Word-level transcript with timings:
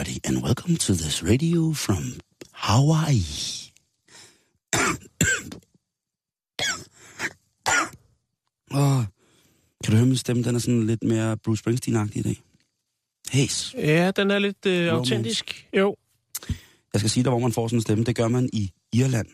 Everybody, 0.00 0.20
and 0.24 0.42
welcome 0.44 0.76
to 0.76 0.92
this 0.94 1.22
radio 1.22 1.72
from 1.72 2.04
Hawaii. 2.52 3.22
oh, 8.74 9.04
kan 9.84 9.90
du 9.92 9.96
høre 9.96 10.06
min 10.06 10.16
stemme? 10.16 10.42
Den 10.42 10.54
er 10.54 10.58
sådan 10.58 10.86
lidt 10.86 11.04
mere 11.04 11.36
Bruce 11.36 11.60
Springsteen-agtig 11.60 12.18
i 12.18 12.22
dag. 12.22 12.40
Hæs. 13.32 13.74
Ja, 13.78 14.10
den 14.16 14.30
er 14.30 14.38
lidt 14.38 14.66
øh, 14.66 14.92
autentisk. 14.92 15.68
Jo. 15.76 15.96
Jeg 16.92 17.00
skal 17.00 17.10
sige 17.10 17.24
dig, 17.24 17.30
hvor 17.30 17.38
man 17.40 17.52
får 17.52 17.68
sådan 17.68 17.76
en 17.76 17.80
stemme. 17.82 18.04
Det 18.04 18.16
gør 18.16 18.28
man 18.28 18.50
i 18.52 18.70
Irland. 18.92 19.26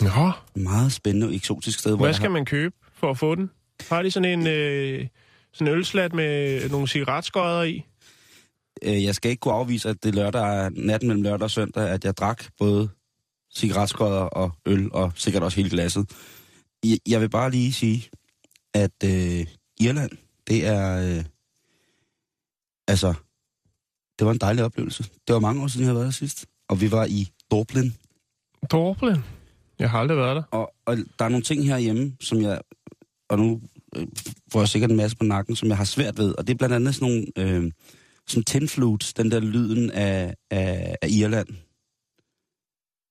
Nå, 0.00 0.32
Et 0.56 0.62
meget 0.62 0.92
spændende 0.92 1.26
og 1.26 1.34
eksotisk 1.34 1.78
sted. 1.78 1.96
hvor 1.96 2.04
hvad 2.06 2.14
skal 2.14 2.26
har- 2.28 2.32
man 2.32 2.44
købe 2.44 2.74
for 2.94 3.10
at 3.10 3.18
få 3.18 3.34
den? 3.34 3.50
Har 3.88 4.02
de 4.02 4.10
sådan 4.10 4.40
en, 4.40 4.46
øh, 4.46 5.06
sådan 5.52 5.72
en 5.72 5.78
ølslat 5.78 6.12
med 6.12 6.68
nogle 6.70 6.88
cigaretskodder 6.88 7.62
i? 7.62 7.84
Øh, 8.82 9.04
jeg 9.04 9.14
skal 9.14 9.30
ikke 9.30 9.40
kunne 9.40 9.54
afvise, 9.54 9.88
at 9.88 10.04
det 10.04 10.14
lørdag 10.14 10.70
natten 10.70 11.08
mellem 11.08 11.22
lørdag 11.22 11.44
og 11.44 11.50
søndag, 11.50 11.88
at 11.88 12.04
jeg 12.04 12.16
drak 12.16 12.44
både 12.58 12.88
cigaretskodder 13.54 14.20
og 14.20 14.52
øl, 14.66 14.92
og 14.92 15.12
sikkert 15.14 15.42
også 15.42 15.56
hele 15.56 15.70
glasset. 15.70 16.10
Jeg, 16.84 16.98
jeg 17.06 17.20
vil 17.20 17.30
bare 17.30 17.50
lige 17.50 17.72
sige, 17.72 18.08
at 18.74 19.04
øh, 19.04 19.46
Irland, 19.80 20.10
det 20.48 20.66
er... 20.66 21.16
Øh, 21.18 21.24
altså, 22.88 23.14
det 24.18 24.26
var 24.26 24.32
en 24.32 24.38
dejlig 24.38 24.64
oplevelse. 24.64 25.02
Det 25.02 25.34
var 25.34 25.40
mange 25.40 25.62
år 25.62 25.66
siden, 25.66 25.80
jeg 25.80 25.88
havde 25.88 25.96
været 25.96 26.06
der 26.06 26.12
sidst. 26.12 26.46
Og 26.68 26.80
vi 26.80 26.90
var 26.90 27.04
i 27.04 27.28
Dublin. 27.50 27.94
Dublin. 28.70 29.16
Jeg 29.78 29.90
har 29.90 29.98
aldrig 29.98 30.18
været 30.18 30.36
der. 30.36 30.42
Og, 30.42 30.74
og 30.86 30.96
der 31.18 31.24
er 31.24 31.28
nogle 31.28 31.44
ting 31.44 31.66
herhjemme, 31.66 32.16
som 32.20 32.42
jeg... 32.42 32.60
Og 33.28 33.38
nu 33.38 33.60
øh, 33.96 34.06
får 34.52 34.60
jeg 34.60 34.68
sikkert 34.68 34.90
en 34.90 34.96
masse 34.96 35.16
på 35.16 35.24
nakken, 35.24 35.56
som 35.56 35.68
jeg 35.68 35.76
har 35.76 35.84
svært 35.84 36.18
ved. 36.18 36.34
Og 36.38 36.46
det 36.46 36.54
er 36.54 36.58
blandt 36.58 36.74
andet 36.74 36.94
sådan 36.94 37.08
nogle... 37.36 37.54
Øh, 37.56 37.72
sådan 38.28 38.44
tin 38.44 38.68
flutes, 38.68 39.12
den 39.12 39.30
der 39.30 39.40
lyden 39.40 39.90
af, 39.90 40.34
af, 40.50 40.96
af 41.02 41.08
Irland. 41.10 41.48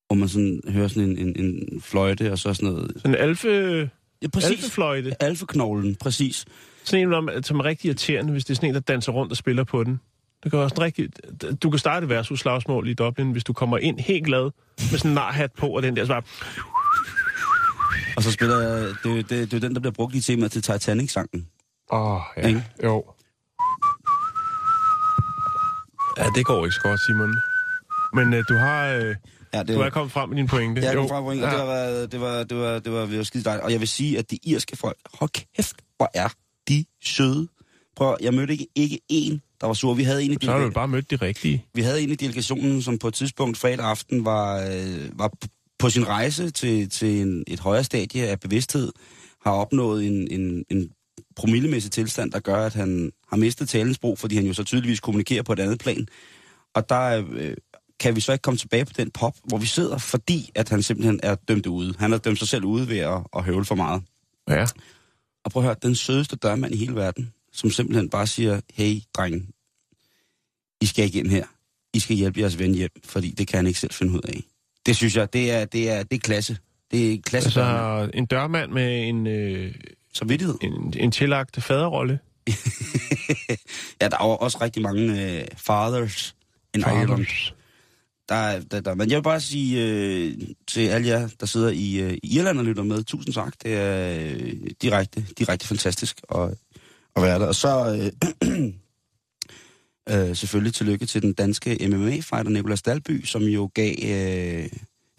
Hvor 0.06 0.14
man 0.14 0.28
sådan 0.28 0.60
hører 0.68 0.88
sådan 0.88 1.02
en, 1.08 1.18
en, 1.18 1.44
en 1.44 1.80
fløjte 1.80 2.32
og 2.32 2.38
så 2.38 2.54
sådan 2.54 2.68
noget. 2.68 2.92
Sådan 2.96 3.10
en 3.10 3.20
alfe, 3.20 3.48
Ja, 4.22 4.28
præcis. 4.28 4.50
alfefløjte. 4.50 5.22
Alfeknoglen, 5.22 5.96
præcis. 5.96 6.44
Sådan 6.84 7.06
en, 7.08 7.14
om- 7.14 7.28
som 7.42 7.60
er 7.60 7.64
rigtig 7.64 7.88
irriterende, 7.88 8.32
hvis 8.32 8.44
det 8.44 8.50
er 8.50 8.54
sådan 8.54 8.68
en, 8.68 8.74
der 8.74 8.80
danser 8.80 9.12
rundt 9.12 9.32
og 9.32 9.36
spiller 9.36 9.64
på 9.64 9.84
den. 9.84 10.00
Det 10.42 10.50
kan 10.52 10.68
sådan 10.68 10.80
rigtig... 10.84 11.08
Du 11.62 11.70
kan 11.70 11.78
starte 11.78 12.04
et 12.04 12.10
værtshusslagsmål 12.10 12.88
i 12.88 12.94
Dublin, 12.94 13.32
hvis 13.32 13.44
du 13.44 13.52
kommer 13.52 13.78
ind 13.78 13.98
helt 14.00 14.24
glad 14.24 14.42
med 14.90 14.98
sådan 14.98 15.10
en 15.10 15.14
narhat 15.14 15.52
på, 15.52 15.66
og 15.68 15.82
den 15.82 15.96
der 15.96 16.04
så 16.04 16.08
bare... 16.12 16.22
Og 18.16 18.22
så 18.22 18.32
spiller 18.32 18.60
jeg, 18.60 18.88
det, 19.04 19.18
er 19.18 19.22
det, 19.22 19.50
det 19.50 19.54
er 19.54 19.60
den, 19.60 19.74
der 19.74 19.80
bliver 19.80 19.92
brugt 19.92 20.14
i 20.14 20.20
temaet 20.20 20.52
til 20.52 20.62
Titanic-sangen. 20.62 21.46
Åh, 21.92 22.12
oh, 22.14 22.20
ja. 22.36 22.46
Ikke? 22.48 22.64
Jo. 22.84 23.04
Ja, 26.18 26.26
det 26.34 26.44
går 26.46 26.64
ikke 26.64 26.74
så 26.74 26.80
godt, 26.80 27.00
Simon. 27.06 27.34
Men 28.14 28.34
øh, 28.34 28.44
du 28.48 28.54
har... 28.54 28.86
Øh, 28.88 29.14
Ja, 29.54 29.62
det 29.62 29.68
du 29.68 29.80
er 29.80 29.90
kommet 29.90 30.12
frem 30.12 30.28
med 30.28 30.36
din 30.36 30.46
pointe. 30.46 30.82
Jeg 30.82 30.94
Jo. 30.94 31.00
kom 31.00 31.08
frem 31.08 31.24
på 31.24 31.30
en, 31.32 31.42
og 31.42 31.50
det 31.50 31.58
var, 31.58 32.06
det 32.06 32.20
var, 32.20 32.44
det 32.44 32.56
var, 32.56 32.78
det 32.78 32.92
var, 32.92 33.06
det 33.06 33.18
var 33.18 33.24
skide 33.24 33.44
dejligt. 33.44 33.64
Og 33.64 33.72
jeg 33.72 33.80
vil 33.80 33.88
sige, 33.88 34.18
at 34.18 34.30
de 34.30 34.38
irske 34.44 34.76
folk, 34.76 34.96
hold 35.14 35.30
kæft, 35.30 35.76
hvor 35.96 36.10
er 36.14 36.28
de 36.68 36.84
søde. 37.04 37.48
Prøv, 37.96 38.16
jeg 38.20 38.34
mødte 38.34 38.52
ikke, 38.52 38.66
ikke 38.74 39.00
en, 39.08 39.42
der 39.60 39.66
var 39.66 39.74
sur. 39.74 39.94
Vi 39.94 40.02
havde 40.02 40.22
en 40.24 40.30
i 40.32 40.36
Så 40.42 40.50
har 40.50 40.58
du 40.58 40.70
bare 40.70 40.88
mødt 40.88 41.10
de 41.10 41.16
rigtige. 41.16 41.64
vi 41.74 41.82
havde 41.82 42.02
en 42.02 42.10
i 42.10 42.14
delegationen, 42.14 42.82
som 42.82 42.98
på 42.98 43.08
et 43.08 43.14
tidspunkt 43.14 43.58
fredag 43.58 43.86
aften 43.86 44.24
var, 44.24 44.56
øh, 44.70 45.18
var 45.18 45.30
på 45.78 45.90
sin 45.90 46.08
rejse 46.08 46.50
til, 46.50 46.90
til 46.90 47.20
en, 47.20 47.44
et 47.46 47.60
højere 47.60 47.84
stadie 47.84 48.28
af 48.28 48.40
bevidsthed, 48.40 48.92
har 49.44 49.52
opnået 49.52 50.06
en, 50.06 50.28
en, 50.40 50.64
en 50.70 50.88
promillemæssig 51.36 51.90
tilstand, 51.92 52.32
der 52.32 52.40
gør, 52.40 52.66
at 52.66 52.74
han 52.74 53.10
har 53.30 53.36
mistet 53.36 53.68
talens 53.68 53.98
brug, 53.98 54.18
fordi 54.18 54.36
han 54.36 54.46
jo 54.46 54.52
så 54.54 54.64
tydeligvis 54.64 55.00
kommunikerer 55.00 55.42
på 55.42 55.52
et 55.52 55.60
andet 55.60 55.78
plan. 55.78 56.08
Og 56.74 56.88
der 56.88 57.24
øh, 57.30 57.54
kan 58.00 58.16
vi 58.16 58.20
så 58.20 58.32
ikke 58.32 58.42
komme 58.42 58.58
tilbage 58.58 58.84
på 58.84 58.92
den 58.96 59.10
pop, 59.10 59.36
hvor 59.44 59.58
vi 59.58 59.66
sidder, 59.66 59.98
fordi 59.98 60.50
at 60.54 60.68
han 60.68 60.82
simpelthen 60.82 61.20
er 61.22 61.34
dømt 61.34 61.66
ude. 61.66 61.94
Han 61.98 62.10
har 62.10 62.18
dømt 62.18 62.38
sig 62.38 62.48
selv 62.48 62.64
ude 62.64 62.88
ved 62.88 62.98
at, 62.98 63.20
at 63.36 63.44
høvle 63.44 63.64
for 63.64 63.74
meget. 63.74 64.02
Ja. 64.48 64.66
Og 65.44 65.50
prøv 65.52 65.62
at 65.62 65.66
høre, 65.66 65.76
den 65.82 65.94
sødeste 65.94 66.36
dørmand 66.36 66.74
i 66.74 66.76
hele 66.76 66.94
verden, 66.94 67.32
som 67.52 67.70
simpelthen 67.70 68.10
bare 68.10 68.26
siger, 68.26 68.60
hey, 68.74 68.96
drenge, 69.14 69.46
I 70.80 70.86
skal 70.86 71.04
ikke 71.04 71.18
ind 71.18 71.30
her. 71.30 71.44
I 71.94 71.98
skal 71.98 72.16
hjælpe 72.16 72.40
jeres 72.40 72.58
ven 72.58 72.74
hjem, 72.74 72.90
fordi 73.04 73.30
det 73.30 73.48
kan 73.48 73.56
han 73.56 73.66
ikke 73.66 73.80
selv 73.80 73.92
finde 73.92 74.12
ud 74.12 74.20
af. 74.20 74.42
Det 74.86 74.96
synes 74.96 75.16
jeg, 75.16 75.32
det 75.32 75.50
er, 75.50 75.64
det 75.64 75.90
er, 75.90 76.02
det 76.02 76.16
er 76.16 76.20
klasse. 76.20 76.58
Det 76.90 77.12
er 77.12 77.18
klasse 77.22 77.46
altså, 77.46 77.60
Altså, 77.60 78.18
en 78.18 78.26
dørmand 78.26 78.72
med 78.72 79.08
en, 79.08 79.26
øh, 79.26 79.74
samvittighed. 80.14 80.54
en, 80.62 80.94
en 80.96 81.10
tillagt 81.10 81.62
faderrolle. 81.62 82.18
Ja, 84.00 84.08
der 84.08 84.16
er 84.20 84.24
jo 84.26 84.36
også 84.36 84.58
rigtig 84.60 84.82
mange 84.82 85.22
øh, 85.40 85.44
fathers 85.56 86.34
in 86.74 86.80
Ireland. 86.80 87.26
Der, 88.28 88.34
er- 88.34 88.60
der, 88.60 88.80
der, 88.80 88.94
men 88.94 89.10
jeg 89.10 89.16
vil 89.16 89.22
bare 89.22 89.40
sige 89.40 89.84
øh, 89.86 90.34
til 90.66 90.80
alle 90.88 91.08
jer, 91.08 91.28
der 91.40 91.46
sidder 91.46 91.68
i, 91.68 91.94
øh, 92.00 92.18
Irland 92.22 92.58
og 92.58 92.64
lytter 92.64 92.82
med, 92.82 93.04
tusind 93.04 93.34
tak. 93.34 93.54
Det 93.62 93.74
er 93.74 94.18
øh, 94.30 94.52
direkte, 94.82 95.26
direkte 95.38 95.66
fantastisk 95.66 96.20
at, 96.34 96.50
at 97.16 97.22
være 97.22 97.38
der. 97.38 97.46
Og 97.46 97.54
så 97.54 98.00
øh, 98.50 98.72
øh, 100.30 100.36
selvfølgelig 100.36 100.74
tillykke 100.74 101.06
til 101.06 101.22
den 101.22 101.32
danske 101.32 101.88
MMA-fighter 101.88 102.48
Nicolas 102.50 102.82
Dalby, 102.82 103.24
som 103.24 103.42
jo 103.42 103.70
gav 103.74 103.94
øh, 104.02 104.68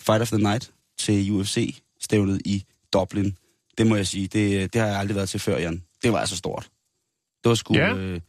Fight 0.02 0.22
of 0.22 0.28
the 0.30 0.38
Night 0.38 0.72
til 1.00 1.32
UFC-stævnet 1.32 2.42
i 2.46 2.64
Dublin. 2.94 3.38
Det 3.78 3.88
må 3.88 3.96
jeg 3.96 4.08
sige, 4.08 4.28
det, 4.28 4.74
det 4.74 4.82
har 4.82 4.88
jeg 4.88 5.00
aldrig 5.00 5.16
været 5.16 5.30
til 5.30 5.40
før, 5.40 5.58
Jan. 5.58 5.84
Det 6.04 6.12
var 6.12 6.20
altså 6.20 6.36
stort. 6.38 6.70
Det 7.44 7.50
var 7.50 7.56
sgu... 7.56 7.74
Ja. 7.76 7.96
Øh, 7.96 8.20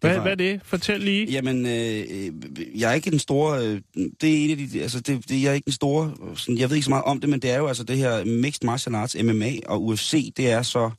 Hvad, 0.00 0.14
var- 0.14 0.22
hvad 0.22 0.32
er 0.32 0.36
det? 0.36 0.60
Fortæl 0.64 1.00
lige. 1.00 1.26
Jamen, 1.30 1.66
øh, 1.66 2.80
jeg 2.80 2.90
er 2.90 2.94
ikke 2.94 3.10
den 3.10 3.18
store... 3.18 3.66
Øh, 3.66 3.80
det 4.20 4.30
er 4.30 4.44
en 4.44 4.50
af 4.50 4.56
de... 4.56 4.82
Altså, 4.82 5.00
det, 5.00 5.28
det, 5.28 5.42
jeg 5.42 5.50
er 5.50 5.54
ikke 5.54 5.64
den 5.64 5.72
store... 5.72 6.14
Sådan, 6.36 6.58
jeg 6.58 6.68
ved 6.70 6.76
ikke 6.76 6.84
så 6.84 6.90
meget 6.90 7.04
om 7.04 7.20
det, 7.20 7.30
men 7.30 7.40
det 7.40 7.50
er 7.50 7.58
jo 7.58 7.66
altså 7.66 7.84
det 7.84 7.96
her 7.96 8.24
Mixed 8.24 8.66
Martial 8.66 8.94
Arts, 8.94 9.16
MMA 9.22 9.52
og 9.66 9.84
UFC, 9.86 10.32
det 10.36 10.50
er 10.50 10.62
så... 10.62 10.90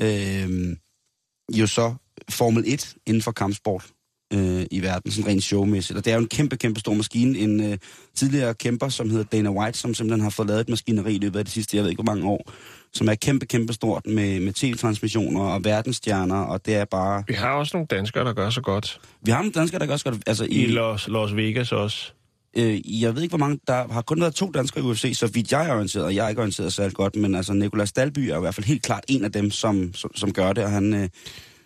Øh, 0.00 0.76
jo 1.54 1.66
så 1.66 1.94
Formel 2.30 2.64
1 2.66 2.94
inden 3.06 3.22
for 3.22 3.32
kampsport 3.32 3.86
øh, 4.32 4.66
i 4.70 4.82
verden, 4.82 5.10
sådan 5.12 5.30
rent 5.30 5.42
showmæssigt. 5.44 5.96
Og 5.98 6.04
det 6.04 6.10
er 6.10 6.14
jo 6.14 6.20
en 6.22 6.28
kæmpe, 6.28 6.56
kæmpe 6.56 6.80
stor 6.80 6.94
maskine. 6.94 7.38
En 7.38 7.72
øh, 7.72 7.78
tidligere 8.14 8.54
kæmper, 8.54 8.88
som 8.88 9.10
hedder 9.10 9.24
Dana 9.24 9.50
White, 9.50 9.78
som 9.78 9.94
simpelthen 9.94 10.22
har 10.22 10.30
fået 10.30 10.48
lavet 10.48 10.60
et 10.60 10.68
maskineri 10.68 11.14
i 11.14 11.18
løbet 11.18 11.38
af 11.38 11.44
de 11.44 11.50
sidste, 11.50 11.76
jeg 11.76 11.84
ved 11.84 11.90
ikke 11.90 12.02
hvor 12.02 12.14
mange 12.14 12.28
år, 12.28 12.52
som 12.92 13.08
er 13.08 13.14
kæmpe, 13.14 13.46
kæmpe 13.46 13.72
stort 13.72 14.06
med, 14.06 14.40
med 14.40 14.52
tv-transmissioner 14.52 15.40
og 15.40 15.64
verdensstjerner, 15.64 16.40
og 16.40 16.66
det 16.66 16.74
er 16.74 16.84
bare... 16.84 17.24
Vi 17.26 17.34
har 17.34 17.50
også 17.52 17.76
nogle 17.76 17.86
danskere, 17.86 18.24
der 18.24 18.32
gør 18.32 18.50
så 18.50 18.60
godt. 18.60 19.00
Vi 19.22 19.30
har 19.30 19.38
nogle 19.38 19.52
danskere, 19.52 19.78
der 19.78 19.86
gør 19.86 19.92
også 19.92 20.04
godt... 20.04 20.22
Altså, 20.26 20.46
I 20.50 20.66
Los, 20.66 21.08
Los 21.08 21.36
Vegas 21.36 21.72
også. 21.72 22.12
Øh, 22.56 23.02
jeg 23.02 23.14
ved 23.14 23.22
ikke, 23.22 23.30
hvor 23.30 23.46
mange... 23.46 23.58
Der 23.66 23.92
har 23.92 24.02
kun 24.02 24.20
været 24.20 24.34
to 24.34 24.50
danskere 24.50 24.84
i 24.84 24.86
UFC, 24.86 25.12
så 25.16 25.26
vidt 25.26 25.52
jeg 25.52 25.68
er 25.68 25.74
orienteret, 25.74 26.04
og 26.04 26.14
jeg 26.14 26.24
er 26.24 26.28
ikke 26.28 26.40
orienteret 26.40 26.72
særlig 26.72 26.94
godt, 26.94 27.16
men 27.16 27.34
altså 27.34 27.52
Nicolas 27.52 27.92
Dalby 27.92 28.18
er 28.18 28.36
i 28.36 28.40
hvert 28.40 28.54
fald 28.54 28.66
helt 28.66 28.82
klart 28.82 29.04
en 29.08 29.24
af 29.24 29.32
dem, 29.32 29.50
som, 29.50 29.94
som, 29.94 30.16
som 30.16 30.32
gør 30.32 30.52
det, 30.52 30.64
og 30.64 30.70
han 30.70 30.94
øh, 30.94 31.08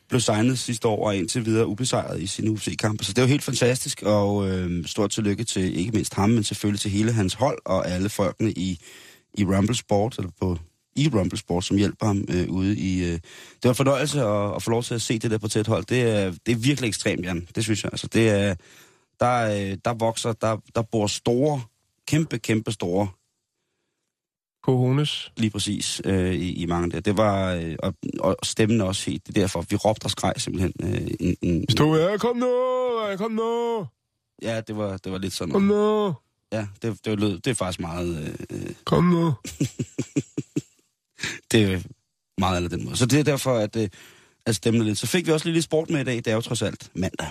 blev 0.09 0.21
signet 0.21 0.59
sidste 0.59 0.89
år 0.89 1.07
og 1.07 1.17
indtil 1.17 1.47
videre 1.47 1.67
ubesejret 1.67 2.23
i 2.23 2.27
sine 2.27 2.51
UFC-kampe. 2.51 3.05
Så 3.05 3.13
det 3.13 3.19
er 3.19 3.23
jo 3.23 3.29
helt 3.29 3.43
fantastisk, 3.43 4.03
og 4.03 4.49
øh, 4.51 4.87
stort 4.87 5.11
tillykke 5.11 5.45
til 5.45 5.79
ikke 5.79 5.93
mindst 5.93 6.15
ham, 6.15 6.31
men 6.31 6.45
selvfølgelig 6.45 6.81
til 6.81 6.91
hele 6.91 7.13
hans 7.13 7.35
hold 7.35 7.59
og 7.65 7.91
alle 7.91 8.09
folkene 8.09 8.53
i, 8.53 8.79
i 9.39 9.45
Rumble 9.45 9.77
Sport, 9.77 10.19
eller 10.19 10.31
på 10.41 10.59
i 10.97 11.11
Rumble 11.15 11.39
Sport, 11.39 11.65
som 11.65 11.77
hjælper 11.77 12.07
ham 12.07 12.25
øh, 12.31 12.51
ude 12.51 12.77
i... 12.77 13.05
Øh. 13.05 13.13
Det 13.13 13.65
var 13.65 13.71
en 13.71 13.77
fornøjelse 13.77 14.21
at, 14.23 14.55
at 14.57 14.63
få 14.63 14.71
lov 14.71 14.83
til 14.83 14.95
at 14.95 15.03
se 15.03 15.19
det 15.19 15.31
der 15.31 15.39
på 15.39 15.49
tæt 15.49 15.67
hold. 15.67 15.85
Det 15.85 16.03
er, 16.03 16.35
det 16.47 16.53
er 16.53 16.57
virkelig 16.57 16.89
ekstremt, 16.89 17.25
Jan. 17.27 17.49
Det 17.55 17.65
synes 17.65 17.85
jeg. 17.85 17.93
Altså, 17.93 18.07
det 18.07 18.31
er, 18.31 18.55
der, 19.21 19.71
øh, 19.71 19.79
der 19.85 19.95
vokser, 19.95 20.33
der, 20.33 20.57
der 20.75 20.83
bor 20.83 21.07
store, 21.07 21.63
kæmpe, 22.07 22.39
kæmpe 22.39 22.73
store, 22.73 23.09
Kohunes. 24.63 25.33
lige 25.37 25.51
præcis, 25.51 26.03
øh, 26.05 26.35
i, 26.35 26.53
i 26.53 26.67
mange 26.67 26.91
der. 26.91 27.01
Det 27.01 27.17
var, 27.17 27.53
øh, 27.53 27.77
og, 27.79 27.95
og 28.21 28.37
stemmen 28.43 28.81
også 28.81 29.11
helt, 29.11 29.27
det 29.27 29.37
er 29.37 29.41
derfor, 29.41 29.65
vi 29.71 29.77
råbte 29.77 30.05
og 30.05 30.11
skreg 30.11 30.33
simpelthen. 30.37 30.73
Øh, 30.83 31.09
en, 31.21 31.37
en, 31.43 31.65
Stå 31.71 31.95
her, 31.95 32.19
kom 32.19 32.37
nu, 32.37 32.51
kom 33.17 33.31
nu, 33.31 33.87
ja, 34.43 34.61
det 34.61 34.77
var, 34.77 34.97
det 34.97 35.13
var 35.13 35.19
lidt 35.19 35.33
sådan 35.33 35.53
kom 35.53 35.63
nu, 35.63 36.15
Ja, 36.55 36.67
det, 36.83 37.05
det, 37.05 37.21
lød, 37.21 37.39
det 37.39 37.51
er 37.51 37.55
faktisk 37.55 37.81
meget, 37.81 38.19
øh, 38.19 38.35
øh, 38.51 38.75
kom 38.85 39.05
nu. 39.05 39.25
det 41.53 41.73
er 41.73 41.81
meget 42.39 42.57
eller 42.57 42.69
den 42.69 42.85
måde. 42.85 42.97
Så 42.97 43.07
det 43.07 43.21
er 43.21 43.25
derfor, 43.25 43.59
at, 43.59 43.77
øh, 43.77 43.89
at 44.47 44.57
stemme 44.57 44.85
lidt. 44.85 44.99
Så 44.99 45.07
fik 45.07 45.27
vi 45.27 45.33
også 45.33 45.49
lidt 45.49 45.65
sport 45.65 45.91
med 45.91 46.01
i 46.01 46.05
dag. 46.05 46.17
Det 46.17 46.27
er 46.27 46.35
jo 46.35 46.41
trods 46.41 46.63
alt 46.63 46.91
mandag. 46.95 47.29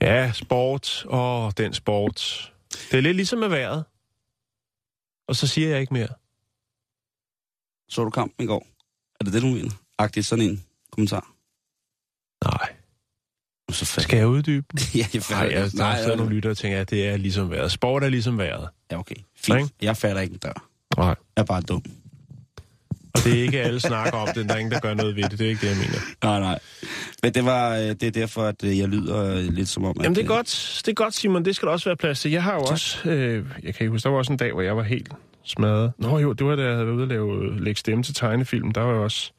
Ja, 0.00 0.32
sport. 0.32 1.06
Åh, 1.08 1.50
den 1.56 1.74
sport. 1.74 2.52
Det 2.90 2.98
er 2.98 3.00
lidt 3.00 3.16
ligesom 3.16 3.38
med 3.38 3.48
vejret. 3.48 3.84
Og 5.28 5.36
så 5.36 5.46
siger 5.46 5.68
jeg 5.68 5.80
ikke 5.80 5.94
mere. 5.94 6.08
Så 7.88 8.04
du 8.04 8.10
kampen 8.10 8.44
i 8.44 8.46
går? 8.46 8.66
Er 9.20 9.24
det 9.24 9.32
det, 9.32 9.42
du 9.42 9.46
mener? 9.46 9.70
Agtigt 9.98 10.26
sådan 10.26 10.44
en 10.44 10.64
kommentar. 10.90 11.34
Nej. 12.44 12.81
Og 13.72 13.76
så 13.76 13.84
fat... 13.84 14.02
Skal 14.02 14.16
jeg 14.16 14.26
uddybe 14.28 14.66
den? 14.72 14.78
ja, 15.00 15.06
jeg 15.14 15.22
Nej, 15.30 15.40
jeg, 15.40 15.50
der 15.72 15.78
Nej, 15.78 15.92
er 15.92 16.02
stadig 16.02 16.16
nogle 16.16 16.32
lyttere, 16.34 16.50
der 16.50 16.54
tænker, 16.54 16.80
at 16.80 16.90
det 16.90 17.08
er 17.08 17.16
ligesom 17.16 17.50
vejret. 17.50 17.72
Sport 17.72 18.04
er 18.04 18.08
ligesom 18.08 18.38
vejret. 18.38 18.68
Ja, 18.90 18.98
okay. 18.98 19.14
Fint. 19.36 19.70
Jeg 19.82 19.96
fatter 19.96 20.22
ikke 20.22 20.32
en 20.32 20.38
dør. 20.38 20.68
Nej. 20.96 21.06
Jeg 21.06 21.14
er 21.36 21.44
bare 21.44 21.60
dum. 21.60 21.82
Og 23.14 23.24
det 23.24 23.38
er 23.38 23.42
ikke 23.42 23.60
alle 23.60 23.80
snakker 23.80 24.18
om 24.18 24.28
det. 24.34 24.48
Der 24.48 24.54
er 24.54 24.58
ingen, 24.58 24.72
der 24.72 24.80
gør 24.80 24.94
noget 24.94 25.16
ved 25.16 25.22
det. 25.22 25.38
Det 25.38 25.40
er 25.44 25.48
ikke 25.48 25.60
det, 25.60 25.68
jeg 25.68 25.76
mener. 25.76 25.98
Nej, 26.22 26.40
nej. 26.40 26.58
Men 27.22 27.34
det, 27.34 27.44
var, 27.44 27.76
øh, 27.76 27.82
det 27.82 28.02
er 28.02 28.10
derfor, 28.10 28.42
at 28.42 28.64
øh, 28.64 28.78
jeg 28.78 28.88
lyder 28.88 29.24
øh, 29.36 29.44
lidt 29.44 29.68
som 29.68 29.84
om, 29.84 29.90
at... 29.98 30.04
Jamen, 30.04 30.16
det 30.16 30.22
er 30.22 30.26
godt, 30.28 30.80
det 30.84 30.90
er 30.90 30.94
godt 30.94 31.14
Simon. 31.14 31.44
Det 31.44 31.56
skal 31.56 31.66
der 31.66 31.72
også 31.72 31.88
være 31.88 31.96
plads 31.96 32.20
til. 32.20 32.30
Jeg 32.30 32.42
har 32.42 32.54
jo 32.54 32.60
også... 32.60 33.08
Øh, 33.10 33.46
jeg 33.62 33.74
kan 33.74 33.84
ikke 33.84 33.88
huske, 33.90 34.04
der 34.04 34.10
var 34.10 34.18
også 34.18 34.32
en 34.32 34.36
dag, 34.38 34.52
hvor 34.52 34.62
jeg 34.62 34.76
var 34.76 34.82
helt 34.82 35.08
smadret. 35.44 35.92
Nå 35.98 36.18
jo, 36.18 36.32
det 36.32 36.46
var 36.46 36.56
da 36.56 36.62
jeg 36.62 36.72
havde 36.72 36.86
været 36.86 36.94
ude 36.96 37.02
og 37.04 37.08
lave, 37.08 37.60
lægge 37.64 37.78
stemme 37.78 38.04
til 38.04 38.14
tegnefilm. 38.14 38.72
Der 38.72 38.80
var 38.80 38.92
jeg 38.92 39.00
også 39.00 39.32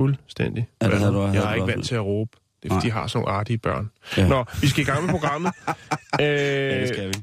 fuldstændig. 0.00 0.68
Ja, 0.82 0.86
det 0.88 0.98
havde 0.98 1.12
du- 1.12 1.20
havde 1.20 1.42
jeg 1.42 1.50
er 1.50 1.54
ikke 1.54 1.66
vant 1.66 1.86
til 1.86 1.94
at 1.94 2.04
råbe. 2.04 2.30
Det 2.64 2.70
er, 2.70 2.74
fordi 2.74 2.88
Nej. 2.88 2.94
de 2.94 3.00
har 3.00 3.06
sådan 3.06 3.22
nogle 3.24 3.38
artige 3.38 3.58
børn. 3.58 3.90
Ja. 4.16 4.28
Nå, 4.28 4.44
vi 4.60 4.66
skal 4.66 4.82
i 4.82 4.84
gang 4.86 5.02
med 5.04 5.10
programmet. 5.10 5.52
øh, 6.20 6.26
Ja, 6.26 6.80
det 6.80 6.88
skal 6.88 7.08
vi. 7.08 7.14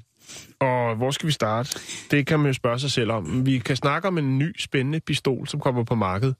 Og 0.60 0.96
hvor 0.96 1.12
skal 1.12 1.28
vi 1.28 1.32
starte? 1.32 1.80
Det 2.12 2.28
kan 2.28 2.40
man 2.40 2.48
jo 2.48 2.54
spørge 2.54 2.80
sig 2.80 2.92
selv 2.92 3.12
om. 3.12 3.46
Vi 3.46 3.58
kan 3.60 3.76
snakke 3.76 4.08
om 4.08 4.18
en 4.18 4.38
ny, 4.40 4.56
spændende 4.60 5.00
pistol, 5.00 5.48
som 5.48 5.60
kommer 5.60 5.84
på 5.84 5.96
markedet. 5.96 6.36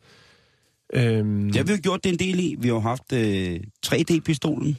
Øhm, 0.94 1.46
Det 1.46 1.56
har 1.56 1.64
vi 1.64 1.72
jo 1.74 1.80
gjort 1.84 2.04
det 2.04 2.12
en 2.12 2.20
del 2.20 2.40
i. 2.40 2.56
Vi 2.60 2.68
har 2.68 2.76
jo 2.76 2.80
haft 2.80 3.14
øh, 3.14 3.60
3D-pistolen, 3.88 4.78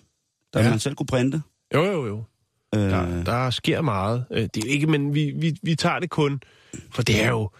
der 0.55 0.63
ja. 0.63 0.71
Man 0.71 0.79
selv 0.79 0.95
kunne 0.95 1.07
printe. 1.07 1.43
Jo, 1.75 1.85
jo, 1.85 2.07
jo. 2.07 2.25
Øh, 2.75 2.81
Der, 2.81 3.25
der 3.25 3.51
sker 3.51 3.81
meget. 3.81 4.25
Øh, 4.31 4.49
Det 4.55 4.57
er 4.65 4.69
ikke, 4.69 4.87
men 4.87 5.15
vi, 5.15 5.33
vi, 5.37 5.57
vi 5.63 5.75
tager 5.75 5.99
det 5.99 6.11
kun, 6.11 6.41
for 6.91 7.03
det 7.03 7.25
er 7.25 7.29
jo, 7.29 7.51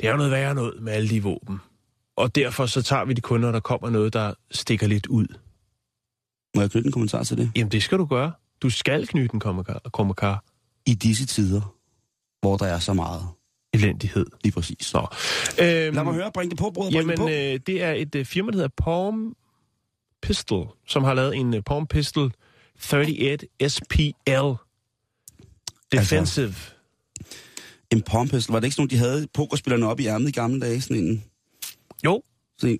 det 0.00 0.06
er 0.06 0.10
jo 0.10 0.16
noget 0.16 0.32
værre 0.32 0.54
noget 0.54 0.82
med 0.82 0.92
alle 0.92 1.08
de 1.08 1.22
våben. 1.22 1.58
Og 2.16 2.34
derfor 2.34 2.66
så 2.66 2.82
tager 2.82 3.04
vi 3.04 3.12
det 3.12 3.22
kun, 3.22 3.40
når 3.40 3.52
der 3.52 3.60
kommer 3.60 3.90
noget, 3.90 4.12
der 4.12 4.34
stikker 4.50 4.86
lidt 4.86 5.06
ud. 5.06 5.26
Må 6.54 6.60
jeg 6.60 6.70
knytte 6.70 6.86
en 6.86 6.92
kommentar 6.92 7.22
til 7.22 7.36
det? 7.36 7.52
Jamen, 7.56 7.72
det 7.72 7.82
skal 7.82 7.98
du 7.98 8.04
gøre. 8.04 8.32
Du 8.62 8.70
skal 8.70 9.06
knytte 9.06 9.34
en 9.34 9.40
kommentar. 9.92 10.44
I 10.86 10.94
disse 10.94 11.26
tider, 11.26 11.74
hvor 12.40 12.56
der 12.56 12.66
er 12.66 12.78
så 12.78 12.92
meget. 12.92 13.22
Elendighed. 13.74 14.26
Lige 14.44 14.52
præcis. 14.52 14.94
Nå. 14.94 15.00
Øhm, 15.00 15.94
Lad 15.94 16.04
mig 16.04 16.14
høre, 16.14 16.32
bring 16.32 16.50
det 16.50 16.58
på, 16.58 16.70
bror. 16.70 16.88
Jamen, 16.92 17.10
det 17.10 17.18
på. 17.18 17.28
øh, 17.28 17.60
det 17.66 17.82
er 17.82 17.92
et 17.92 18.14
øh, 18.14 18.24
firma, 18.24 18.50
der 18.50 18.56
hedder 18.56 18.68
Palm 18.84 19.34
Pistol, 20.22 20.68
som 20.86 21.04
har 21.04 21.14
lavet 21.14 21.36
en 21.36 21.54
øh, 21.54 21.62
Palm 21.62 21.86
Pistol 21.86 22.32
38 22.92 23.38
SPL 23.68 24.52
Defensive. 25.92 26.54
En 27.90 28.02
pompist. 28.02 28.52
Var 28.52 28.60
det 28.60 28.64
ikke 28.64 28.74
sådan 28.74 28.82
nogle, 28.82 28.90
de 28.90 28.96
havde 28.96 29.26
pokerspillerne 29.34 29.86
op 29.86 30.00
i 30.00 30.06
ærmet 30.06 30.28
i 30.28 30.32
gamle 30.32 30.60
dage? 30.60 30.80
Sådan 30.80 30.96
en... 30.96 31.24
Jo, 32.04 32.22
En 32.64 32.78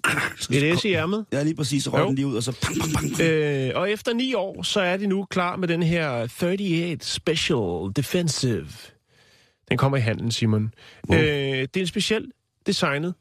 et 0.56 0.78
S 0.78 0.84
i 0.84 0.92
ærmet. 0.92 1.26
Ja, 1.32 1.42
lige 1.42 1.54
præcis. 1.56 1.84
Så 1.84 1.90
røg 1.90 2.06
den 2.06 2.14
lige 2.14 2.26
ud, 2.26 2.36
og 2.36 2.42
så 2.42 2.52
pang, 2.62 2.76
pang. 2.80 3.16
pang. 3.16 3.28
Øh, 3.28 3.70
og 3.74 3.90
efter 3.90 4.14
ni 4.14 4.34
år, 4.34 4.62
så 4.62 4.80
er 4.80 4.96
de 4.96 5.06
nu 5.06 5.24
klar 5.24 5.56
med 5.56 5.68
den 5.68 5.82
her 5.82 6.22
38 6.22 6.98
Special 7.00 7.92
Defensive. 7.96 8.66
Den 9.68 9.78
kommer 9.78 9.98
i 9.98 10.00
handlen, 10.00 10.30
Simon. 10.30 10.74
Wow. 11.08 11.18
Øh, 11.18 11.24
det 11.24 11.76
er 11.76 11.80
en 11.80 11.86
speciel 11.86 12.32
designet 12.66 13.14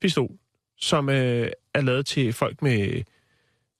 pistol, 0.00 0.30
som 0.76 1.08
øh, 1.08 1.50
er 1.74 1.80
lavet 1.80 2.06
til 2.06 2.32
folk 2.32 2.62
med 2.62 3.02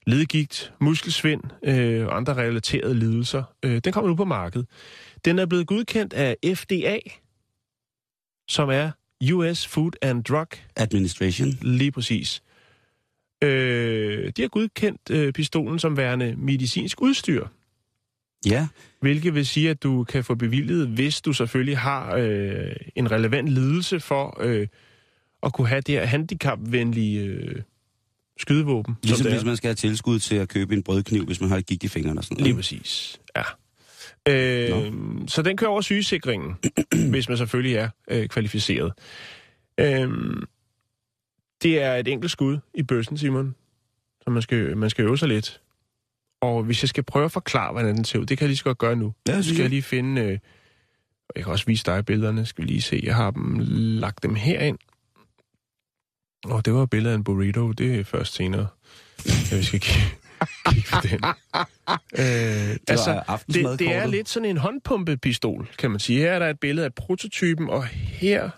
ledgigt, 0.07 0.73
muskelsvind 0.81 1.43
øh, 1.65 2.07
og 2.07 2.17
andre 2.17 2.35
relaterede 2.35 2.95
lidelser. 2.95 3.43
Øh, 3.63 3.81
den 3.85 3.93
kommer 3.93 4.09
nu 4.09 4.17
på 4.17 4.25
markedet. 4.25 4.67
Den 5.25 5.39
er 5.39 5.47
blevet 5.47 5.67
godkendt 5.67 6.13
af 6.13 6.37
FDA, 6.55 6.99
som 8.49 8.71
er 8.71 8.91
US 9.33 9.67
Food 9.67 9.91
and 10.03 10.25
Drug 10.25 10.49
Administration. 10.77 11.49
Lige 11.63 11.93
præcis. 11.93 12.43
Øh, 13.45 14.33
de 14.37 14.43
har 14.43 14.49
godkendt 14.49 15.01
øh, 15.11 15.33
pistolen 15.33 15.79
som 15.79 15.97
værende 15.97 16.35
medicinsk 16.37 17.01
udstyr, 17.03 17.47
Ja, 18.47 18.69
hvilket 19.01 19.35
vil 19.35 19.47
sige, 19.47 19.71
at 19.71 19.83
du 19.83 20.05
kan 20.05 20.25
få 20.25 20.35
bevilget, 20.35 20.89
hvis 20.89 21.21
du 21.21 21.33
selvfølgelig 21.33 21.79
har 21.79 22.17
øh, 22.17 22.77
en 22.97 23.11
relevant 23.11 23.49
lidelse 23.49 24.01
for 24.01 24.37
øh, 24.41 24.67
at 25.43 25.53
kunne 25.53 25.69
have 25.69 25.81
det 25.81 25.95
her 25.95 26.05
handicapvenlige 26.07 27.21
øh, 27.25 27.63
skydevåben. 28.39 28.95
som 28.95 29.09
ligesom 29.09 29.33
hvis 29.33 29.45
man 29.45 29.57
skal 29.57 29.69
have 29.69 29.75
tilskud 29.75 30.19
til 30.19 30.35
at 30.35 30.49
købe 30.49 30.75
en 30.75 30.83
brødkniv, 30.83 31.25
hvis 31.25 31.41
man 31.41 31.51
har 31.51 31.57
et 31.57 31.67
gigt 31.67 31.85
i 31.85 31.89
fingrene 31.89 32.21
og 32.21 32.25
sådan 32.25 32.37
Lige 32.37 32.45
noget. 32.45 32.57
præcis, 32.57 33.21
ja. 33.37 33.43
Øh, 34.29 34.93
så 35.29 35.43
den 35.43 35.57
kører 35.57 35.71
over 35.71 35.81
sygesikringen, 35.81 36.57
hvis 37.11 37.29
man 37.29 37.39
selvfølgelig 37.39 37.77
er 37.77 37.89
øh, 38.11 38.29
kvalificeret. 38.29 38.93
Øh, 39.81 40.09
det 41.63 41.83
er 41.83 41.95
et 41.95 42.09
enkelt 42.09 42.33
skud 42.33 42.59
i 42.75 42.83
bøssen, 42.83 43.19
Simon, 43.19 43.55
så 44.25 44.31
man 44.31 44.43
skal, 44.43 44.77
man 44.77 44.91
skal 44.91 45.05
øve 45.05 45.19
sig 45.19 45.29
lidt. 45.29 45.61
Og 46.41 46.63
hvis 46.63 46.83
jeg 46.83 46.89
skal 46.89 47.03
prøve 47.05 47.25
at 47.25 47.33
forklare, 47.33 47.73
hvordan 47.73 47.97
den 47.97 48.05
ser 48.05 48.19
ud, 48.19 48.27
det 48.27 48.39
kan 48.39 48.45
jeg 48.45 48.49
lige 48.49 48.57
så 48.57 48.65
godt 48.65 48.79
gøre 48.79 48.97
nu. 48.97 49.15
Ja, 49.29 49.43
Så 49.43 49.49
skal 49.49 49.61
jeg 49.61 49.71
lige 49.71 49.83
finde... 49.83 50.23
Øh, 50.23 50.39
jeg 51.37 51.45
kan 51.45 51.53
også 51.53 51.67
vise 51.67 51.85
dig 51.85 52.07
billederne, 52.07 52.47
skal 52.47 52.65
vi 52.65 52.69
lige 52.69 52.83
se. 52.83 53.01
Jeg 53.05 53.17
har 53.17 53.31
dem 53.31 53.59
lagt 54.01 54.23
dem 54.23 54.35
herind. 54.35 54.79
Og 56.45 56.65
det 56.65 56.75
var 56.75 56.83
et 56.83 56.91
billede 56.91 57.13
af 57.13 57.17
en 57.17 57.25
burrito, 57.25 57.73
det 57.73 58.01
er 58.01 58.05
først 58.05 58.35
senere. 58.35 58.67
Vi 59.25 59.63
skal 59.63 59.81
kigge, 59.81 60.17
den. 61.03 61.21
Øh, 62.19 62.77
altså, 62.89 63.23
det, 63.47 63.79
det 63.79 63.95
er 63.95 64.07
lidt 64.07 64.29
sådan 64.29 64.49
en 64.49 64.57
håndpumpepistol, 64.57 65.69
kan 65.79 65.91
man 65.91 66.01
sige. 66.01 66.19
Her 66.19 66.33
er 66.33 66.39
der 66.39 66.47
et 66.51 66.61
billede 66.61 66.85
af 66.85 66.95
prototypen, 66.95 67.71
og 67.71 67.85
her 67.87 68.51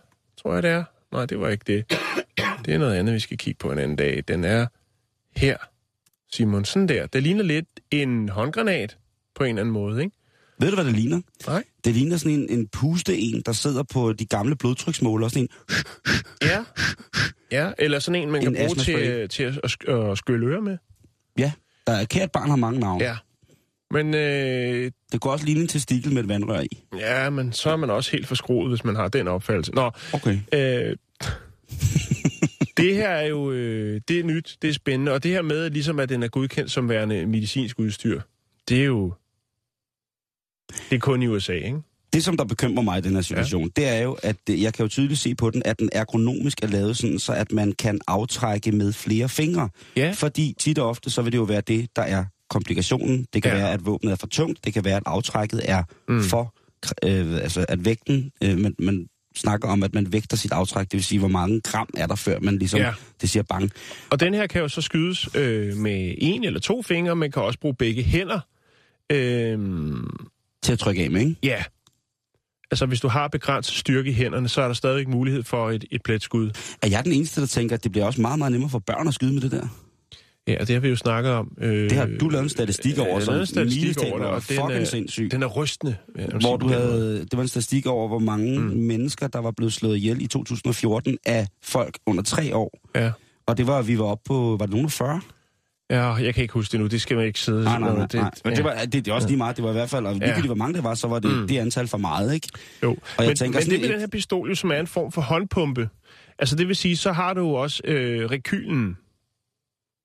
tror 0.42 0.54
jeg, 0.54 0.62
det 0.62 0.70
er... 0.70 0.84
Nej, 1.12 1.26
det 1.26 1.40
var 1.40 1.48
ikke 1.48 1.64
det. 1.66 1.84
Det 2.64 2.74
er 2.74 2.78
noget 2.78 2.94
andet, 2.94 3.14
vi 3.14 3.20
skal 3.20 3.38
kigge 3.38 3.58
på 3.58 3.72
en 3.72 3.78
anden 3.78 3.96
dag. 3.96 4.24
Den 4.28 4.44
er 4.44 4.66
her, 5.36 5.56
Simon. 6.32 6.64
Sådan 6.64 6.88
der. 6.88 7.06
Det 7.06 7.22
ligner 7.22 7.42
lidt 7.44 7.66
en 7.90 8.28
håndgranat 8.28 8.96
på 9.34 9.44
en 9.44 9.48
eller 9.48 9.60
anden 9.60 9.72
måde, 9.72 10.02
ikke? 10.04 10.16
Ved 10.60 10.68
du, 10.68 10.74
hvad 10.74 10.84
det 10.84 10.92
ligner? 10.94 11.20
Nej. 11.46 11.64
Det 11.84 11.94
ligner 11.94 12.16
sådan 12.16 12.32
en, 12.32 12.50
en 12.50 12.68
puste 12.68 13.18
en, 13.18 13.42
der 13.46 13.52
sidder 13.52 13.82
på 13.82 14.12
de 14.12 14.26
gamle 14.26 14.56
blodtryksmåler. 14.56 15.28
Sådan 15.28 15.42
en, 15.42 15.48
Ja. 16.42 16.64
Ja, 17.52 17.72
eller 17.78 17.98
sådan 17.98 18.22
en, 18.22 18.30
man 18.30 18.42
kan 18.42 18.56
En 18.56 18.66
bruge 18.66 18.76
til, 18.76 19.28
til 19.28 19.42
at, 19.42 19.94
at 19.94 20.18
skylle 20.18 20.46
ører 20.46 20.60
med. 20.60 20.78
ja, 21.38 21.52
der 21.90 21.96
er 21.96 22.04
kært 22.04 22.32
barn 22.32 22.48
har 22.48 22.56
mange 22.56 22.80
navne. 22.80 23.04
Ja. 23.04 23.16
Men 23.90 24.14
øh, 24.14 24.90
Det 25.12 25.20
går 25.20 25.30
også 25.30 25.44
ligne 25.44 25.60
en 25.60 25.68
testikel 25.68 26.12
med 26.12 26.22
et 26.22 26.28
vandrør 26.28 26.60
i. 26.60 26.84
ja, 26.98 27.30
men 27.30 27.52
så 27.52 27.70
er 27.70 27.76
man 27.76 27.90
også 27.90 28.10
helt 28.12 28.26
forskroet, 28.26 28.68
hvis 28.70 28.84
man 28.84 28.96
har 28.96 29.08
den 29.08 29.28
opfattelse. 29.28 29.72
Nå, 29.74 29.90
Okay. 30.12 30.38
Øh, 30.52 30.96
det 32.76 32.94
her 32.94 33.08
er 33.08 33.26
jo 33.26 33.50
øh, 33.52 34.00
det 34.08 34.20
er 34.20 34.24
nyt, 34.24 34.56
det 34.62 34.70
er 34.70 34.74
spændende, 34.74 35.12
og 35.12 35.22
det 35.22 35.30
her 35.30 35.42
med, 35.42 35.70
ligesom 35.70 35.98
at 35.98 36.08
den 36.08 36.22
er 36.22 36.28
godkendt 36.28 36.70
som 36.70 36.88
værende 36.88 37.26
medicinsk 37.26 37.78
udstyr, 37.78 38.20
det 38.68 38.80
er 38.80 38.84
jo 38.84 39.12
det 40.90 40.96
er 40.96 41.00
kun 41.00 41.22
i 41.22 41.26
USA, 41.26 41.52
ikke? 41.52 41.78
Det, 42.12 42.24
som 42.24 42.36
der 42.36 42.44
bekymrer 42.44 42.82
mig 42.82 42.98
i 42.98 43.00
den 43.00 43.14
her 43.14 43.22
situation, 43.22 43.62
ja. 43.62 43.68
det 43.82 43.88
er 43.88 44.00
jo, 44.02 44.16
at 44.22 44.36
øh, 44.50 44.62
jeg 44.62 44.74
kan 44.74 44.84
jo 44.84 44.88
tydeligt 44.88 45.20
se 45.20 45.34
på 45.34 45.50
den, 45.50 45.62
at 45.64 45.78
den 45.78 45.88
ergonomisk 45.92 46.62
er 46.62 46.66
lavet 46.66 46.96
sådan, 46.96 47.18
så 47.18 47.32
at 47.32 47.52
man 47.52 47.72
kan 47.72 48.00
aftrække 48.06 48.72
med 48.72 48.92
flere 48.92 49.28
fingre. 49.28 49.68
Ja. 49.96 50.12
Fordi 50.16 50.54
tit 50.58 50.78
og 50.78 50.88
ofte, 50.88 51.10
så 51.10 51.22
vil 51.22 51.32
det 51.32 51.38
jo 51.38 51.42
være 51.42 51.60
det, 51.60 51.88
der 51.96 52.02
er 52.02 52.24
komplikationen. 52.50 53.26
Det 53.34 53.42
kan 53.42 53.52
Ja. 53.52 53.58
være, 53.58 53.72
at 53.72 53.86
våbnet 53.86 54.12
er 54.12 54.16
for 54.16 54.26
tungt. 54.26 54.64
Det 54.64 54.72
kan 54.74 54.84
være, 54.84 54.96
at 54.96 55.02
aftrækket 55.06 55.60
er 55.64 55.82
mm. 56.08 56.22
for... 56.22 56.54
Øh, 57.04 57.34
altså, 57.34 57.66
at 57.68 57.84
vægten... 57.84 58.30
Øh, 58.44 58.58
man, 58.58 58.74
man 58.78 59.06
snakker 59.36 59.68
om, 59.68 59.82
at 59.82 59.94
man 59.94 60.12
vægter 60.12 60.36
sit 60.36 60.52
aftræk. 60.52 60.84
Det 60.86 60.92
vil 60.92 61.04
sige, 61.04 61.18
hvor 61.18 61.28
mange 61.28 61.60
gram 61.60 61.88
er 61.96 62.06
der, 62.06 62.14
før 62.14 62.38
man 62.40 62.58
ligesom... 62.58 62.80
Ja. 62.80 62.86
Ja. 62.86 62.92
Det 63.20 63.30
siger 63.30 63.42
bang. 63.42 63.70
Og 64.10 64.20
den 64.20 64.34
her 64.34 64.46
kan 64.46 64.60
jo 64.60 64.68
så 64.68 64.80
skydes 64.80 65.28
øh, 65.34 65.76
med 65.76 66.14
en 66.18 66.44
eller 66.44 66.60
to 66.60 66.82
fingre, 66.82 67.16
man 67.16 67.30
kan 67.32 67.42
også 67.42 67.58
bruge 67.58 67.74
begge 67.74 68.02
hænder. 68.02 68.40
Øh, 69.12 69.58
Til 70.62 70.72
at 70.72 70.78
trykke 70.78 71.02
af 71.04 71.10
med, 71.10 71.20
ikke? 71.20 71.36
ja. 71.42 71.62
Altså, 72.70 72.86
hvis 72.86 73.00
du 73.00 73.08
har 73.08 73.28
begrænset 73.28 73.74
styrke 73.74 74.10
i 74.10 74.12
hænderne, 74.12 74.48
så 74.48 74.62
er 74.62 74.66
der 74.66 74.74
stadigvæk 74.74 75.08
mulighed 75.08 75.42
for 75.42 75.70
et, 75.70 75.84
et 75.90 76.02
pletskud. 76.02 76.50
Er 76.82 76.88
jeg 76.88 77.04
den 77.04 77.12
eneste, 77.12 77.40
der 77.40 77.46
tænker, 77.46 77.76
at 77.76 77.84
det 77.84 77.92
bliver 77.92 78.04
også 78.04 78.20
meget, 78.20 78.38
meget 78.38 78.52
nemmere 78.52 78.70
for 78.70 78.78
børn 78.78 79.08
at 79.08 79.14
skyde 79.14 79.32
med 79.32 79.42
det 79.42 79.50
der? 79.50 79.66
Ja, 80.48 80.56
og 80.60 80.68
det 80.68 80.74
har 80.74 80.80
vi 80.80 80.88
jo 80.88 80.96
snakket 80.96 81.32
om. 81.32 81.52
Øh, 81.60 81.90
Det 81.90 81.92
har 81.92 82.08
du 82.20 82.28
lavet 82.28 82.42
en 82.42 82.48
statistik 82.48 82.98
over, 82.98 83.14
har 83.14 83.20
som 83.20 83.34
en 83.34 83.46
statistik 83.46 83.98
over 83.98 84.18
det, 84.18 84.26
og 84.26 84.34
den 84.34 84.56
fucking 84.56 84.72
er, 84.72 84.84
sindssyg. 84.84 85.30
den 85.30 85.42
er 85.42 85.46
rystende. 85.46 85.96
jeg 86.16 86.28
hvor 86.40 86.56
du 86.56 86.66
den 86.66 86.74
havde, 86.74 87.18
det 87.20 87.36
var 87.36 87.42
en 87.42 87.48
statistik 87.48 87.86
over, 87.86 88.08
hvor 88.08 88.18
mange 88.18 88.58
mm. 88.58 88.64
mennesker, 88.64 89.28
der 89.28 89.38
var 89.38 89.50
blevet 89.50 89.72
slået 89.72 89.96
ihjel 89.96 90.22
i 90.22 90.26
2014 90.26 91.18
af 91.26 91.46
folk 91.62 91.98
under 92.06 92.22
tre 92.22 92.56
år. 92.56 92.80
Ja. 92.94 93.12
Og 93.46 93.56
det 93.58 93.66
var, 93.66 93.82
vi 93.82 93.98
var 93.98 94.04
oppe 94.04 94.22
på, 94.26 94.56
var 94.60 94.66
det 94.66 94.70
nogen 94.70 94.86
af 94.86 94.92
40? 94.92 95.20
Ja, 95.90 96.12
jeg 96.14 96.34
kan 96.34 96.42
ikke 96.42 96.54
huske 96.54 96.72
det 96.72 96.80
nu. 96.80 96.86
Det 96.86 97.00
skal 97.00 97.16
man 97.16 97.26
ikke 97.26 97.40
sidde... 97.40 97.64
Nej, 97.64 97.78
nej, 97.78 97.94
nej. 97.94 98.06
Det, 98.06 98.14
nej. 98.14 98.30
Men 98.44 98.56
det, 98.56 98.64
var, 98.64 98.74
det, 98.74 98.92
det 98.92 99.08
er 99.08 99.12
også 99.12 99.28
lige 99.28 99.38
meget. 99.38 99.56
Det 99.56 99.64
var 99.64 99.70
i 99.70 99.72
hvert 99.72 99.90
fald, 99.90 100.06
og 100.06 100.14
ligegyldigt 100.14 100.46
hvor 100.46 100.54
mange 100.54 100.74
det 100.74 100.84
var, 100.84 100.94
så 100.94 101.08
var 101.08 101.18
det 101.18 101.36
mm. 101.40 101.48
det 101.48 101.58
antal 101.58 101.88
for 101.88 101.98
meget, 101.98 102.34
ikke? 102.34 102.48
Jo. 102.82 102.96
jeg 103.18 103.26
men, 103.26 103.36
tænker 103.36 103.58
men 103.60 103.70
det 103.70 103.80
med 103.80 103.88
et- 103.88 103.92
den 103.92 104.00
her 104.00 104.06
pistol, 104.06 104.48
jo, 104.48 104.54
som 104.54 104.70
er 104.70 104.76
en 104.80 104.86
form 104.86 105.12
for 105.12 105.20
håndpumpe, 105.20 105.88
Altså 106.38 106.56
det 106.56 106.68
vil 106.68 106.76
sige, 106.76 106.96
så 106.96 107.12
har 107.12 107.34
du 107.34 107.40
jo 107.40 107.50
også 107.52 107.82
øh, 107.84 108.30
rekylen. 108.30 108.96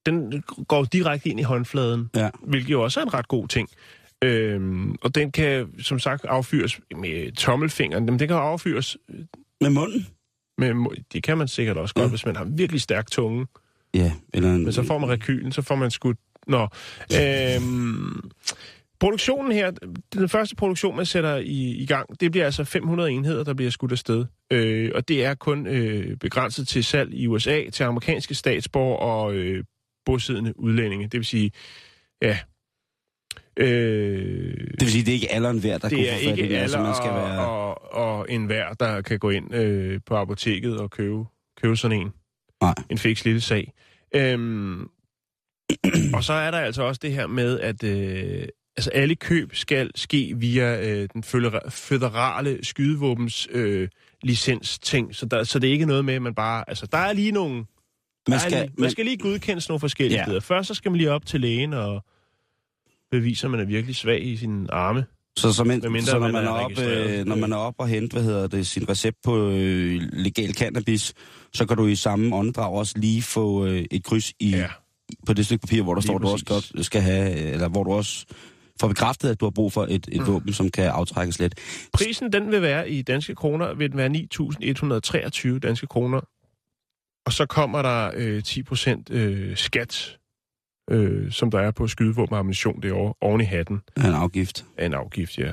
Den 0.06 0.44
går 0.68 0.84
direkte 0.84 1.30
ind 1.30 1.40
i 1.40 1.44
håndfladen, 1.44 2.10
Ja. 2.16 2.30
hvilket 2.44 2.72
jo 2.72 2.82
også 2.84 3.00
er 3.00 3.04
en 3.04 3.14
ret 3.14 3.28
god 3.28 3.48
ting. 3.48 3.70
Øhm, 4.24 4.96
og 5.02 5.16
den 5.16 5.32
kan, 5.32 5.68
som 5.82 6.00
sagt, 6.00 6.26
affyres 6.26 6.80
med 6.98 7.32
tommelfingeren. 7.32 8.06
Men 8.06 8.20
den 8.20 8.28
kan 8.28 8.38
affyres 8.38 8.98
Med 9.62 9.70
munden? 9.70 10.08
med... 10.58 10.74
Det 11.14 11.24
kan 11.24 11.38
man 11.38 11.48
sikkert 11.48 11.78
også 11.78 11.94
godt, 11.96 12.04
Ja. 12.04 12.10
hvis 12.10 12.26
man 12.26 12.36
har 12.36 12.44
virkelig 12.44 12.82
stærk 12.82 13.12
tunge. 13.12 13.48
Ja, 13.96 14.12
eller 14.34 14.54
en... 14.56 14.64
Men 14.64 14.74
så 14.74 14.84
får 14.84 14.98
man 14.98 15.10
rekylen, 15.10 15.52
så 15.52 15.62
får 15.62 15.76
man 15.76 15.92
skudt... 15.92 16.18
Nå. 16.48 16.68
Øhm, 17.22 18.30
produktionen 19.00 19.52
her, 19.52 19.72
den 20.14 20.30
første 20.30 20.56
produktion, 20.56 20.96
man 20.96 21.06
sætter 21.06 21.36
i, 21.36 21.76
i 21.76 21.86
gang, 21.86 22.20
det 22.20 22.32
bliver 22.32 22.46
altså 22.46 22.64
500 22.64 23.12
enheder, 23.12 23.44
der 23.44 23.54
bliver 23.54 23.72
skudt 23.72 23.92
afsted. 23.92 24.26
Øh, 24.52 24.92
og 24.96 25.08
det 25.08 25.26
er 25.26 25.34
kun 25.34 25.68
øh, 25.68 26.18
begrænset 26.18 26.68
til 26.68 26.84
salg 26.84 27.14
i 27.14 27.28
USA, 27.28 27.70
til 27.70 27.84
amerikanske 27.84 28.36
statsborgere 28.36 29.00
og 29.00 29.34
øh, 29.34 29.64
bosiddende 30.06 30.60
udlændinge. 30.60 31.04
Det 31.04 31.14
vil 31.18 31.26
sige, 31.26 31.52
ja... 32.22 32.38
Øh, 33.58 33.68
Det 34.72 34.82
vil 34.82 34.92
sige, 34.92 35.06
det 35.06 35.12
er 35.12 35.14
ikke 35.16 35.32
alderen 35.32 35.64
værd, 35.64 35.82
der 35.82 35.90
kunne 35.90 35.98
det 35.98 36.10
er 36.10 36.18
få 36.18 36.30
fat 36.30 36.38
i 36.38 36.42
alle 36.42 36.58
altså, 36.58 36.80
man 36.80 36.96
skal 36.96 37.10
og, 37.10 37.16
være... 37.16 37.48
og, 37.48 37.94
og 37.94 38.26
enhver, 38.30 38.74
der 38.74 39.02
kan 39.02 39.20
gå 39.20 39.30
ind 39.30 39.56
øh, 39.56 40.00
på 40.06 40.16
apoteket 40.16 40.78
og 40.78 40.92
købe, 40.92 41.26
købe 41.62 41.78
sådan 41.78 42.02
en. 42.02 42.14
Nej. 42.62 42.74
En 42.90 42.98
fiks 42.98 43.26
lille 43.26 43.42
sag. 43.42 43.74
Øhm, 44.16 44.82
og 46.14 46.24
så 46.24 46.34
er 46.34 46.52
der 46.52 46.58
altså 46.58 46.84
også 46.84 47.00
det 47.02 47.12
her 47.14 47.28
med, 47.28 47.60
at 47.60 47.84
øh, 47.84 48.48
altså 48.78 48.90
alle 48.90 49.16
køb 49.16 49.56
skal 49.56 49.92
ske 49.96 50.34
via 50.38 50.90
øh, 50.90 51.10
den 51.14 51.24
fødera- 51.24 51.70
føderale 51.70 52.60
skydevåbens 52.66 53.48
øh, 53.52 53.88
licensting. 54.24 55.16
Så, 55.16 55.26
der, 55.26 55.44
så 55.44 55.60
det 55.60 55.68
er 55.68 55.72
ikke 55.72 55.86
noget 55.86 56.06
med, 56.06 56.14
at 56.14 56.22
man 56.22 56.36
bare... 56.36 56.64
Altså, 56.70 56.86
der 56.92 56.98
er 56.98 57.14
lige 57.14 57.32
nogle... 57.32 57.66
Man 58.30 58.40
skal, 58.40 58.52
lige, 58.52 58.72
man 58.78 58.92
skal 58.92 59.06
lige 59.06 59.18
godkendes 59.18 59.70
nogle 59.70 59.80
forskellige 59.80 60.20
Ja. 60.20 60.26
steder. 60.26 60.40
Først 60.40 60.68
så 60.68 60.74
skal 60.74 60.92
man 60.92 60.98
lige 60.98 61.12
op 61.12 61.26
til 61.26 61.42
lægen 61.42 61.74
og 61.74 62.04
bevise, 63.12 63.48
at 63.48 63.52
man 63.52 63.60
er 63.60 63.66
virkelig 63.66 63.96
svag 63.96 64.26
i 64.26 64.38
sine 64.38 64.74
arme. 64.74 65.06
Så, 65.38 65.54
så, 65.54 65.64
men, 65.64 65.80
Medmindre 65.82 66.06
så 66.06 66.14
når, 66.14 66.20
man 66.20 66.34
man 66.34 66.44
er 66.44 66.48
er 66.48 66.54
op, 66.54 66.72
øh, 66.72 67.26
når 67.26 67.36
man 67.36 67.52
er 67.52 67.58
op 67.58 67.76
og 67.78 67.88
hente, 67.88 68.14
hvad 68.14 68.24
hedder 68.24 68.48
det, 68.48 68.68
sin 68.68 68.90
recept 68.90 69.18
på 69.24 69.50
øh, 69.50 70.02
legal 70.14 70.54
cannabis, 70.54 71.14
så 71.56 71.66
kan 71.66 71.78
du 71.78 71.88
i 71.88 71.96
samme 71.96 72.36
åndedrag 72.36 72.74
også 72.74 72.94
lige 72.98 73.22
få 73.22 73.66
øh, 73.66 73.86
et 73.92 74.04
kryds 74.04 74.34
i, 74.40 74.50
Ja. 74.50 74.68
på 75.28 75.34
det 75.34 75.46
stykke 75.46 75.62
papir, 75.68 75.84
hvor 75.84 75.94
der 75.94 76.02
Lige 76.02 76.08
står, 76.08 76.18
du 76.18 76.28
også 76.28 76.46
præcis. 76.46 76.72
godt 76.72 76.86
skal 76.86 77.02
have, 77.02 77.32
eller 77.36 77.68
hvor 77.70 77.84
du 77.84 77.92
også 77.94 78.26
får 78.82 78.88
bekræftet, 78.88 79.30
at 79.30 79.40
du 79.40 79.46
har 79.46 79.50
brug 79.52 79.74
for 79.74 79.84
et, 79.90 80.08
et 80.12 80.22
mm. 80.22 80.28
våben, 80.28 80.54
som 80.54 80.70
kan 80.70 80.86
aftrækkes 80.86 81.40
let. 81.40 81.56
Prisen, 81.94 82.34
den 82.34 82.52
vil 82.52 82.62
være 82.62 82.90
i 82.90 83.02
danske 83.02 83.36
kroner, 83.36 83.74
vil 83.74 83.92
den 83.92 83.98
være 83.98 84.10
9.123 85.54 85.60
danske 85.60 85.88
kroner. 85.88 86.22
Og 87.26 87.34
så 87.34 87.46
kommer 87.46 87.82
der 87.82 88.12
øh, 88.16 88.44
10% 88.48 89.14
øh, 89.14 89.58
skat, 89.58 90.18
øh, 90.92 91.32
som 91.32 91.52
der 91.52 91.60
er 91.60 91.72
på 91.72 91.88
skydevåben 91.88 92.34
og 92.34 92.40
ammunition 92.40 92.82
derovre, 92.82 93.14
oven 93.22 93.42
i 93.42 93.44
hatten 93.44 93.82
En 93.98 94.04
afgift. 94.06 94.66
af 94.78 94.86
en 94.86 94.94
afgift, 94.94 95.38
ja. 95.38 95.52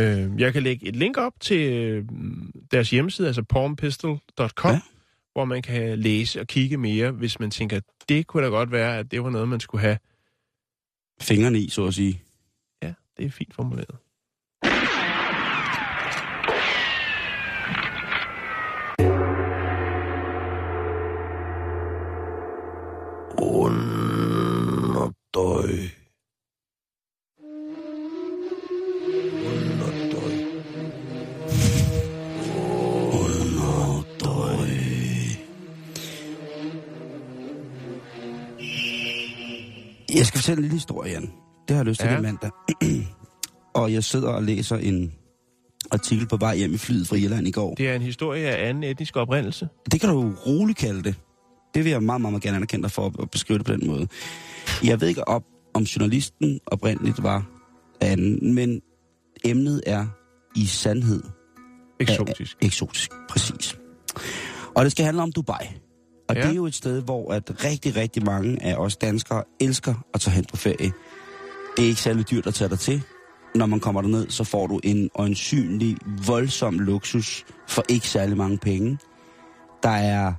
Øh, 0.00 0.30
jeg 0.40 0.52
kan 0.52 0.62
lægge 0.62 0.86
et 0.88 0.96
link 0.96 1.16
op 1.16 1.32
til 1.40 1.72
øh, 1.72 2.04
deres 2.72 2.90
hjemmeside, 2.90 3.26
altså 3.26 3.42
palmpistol.com, 3.42 4.70
Ja. 4.70 4.80
Hvor 5.34 5.44
man 5.44 5.62
kan 5.62 5.98
læse 5.98 6.40
og 6.40 6.46
kigge 6.46 6.76
mere, 6.76 7.10
hvis 7.10 7.40
man 7.40 7.50
tænker, 7.50 7.80
det 8.08 8.26
kunne 8.26 8.44
da 8.44 8.48
godt 8.48 8.72
være, 8.72 8.98
at 8.98 9.10
det 9.10 9.22
var 9.22 9.30
noget, 9.30 9.48
man 9.48 9.60
skulle 9.60 9.80
have. 9.80 9.98
Fingrene 11.20 11.58
i, 11.58 11.68
så 11.68 11.86
at 11.86 11.94
sige. 11.94 12.22
Ja, 12.82 12.92
det 13.16 13.26
er 13.26 13.30
fint 13.30 13.54
formuleret. 13.54 13.96
Underdøj. 23.38 24.13
Fortælle 40.44 40.58
en 40.58 40.62
lille 40.62 40.74
historie, 40.74 41.12
Jan. 41.12 41.22
Det 41.68 41.76
har 41.76 41.76
jeg 41.76 41.84
lyst 41.84 42.00
til 42.00 42.08
Ja. 42.08 42.20
mandag. 42.20 42.50
og 43.80 43.92
jeg 43.92 44.04
sidder 44.04 44.28
og 44.28 44.42
læser 44.42 44.76
en 44.76 45.12
artikel 45.90 46.28
på 46.28 46.36
vej 46.36 46.56
hjem 46.56 46.74
i 46.74 46.76
flyet 46.76 47.08
fra 47.08 47.16
Irland 47.16 47.48
i 47.48 47.50
går. 47.50 47.74
Det 47.74 47.88
er 47.88 47.94
en 47.94 48.02
historie 48.02 48.46
af 48.48 48.68
anden 48.68 48.82
etnisk 48.84 49.16
oprindelse. 49.16 49.68
Det 49.92 50.00
kan 50.00 50.10
du 50.10 50.32
roligt 50.46 50.78
kalde 50.78 51.02
det. 51.02 51.14
Det 51.74 51.84
vil 51.84 51.90
jeg 51.90 52.02
meget, 52.02 52.20
meget, 52.20 52.42
gerne 52.42 52.56
anerkende 52.56 52.82
dig 52.82 52.90
for 52.90 53.22
at, 53.22 53.30
beskrive 53.30 53.58
det 53.58 53.66
på 53.66 53.72
den 53.72 53.86
måde. 53.86 54.08
Jeg 54.84 55.00
ved 55.00 55.08
ikke, 55.08 55.28
op, 55.28 55.42
om 55.74 55.82
journalisten 55.82 56.60
oprindeligt 56.66 57.22
var 57.22 57.46
anden, 58.00 58.54
men 58.54 58.80
emnet 59.44 59.82
er 59.86 60.06
i 60.56 60.66
sandhed 60.66 61.22
Eksotisk. 62.00 62.56
eksotisk. 62.60 63.10
Præcis. 63.30 63.78
Og 64.76 64.84
det 64.84 64.92
skal 64.92 65.04
handle 65.04 65.22
om 65.22 65.32
Dubai. 65.32 65.66
Og 66.28 66.36
ja. 66.36 66.42
Det 66.42 66.50
er 66.50 66.54
jo 66.54 66.66
et 66.66 66.74
sted, 66.74 67.02
hvor 67.02 67.32
at 67.32 67.64
rigtig, 67.64 67.96
rigtig 67.96 68.24
mange 68.24 68.62
af 68.62 68.74
os 68.76 68.96
danskere 68.96 69.44
elsker 69.60 69.94
at 70.14 70.20
tage 70.20 70.34
hen 70.34 70.44
på 70.50 70.56
ferie. 70.56 70.92
Det 71.76 71.84
er 71.84 71.88
ikke 71.88 72.00
særlig 72.00 72.30
dyrt 72.30 72.46
at 72.46 72.54
tage 72.54 72.68
dig 72.70 72.78
til. 72.78 73.02
Når 73.54 73.66
man 73.66 73.80
kommer 73.80 74.00
derned, 74.02 74.30
så 74.30 74.44
får 74.44 74.66
du 74.66 74.80
en 74.84 75.10
øjensynlig 75.14 75.96
voldsom 76.26 76.78
luksus 76.78 77.44
for 77.68 77.84
ikke 77.88 78.08
særlig 78.08 78.36
mange 78.36 78.58
penge. 78.58 78.98
Der 79.82 79.88
er, 79.88 80.32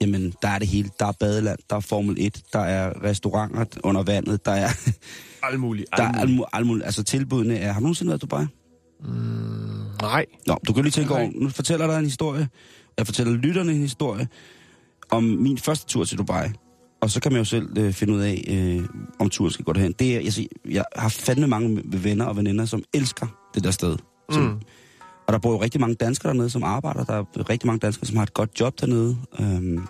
jamen, 0.00 0.34
der 0.42 0.48
er 0.48 0.58
det 0.58 0.68
hele. 0.68 0.90
Der 0.98 1.06
er 1.06 1.12
badeland, 1.20 1.58
der 1.70 1.76
er 1.76 1.80
Formel 1.80 2.16
1, 2.20 2.42
der 2.52 2.58
er 2.58 3.04
restauranter 3.04 3.66
under 3.84 4.02
vandet, 4.02 4.44
der 4.44 4.52
er, 4.52 4.68
Alt 5.50 5.60
muligt. 5.60 5.86
der 5.96 6.02
er 6.02 6.12
alt, 6.12 6.40
alt 6.52 6.66
muligt. 6.66 6.86
Altså 6.86 7.02
tilbudene 7.02 7.58
er... 7.58 7.72
Har 7.72 7.80
du 7.80 7.82
nogensinde 7.82 8.08
været 8.10 8.22
i 8.22 8.26
Dubai? 8.26 8.46
muligt. 9.04 10.02
Nej. 10.02 10.26
Nå, 10.46 10.56
du 10.66 10.72
kan 10.72 10.82
lige 10.82 10.92
tænke 10.92 11.14
over, 11.14 11.30
nu 11.34 11.48
fortæller 11.48 11.86
dig 11.86 11.98
en 11.98 12.04
historie. 12.04 12.48
Jeg 12.98 13.06
fortæller 13.06 13.32
lytterne 13.32 13.72
en 13.72 13.80
historie 13.80 14.28
om 15.12 15.22
min 15.22 15.58
første 15.58 15.86
tur 15.86 16.04
til 16.04 16.18
Dubai. 16.18 16.48
Og 17.02 17.10
så 17.10 17.20
kan 17.20 17.32
man 17.32 17.38
jo 17.38 17.44
selv 17.44 17.78
øh, 17.78 17.92
finde 17.92 18.14
ud 18.14 18.20
af, 18.20 18.44
øh, 18.48 18.88
om 19.18 19.30
turen 19.30 19.50
skal 19.50 19.64
gå 19.64 19.72
derhen. 19.72 19.92
Det 19.92 20.16
er, 20.16 20.20
jeg, 20.20 20.32
siger, 20.32 20.48
jeg 20.70 20.84
har 20.96 21.08
fandme 21.08 21.46
mange 21.46 21.82
venner 21.84 22.24
og 22.24 22.36
veninder, 22.36 22.64
som 22.64 22.82
elsker 22.94 23.26
det 23.54 23.64
der 23.64 23.70
sted. 23.70 23.96
Som, 24.30 24.42
Mm. 24.42 24.60
Og 25.26 25.32
der 25.32 25.38
bor 25.38 25.52
jo 25.52 25.62
rigtig 25.62 25.80
mange 25.80 25.94
danskere 25.94 26.28
dernede, 26.32 26.50
som 26.50 26.62
arbejder. 26.62 27.04
Der 27.04 27.14
er 27.14 27.50
rigtig 27.50 27.66
mange 27.66 27.80
danskere, 27.80 28.06
som 28.06 28.16
har 28.16 28.22
et 28.22 28.34
godt 28.34 28.60
job 28.60 28.80
dernede. 28.80 29.16
Øhm, 29.40 29.86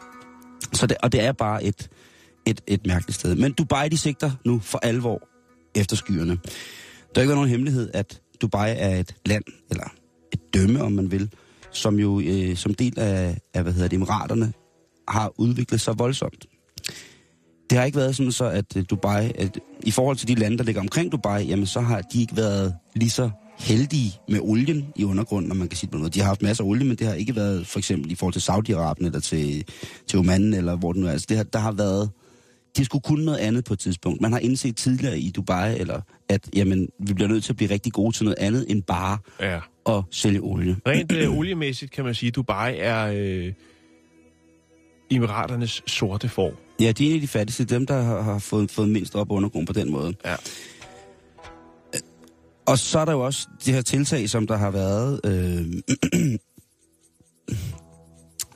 så 0.73 0.87
det, 0.87 0.97
og 1.02 1.12
det 1.12 1.25
er 1.25 1.33
bare 1.33 1.64
et, 1.64 1.88
et, 2.47 2.61
et 2.67 2.87
mærkeligt 2.87 3.14
sted. 3.14 3.35
Men 3.35 3.52
Dubai, 3.52 3.88
de 3.88 3.99
sigter 3.99 4.31
nu 4.45 4.59
for 4.59 4.79
alvor 4.79 5.29
efter 5.75 5.97
skyerne. 5.97 6.38
Der 7.14 7.17
er 7.17 7.21
ikke 7.21 7.35
nogen 7.35 7.49
hemmelighed, 7.50 7.91
at 7.95 8.21
Dubai 8.43 8.75
er 8.76 8.97
et 8.97 9.14
land, 9.26 9.45
eller 9.71 9.85
et 10.33 10.55
dømme, 10.55 10.83
om 10.83 10.93
man 10.93 11.11
vil, 11.11 11.31
som 11.71 11.99
jo 11.99 12.21
øh, 12.21 12.57
som 12.57 12.75
del 12.75 12.99
af, 12.99 13.38
af 13.55 13.62
hvad 13.62 13.73
hedder 13.73 13.88
det, 13.88 13.97
emiraterne, 13.97 14.52
har 15.09 15.32
udviklet 15.40 15.80
sig 15.80 15.99
voldsomt. 15.99 16.47
Det 17.71 17.78
har 17.78 17.85
ikke 17.85 17.99
været 17.99 18.16
sådan 18.16 18.32
så, 18.32 18.44
at 18.44 18.76
øh, 18.76 18.85
Dubai, 18.90 19.32
at 19.38 19.59
i 19.82 19.90
forhold 19.90 20.16
til 20.16 20.28
de 20.28 20.35
lande, 20.35 20.59
der 20.59 20.64
ligger 20.64 20.80
omkring 20.80 21.12
Dubai, 21.12 21.44
jamen 21.44 21.66
så 21.66 21.80
har 21.80 22.00
de 22.00 22.21
ikke 22.21 22.37
været 22.37 22.75
lige 22.94 23.11
så 23.11 23.30
heldige 23.59 24.12
med 24.28 24.40
olien 24.42 24.87
i 24.97 25.04
undergrunden, 25.04 25.49
når 25.49 25.54
man 25.54 25.68
kan 25.68 25.76
sige 25.76 25.90
på 25.90 25.99
noget. 25.99 26.14
De 26.14 26.21
har 26.21 26.26
haft 26.26 26.42
masser 26.42 26.64
af 26.64 26.68
olie, 26.68 26.87
men 26.87 26.97
det 26.97 27.06
har 27.06 27.14
ikke 27.14 27.37
været 27.37 27.66
for 27.66 27.78
eksempel 27.78 28.11
i 28.11 28.14
forhold 28.14 28.32
til 28.32 28.40
Saudi-Arabien 28.52 29.06
eller 29.06 29.21
til, 29.21 29.64
til 30.06 30.18
Oman, 30.18 30.54
eller 30.54 30.76
hvor 30.76 30.92
det 30.92 31.00
nu 31.00 31.06
er. 31.06 31.11
Altså, 31.11 31.26
det 31.28 31.37
har, 31.37 31.44
der 31.44 31.59
har 31.59 31.73
været 31.73 32.11
de 32.76 32.85
skulle 32.85 33.02
kunne 33.02 33.25
noget 33.25 33.38
andet 33.38 33.64
på 33.64 33.73
et 33.73 33.78
tidspunkt. 33.78 34.21
Man 34.21 34.32
har 34.32 34.38
indset 34.38 34.76
tidligere 34.76 35.18
i 35.18 35.30
Dubai, 35.30 35.78
eller 35.78 36.00
at 36.28 36.49
jamen, 36.56 36.88
vi 37.06 37.14
bliver 37.14 37.28
nødt 37.28 37.44
til 37.44 37.52
at 37.52 37.56
blive 37.56 37.71
rigtig 37.71 37.92
gode 37.92 38.16
til 38.16 38.25
noget 38.25 38.38
andet 38.38 38.66
end 38.68 38.82
bare 38.82 39.18
Ja. 39.40 39.61
at 39.88 40.02
sælge 40.11 40.40
olie. 40.40 40.76
Rent 40.87 41.12
øh, 41.12 41.38
oliemæssigt 41.38 41.90
kan 41.92 42.04
man 42.04 42.14
sige, 42.14 42.28
at 42.28 42.35
Dubai 42.37 42.76
er 42.78 43.06
øh, 43.14 43.52
emiraternes 45.14 45.83
sorte 45.87 46.28
får. 46.28 46.52
Ja, 46.81 46.92
de 46.92 47.07
er 47.07 47.11
en 47.11 47.14
af 47.14 47.21
de 47.21 47.28
fattigste, 47.28 47.64
dem 47.64 47.87
der 47.87 48.02
har, 48.02 48.21
har 48.21 48.38
fået, 48.38 48.71
fået 48.71 48.88
mindst 48.88 49.14
op 49.14 49.31
undergrund 49.31 49.66
på 49.66 49.73
den 49.73 49.90
måde. 49.90 50.14
Ja. 50.25 50.37
Og 52.66 52.78
så 52.78 52.99
er 52.99 53.04
der 53.04 53.12
jo 53.12 53.21
også 53.21 53.49
det 53.64 53.75
her 53.75 53.83
tiltag, 53.83 54.31
som 54.31 54.47
der 54.47 54.57
har 54.57 54.71
været 54.71 55.21
øh, 55.25 55.66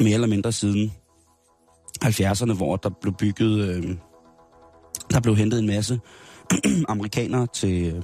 mere 0.04 0.14
eller 0.14 0.26
mindre 0.26 0.52
siden 0.52 0.92
70'erne, 2.04 2.52
hvor 2.52 2.76
der 2.76 2.90
blev 3.00 3.14
bygget, 3.18 3.68
øh, 3.68 3.96
der 5.10 5.20
blev 5.20 5.36
hentet 5.36 5.58
en 5.58 5.66
masse 5.66 6.00
amerikanere 6.88 7.46
til, 7.54 7.94
øh, 7.94 8.02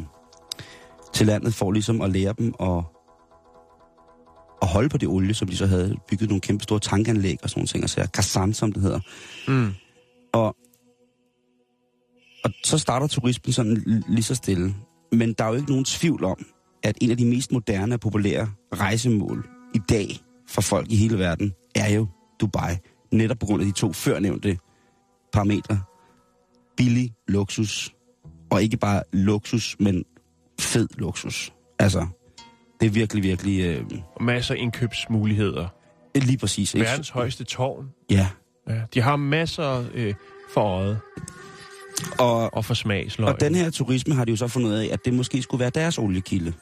til 1.12 1.26
landet 1.26 1.54
for 1.54 1.72
ligesom 1.72 2.00
at 2.00 2.10
lære 2.10 2.34
dem 2.38 2.54
at, 2.60 2.84
at 4.62 4.68
holde 4.68 4.88
på 4.88 4.98
det 4.98 5.08
olie, 5.08 5.34
som 5.34 5.48
de 5.48 5.56
så 5.56 5.66
havde 5.66 5.96
bygget 6.08 6.28
nogle 6.28 6.40
kæmpe 6.40 6.62
store 6.62 6.80
tankanlæg 6.80 7.38
og 7.42 7.50
sådan 7.50 7.60
nogle 7.60 7.68
ting, 7.68 7.84
altså 7.84 8.10
Kazan, 8.14 8.54
som 8.54 8.72
det 8.72 8.82
hedder. 8.82 9.00
Mm. 9.48 9.72
Og, 10.32 10.56
og 12.44 12.50
så 12.64 12.78
starter 12.78 13.06
turismen 13.06 13.52
sådan 13.52 14.02
lige 14.08 14.22
så 14.22 14.34
stille. 14.34 14.74
Men 15.12 15.32
der 15.32 15.44
er 15.44 15.48
jo 15.48 15.54
ikke 15.54 15.70
nogen 15.70 15.84
tvivl 15.84 16.24
om, 16.24 16.46
at 16.82 16.98
en 17.00 17.10
af 17.10 17.16
de 17.16 17.26
mest 17.26 17.52
moderne 17.52 17.94
og 17.94 18.00
populære 18.00 18.50
rejsemål 18.74 19.48
i 19.74 19.78
dag 19.88 20.20
for 20.48 20.62
folk 20.62 20.90
i 20.90 20.96
hele 20.96 21.18
verden 21.18 21.52
er 21.74 21.92
jo 21.94 22.06
Dubai. 22.40 22.76
Netop 23.12 23.38
på 23.38 23.46
grund 23.46 23.62
af 23.62 23.66
de 23.66 23.72
to 23.72 23.92
førnævnte 23.92 24.58
parametre. 25.32 25.80
Billig 26.76 27.14
luksus. 27.28 27.94
Og 28.50 28.62
ikke 28.62 28.76
bare 28.76 29.02
luksus, 29.12 29.76
men 29.80 30.04
fed 30.60 30.88
luksus. 30.98 31.52
Altså, 31.78 32.06
det 32.82 32.88
er 32.88 32.92
virkelig, 32.92 33.22
virkelig... 33.22 33.60
Øh, 33.60 33.84
masser 34.20 34.54
af 34.54 34.58
indkøbsmuligheder. 34.58 35.68
lige 36.14 36.38
præcis. 36.38 36.74
ikke? 36.74 36.86
Verdens 36.86 37.08
højeste 37.10 37.44
tårn. 37.44 37.88
Ja. 38.10 38.28
Ja, 38.68 38.80
de 38.94 39.00
har 39.00 39.16
masser 39.16 39.84
øh, 39.94 40.14
for 40.54 40.60
øjet 40.60 40.98
Og, 42.18 42.54
og 42.54 42.64
for 42.64 42.74
smagsløg. 42.74 43.28
og 43.28 43.40
den 43.40 43.54
her 43.54 43.70
turisme 43.70 44.14
har 44.14 44.24
de 44.24 44.30
jo 44.30 44.36
så 44.36 44.48
fundet 44.48 44.68
ud 44.68 44.74
af, 44.74 44.88
at 44.92 44.98
det 45.04 45.14
måske 45.14 45.42
skulle 45.42 45.60
være 45.60 45.70
deres 45.70 45.98
oliekilde. 45.98 46.52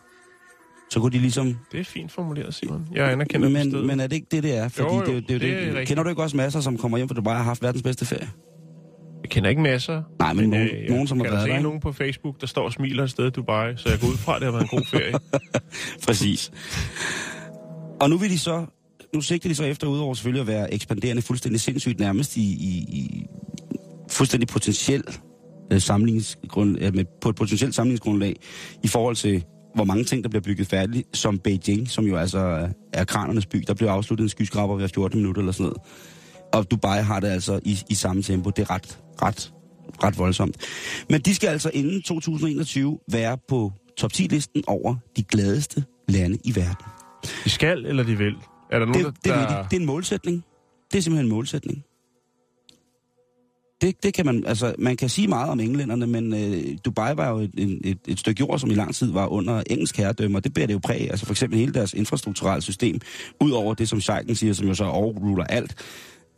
Så 0.90 1.00
kunne 1.00 1.12
de 1.12 1.18
ligesom... 1.18 1.58
Det 1.72 1.80
er 1.80 1.84
fint 1.84 2.12
formuleret, 2.12 2.54
Simon. 2.54 2.88
Jeg 2.92 3.12
anerkender 3.12 3.48
men, 3.48 3.72
Men, 3.72 3.86
men 3.86 4.00
er 4.00 4.06
det 4.06 4.16
ikke 4.16 4.26
det, 4.30 4.42
det 4.42 4.56
er? 4.56 4.68
Fordi 4.68 4.88
Jo, 4.88 4.94
jo, 4.94 5.00
det, 5.00 5.14
det, 5.14 5.28
det, 5.28 5.40
det 5.40 5.68
er 5.68 5.72
det. 5.72 5.88
Kender 5.88 6.02
du 6.02 6.08
ikke 6.08 6.22
også 6.22 6.36
masser, 6.36 6.60
som 6.60 6.78
kommer 6.78 6.98
hjem 6.98 7.08
fra 7.08 7.14
Dubai 7.14 7.32
og 7.32 7.36
har 7.38 7.44
haft 7.44 7.62
verdens 7.62 7.82
bedste 7.82 8.04
ferie? 8.06 8.28
Jeg 9.30 9.34
kender 9.34 9.50
ikke 9.50 9.62
masser. 9.62 10.02
Nej, 10.18 10.32
men 10.32 10.48
nogen- 10.50 10.68
jeg 10.68 10.88
nogen, 10.88 11.06
som 11.06 11.18
har 11.20 11.24
været 11.24 11.38
der, 11.48 11.54
ikke? 11.54 11.62
nogen 11.62 11.80
på 11.80 11.92
Facebook, 11.92 12.40
der 12.40 12.46
står 12.46 12.64
og 12.64 12.72
smiler 12.72 13.04
et 13.04 13.10
sted 13.10 13.26
i 13.26 13.30
Dubai, 13.30 13.72
så 13.76 13.88
jeg 13.90 13.98
går 14.00 14.08
ud 14.08 14.16
fra, 14.16 14.34
at 14.36 14.40
det 14.42 14.46
har 14.46 14.52
været 14.52 14.62
en 14.62 14.78
god 14.78 14.86
ferie. 14.90 15.12
Præcis. 16.06 16.50
Og 18.00 18.10
nu 18.10 18.16
vil 18.18 18.30
de 18.30 18.38
så, 18.38 18.66
nu 19.14 19.20
sigter 19.20 19.48
de 19.48 19.54
så 19.54 19.64
efter, 19.64 19.86
udover 19.86 20.14
selvfølgelig 20.14 20.40
at 20.40 20.46
være 20.46 20.74
ekspanderende 20.74 21.22
fuldstændig 21.22 21.60
sindssygt, 21.60 22.00
nærmest 22.00 22.36
i, 22.36 22.40
i, 22.40 22.78
i 22.88 23.26
fuldstændig 24.10 24.48
potentiel 24.48 25.04
øh, 25.72 25.80
sammenligningsgrund, 25.80 26.78
øh, 26.80 26.94
med, 26.94 27.04
på 27.20 27.28
et 27.28 27.36
potentielt 27.36 27.74
sammenligningsgrundlag 27.74 28.36
i 28.84 28.88
forhold 28.88 29.16
til, 29.16 29.44
hvor 29.74 29.84
mange 29.84 30.04
ting, 30.04 30.22
der 30.24 30.30
bliver 30.30 30.42
bygget 30.42 30.66
færdigt, 30.66 31.16
som 31.16 31.38
Beijing, 31.38 31.88
som 31.90 32.04
jo 32.04 32.16
altså 32.16 32.38
er- 32.38 32.68
er 32.92 33.04
kranernes 33.04 33.46
by. 33.46 33.64
Der 33.66 33.74
bliver 33.74 33.92
afsluttet 33.92 34.24
en 34.24 34.28
skyskraber 34.28 34.76
hver 34.76 34.86
14 34.94 35.18
minutter 35.20 35.40
eller 35.42 35.52
sådan 35.52 35.64
noget. 35.64 35.78
Og 36.52 36.70
Dubai 36.70 37.02
har 37.02 37.20
det 37.20 37.28
altså 37.28 37.60
i, 37.64 37.78
i 37.90 37.94
samme 37.94 38.22
tempo. 38.22 38.50
Det 38.50 38.62
er 38.62 38.70
ret, 38.70 38.98
ret, 39.22 39.52
ret 40.04 40.18
voldsomt. 40.18 40.56
Men 41.10 41.20
de 41.20 41.34
skal 41.34 41.48
altså 41.48 41.70
inden 41.74 42.02
2021 42.02 42.98
være 43.12 43.38
på 43.48 43.72
top 43.96 44.10
10-listen 44.14 44.62
over 44.66 44.96
de 45.16 45.22
gladeste 45.22 45.84
lande 46.08 46.38
i 46.44 46.56
verden. 46.56 46.86
De 47.44 47.50
skal, 47.50 47.86
eller 47.86 48.02
de 48.02 48.18
vil? 48.18 48.34
Er 48.70 48.78
der 48.78 48.86
nogen, 48.86 49.04
Det, 49.04 49.14
det, 49.14 49.24
der... 49.24 49.38
ved 49.38 49.46
de. 49.46 49.64
det 49.70 49.76
er 49.76 49.80
en 49.80 49.86
målsætning. 49.86 50.44
Det 50.92 50.98
er 50.98 51.02
simpelthen 51.02 51.26
en 51.26 51.34
målsætning. 51.34 51.84
Det, 53.80 54.02
det 54.02 54.14
kan 54.14 54.26
man, 54.26 54.44
altså, 54.46 54.74
man 54.78 54.96
kan 54.96 55.08
sige 55.08 55.28
meget 55.28 55.50
om 55.50 55.60
englænderne, 55.60 56.06
men 56.06 56.34
øh, 56.34 56.78
Dubai 56.84 57.16
var 57.16 57.30
jo 57.30 57.38
et, 57.38 57.50
et, 57.84 57.98
et, 58.08 58.18
stykke 58.18 58.40
jord, 58.40 58.58
som 58.58 58.70
i 58.70 58.74
lang 58.74 58.94
tid 58.94 59.12
var 59.12 59.26
under 59.26 59.62
engelsk 59.70 59.96
herredømme, 59.96 60.38
og 60.38 60.44
det 60.44 60.54
bærer 60.54 60.66
det 60.66 60.74
jo 60.74 60.80
præg. 60.84 61.10
Altså 61.10 61.26
for 61.26 61.32
eksempel 61.32 61.58
hele 61.58 61.72
deres 61.72 61.94
infrastrukturelle 61.94 62.62
system, 62.62 63.00
ud 63.40 63.50
over 63.50 63.74
det, 63.74 63.88
som 63.88 64.00
Scheiken 64.00 64.34
siger, 64.34 64.52
som 64.52 64.68
jo 64.68 64.74
så 64.74 64.84
overruler 64.84 65.44
alt, 65.44 65.74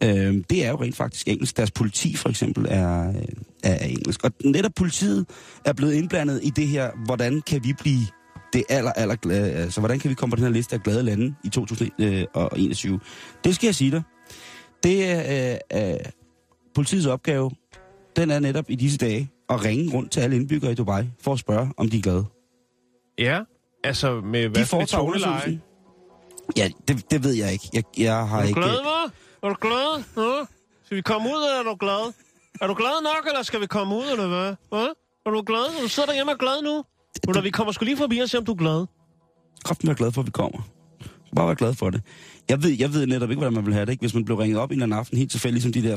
øh, 0.04 0.44
det 0.50 0.64
er 0.64 0.71
jo 0.71 0.82
rent 0.82 0.97
faktisk 0.97 1.28
engelsk. 1.28 1.56
Deres 1.56 1.71
politi 1.71 2.16
for 2.16 2.28
eksempel 2.28 2.66
er, 2.68 3.09
øh, 3.09 3.14
er, 3.62 3.85
engelsk. 3.85 4.25
Og 4.25 4.32
netop 4.44 4.73
politiet 4.76 5.26
er 5.64 5.73
blevet 5.73 5.92
indblandet 5.92 6.40
i 6.42 6.50
det 6.50 6.68
her, 6.68 6.90
hvordan 7.04 7.42
kan 7.47 7.64
vi 7.64 7.73
blive 7.73 8.06
det 8.52 8.64
aller, 8.68 8.92
aller 8.92 9.16
glade, 9.16 9.52
altså 9.52 9.80
hvordan 9.80 9.99
kan 9.99 10.11
vi 10.11 10.14
komme 10.14 10.30
på 10.30 10.37
den 10.37 10.44
her 10.44 10.52
liste 10.52 10.75
af 10.75 10.82
glade 10.82 11.02
lande 11.02 11.35
i 11.44 11.49
2021? 11.49 13.00
Det 13.44 13.54
skal 13.54 13.66
jeg 13.66 13.75
sige 13.75 13.90
dig. 13.90 14.02
Det 14.82 15.11
er 15.11 15.59
øh, 15.73 15.92
øh, 15.92 15.99
politiets 16.75 17.06
opgave, 17.06 17.50
den 18.16 18.30
er 18.30 18.38
netop 18.38 18.64
i 18.68 18.75
disse 18.75 18.99
dage 18.99 19.30
at 19.50 19.64
ringe 19.64 19.92
rundt 19.94 20.11
til 20.11 20.21
alle 20.21 20.37
indbyggere 20.37 20.73
i 20.73 20.75
Dubai 20.75 21.04
for 21.21 21.32
at 21.32 21.38
spørge, 21.38 21.73
om 21.76 21.90
de 21.90 21.99
er 21.99 22.02
glade. 22.02 22.25
Ja, 23.18 23.40
altså 23.85 24.21
med 24.21 24.42
De 24.42 24.49
hvad 24.49 24.64
for 24.64 24.76
foretager 24.76 25.02
undersøgelsen. 25.02 25.62
Ja, 26.56 26.68
det, 26.88 27.11
det 27.11 27.25
ved 27.25 27.32
jeg 27.32 27.52
ikke. 27.52 27.68
Jeg, 27.73 27.82
jeg 27.99 28.28
har 28.28 28.38
Er 28.38 28.42
du 28.42 28.49
ikke... 28.49 28.61
glad, 28.61 28.71
hva'? 28.71 29.21
Er 29.42 29.49
du 29.49 29.54
glad? 29.61 30.02
Ja? 30.16 30.44
Skal 30.84 30.96
vi 30.96 31.02
komme 31.02 31.28
ud, 31.28 31.40
eller 31.46 31.58
er 31.61 31.62
du 31.72 31.76
glad? 31.80 32.12
Er 32.61 32.66
du 32.66 32.75
glad 32.75 33.02
nok, 33.02 33.26
eller 33.26 33.42
skal 33.42 33.61
vi 33.61 33.66
komme 33.66 33.94
ud, 33.94 34.04
eller 34.12 34.28
hvad? 34.28 34.55
Hva? 34.68 34.87
Er 35.26 35.31
du 35.31 35.42
glad? 35.46 35.64
Er 35.78 35.83
du 35.83 35.88
sidder 35.88 36.07
derhjemme 36.07 36.33
og 36.33 36.35
er 36.35 36.38
glad 36.38 36.62
nu? 36.62 36.85
Eller 37.28 37.42
vi 37.42 37.50
kommer 37.50 37.72
sgu 37.72 37.85
lige 37.85 37.96
forbi 37.96 38.18
og 38.18 38.28
se, 38.31 38.38
om 38.38 38.44
du 38.44 38.52
er 38.52 38.57
glad. 38.57 38.87
Kraften 39.64 39.87
være 39.88 39.96
glad 39.96 40.12
for, 40.12 40.20
at 40.20 40.26
vi 40.26 40.31
kommer. 40.31 40.61
Bare 41.37 41.46
være 41.46 41.57
glad 41.57 41.74
for 41.74 41.90
det. 41.90 42.02
Jeg 42.48 42.62
ved, 42.62 42.70
jeg 42.70 42.92
ved 42.94 43.07
netop 43.07 43.31
ikke, 43.31 43.38
hvordan 43.38 43.55
man 43.55 43.66
vil 43.66 43.74
have 43.74 43.87
det, 43.87 43.92
ikke? 43.92 44.00
Hvis 44.00 44.14
man 44.14 44.24
blev 44.24 44.37
ringet 44.38 44.59
op 44.59 44.70
en 44.70 44.72
eller 44.72 44.87
anden 44.87 44.98
aften 44.98 45.18
helt 45.18 45.31
tilfældigt, 45.31 45.62
som 45.62 45.72
de 45.72 45.83
der 45.83 45.96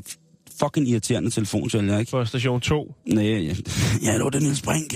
fucking 0.59 0.87
irriterende 0.89 1.29
telefonsælgere, 1.29 1.99
ikke? 1.99 2.09
For 2.09 2.23
station 2.23 2.61
2. 2.61 2.95
Nej, 3.05 3.23
ja, 3.23 3.55
ja, 4.03 4.13
det 4.13 4.23
var 4.23 4.29
det 4.29 4.41
Niels 4.41 4.61
Brink. 4.61 4.93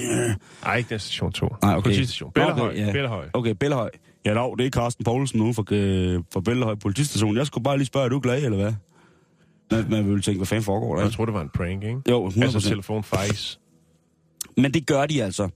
Nej, 0.64 0.78
ikke 0.78 0.90
den 0.90 1.00
station 1.00 1.32
2. 1.32 1.56
Nej, 1.62 1.76
okay. 1.76 1.84
Politistation. 1.84 2.32
Bellahøj. 2.32 2.70
okay, 2.70 2.86
ja. 2.88 2.92
Bellahøj. 2.92 3.30
Okay, 3.34 3.52
Bellehøj. 3.52 3.90
Ja, 4.26 4.34
dog, 4.34 4.58
det 4.58 4.66
er 4.66 4.70
Carsten 4.70 5.06
Poulsen 5.06 5.40
nu 5.40 5.54
fra, 5.54 5.64
øh, 5.72 6.22
fra 6.34 6.40
Bellehøj 6.40 6.76
politistation. 6.76 7.38
Jeg 7.38 7.48
skulle 7.48 7.64
bare 7.64 7.78
lige 7.78 7.86
spørge, 7.86 8.06
er 8.06 8.10
du 8.10 8.20
glad, 8.20 8.44
eller 8.44 8.58
hvad? 8.58 8.74
Man, 9.72 9.90
man 9.90 10.14
vil 10.14 10.22
tænke, 10.22 10.38
hvad 10.38 10.48
fanden 10.48 10.64
foregår 10.64 10.96
der? 10.96 11.04
Jeg 11.04 11.12
tror, 11.12 11.26
det 11.26 11.34
var 11.34 11.42
en 11.42 11.50
prank, 11.50 11.84
ikke? 11.84 12.02
Jo, 12.10 12.30
100%. 12.30 12.44
Altså 12.44 12.60
telefon. 12.60 13.04
Men 14.58 14.74
det 14.74 14.88
gør 14.88 15.06
de 15.06 15.24
altså. 15.24 15.50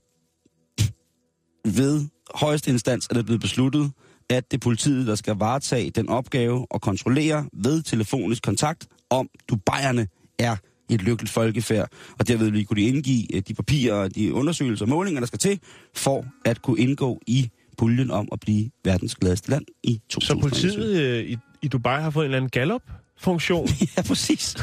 Ved 1.64 2.08
højeste 2.34 2.70
instans 2.70 3.06
er 3.10 3.14
det 3.14 3.24
blevet 3.24 3.40
besluttet, 3.40 3.92
at 4.30 4.50
det 4.50 4.56
er 4.56 4.60
politiet, 4.60 5.06
der 5.06 5.14
skal 5.14 5.34
varetage 5.34 5.90
den 5.90 6.08
opgave 6.08 6.66
og 6.70 6.80
kontrollere 6.80 7.46
ved 7.52 7.82
telefonisk 7.82 8.42
kontakt, 8.42 8.86
om 9.10 9.28
Dubaierne 9.48 10.06
er 10.38 10.56
et 10.90 11.02
lykkeligt 11.02 11.32
folkefærd, 11.32 11.88
og 12.18 12.28
derved 12.28 12.50
vil 12.50 12.66
kunne 12.66 12.82
de 12.82 12.86
indgive 12.86 13.36
øh, 13.36 13.42
de 13.48 13.54
papirer 13.54 14.08
de 14.08 14.34
undersøgelser 14.34 14.84
og 14.84 14.88
målinger, 14.88 15.20
der 15.20 15.26
skal 15.26 15.38
til, 15.38 15.60
for 15.94 16.24
at 16.44 16.62
kunne 16.62 16.80
indgå 16.80 17.20
i 17.26 17.50
puljen 17.78 18.10
om 18.10 18.28
at 18.32 18.40
blive 18.40 18.70
verdens 18.84 19.14
gladeste 19.14 19.50
land 19.50 19.64
i 19.84 20.00
Så 20.10 20.20
2021. 20.20 20.70
politiet 20.72 21.00
øh, 21.02 21.24
i, 21.30 21.36
i 21.62 21.68
Dubai 21.68 22.02
har 22.02 22.10
fået 22.10 22.24
en 22.24 22.26
eller 22.26 22.36
anden 22.36 22.50
Gallup-funktion. 22.50 23.68
Ja, 23.96 24.02
præcis. 24.02 24.56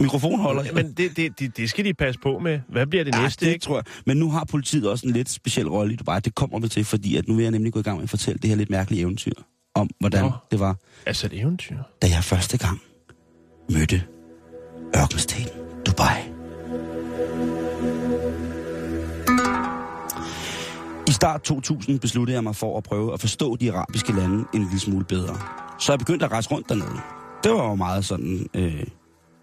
Mikrofonholder. 0.00 0.72
Men 0.74 0.92
det, 0.92 1.16
det, 1.16 1.38
det, 1.38 1.56
det 1.56 1.70
skal 1.70 1.84
de 1.84 1.94
passe 1.94 2.20
på 2.22 2.38
med. 2.38 2.60
Hvad 2.68 2.86
bliver 2.86 3.04
det 3.04 3.14
Ja, 3.14 3.22
næste, 3.22 3.46
det 3.46 3.52
ikke? 3.52 3.62
tror 3.62 3.76
jeg. 3.76 3.84
Men 4.06 4.16
nu 4.16 4.30
har 4.30 4.44
politiet 4.44 4.88
også 4.90 5.06
en 5.06 5.12
lidt 5.12 5.28
speciel 5.30 5.68
rolle 5.68 5.92
i 5.92 5.96
Dubai. 5.96 6.20
Det 6.20 6.34
kommer 6.34 6.58
vi 6.58 6.68
til, 6.68 6.84
fordi 6.84 7.16
at 7.16 7.28
nu 7.28 7.34
vil 7.34 7.42
jeg 7.42 7.50
nemlig 7.52 7.72
gå 7.72 7.80
i 7.80 7.82
gang 7.82 7.96
med 7.96 8.02
at 8.04 8.10
fortælle 8.10 8.38
det 8.38 8.50
her 8.50 8.56
lidt 8.56 8.70
mærkelige 8.70 9.00
eventyr 9.02 9.32
om, 9.74 9.90
hvordan 10.00 10.24
Nå. 10.24 10.32
det 10.50 10.60
var, 10.60 10.76
Altså 11.06 11.26
et 11.26 11.40
eventyr. 11.40 11.76
da 12.02 12.06
jeg 12.08 12.24
første 12.24 12.58
gang 12.58 12.80
mødte 13.70 14.02
ørkenstaten 14.96 15.48
Dubai. 15.86 16.31
I 21.12 21.14
start 21.14 21.42
2000 21.42 22.00
besluttede 22.00 22.34
jeg 22.34 22.44
mig 22.44 22.56
for 22.56 22.76
at 22.78 22.84
prøve 22.84 23.12
at 23.12 23.20
forstå 23.20 23.56
de 23.56 23.72
arabiske 23.72 24.12
lande 24.12 24.44
en 24.54 24.62
lille 24.62 24.78
smule 24.78 25.04
bedre. 25.04 25.36
Så 25.80 25.92
jeg 25.92 25.98
begyndte 25.98 26.24
at 26.24 26.32
rejse 26.32 26.50
rundt 26.50 26.68
dernede. 26.68 27.00
Det 27.44 27.52
var 27.52 27.68
jo 27.68 27.74
meget 27.74 28.04
sådan... 28.04 28.46
Øh, 28.54 28.84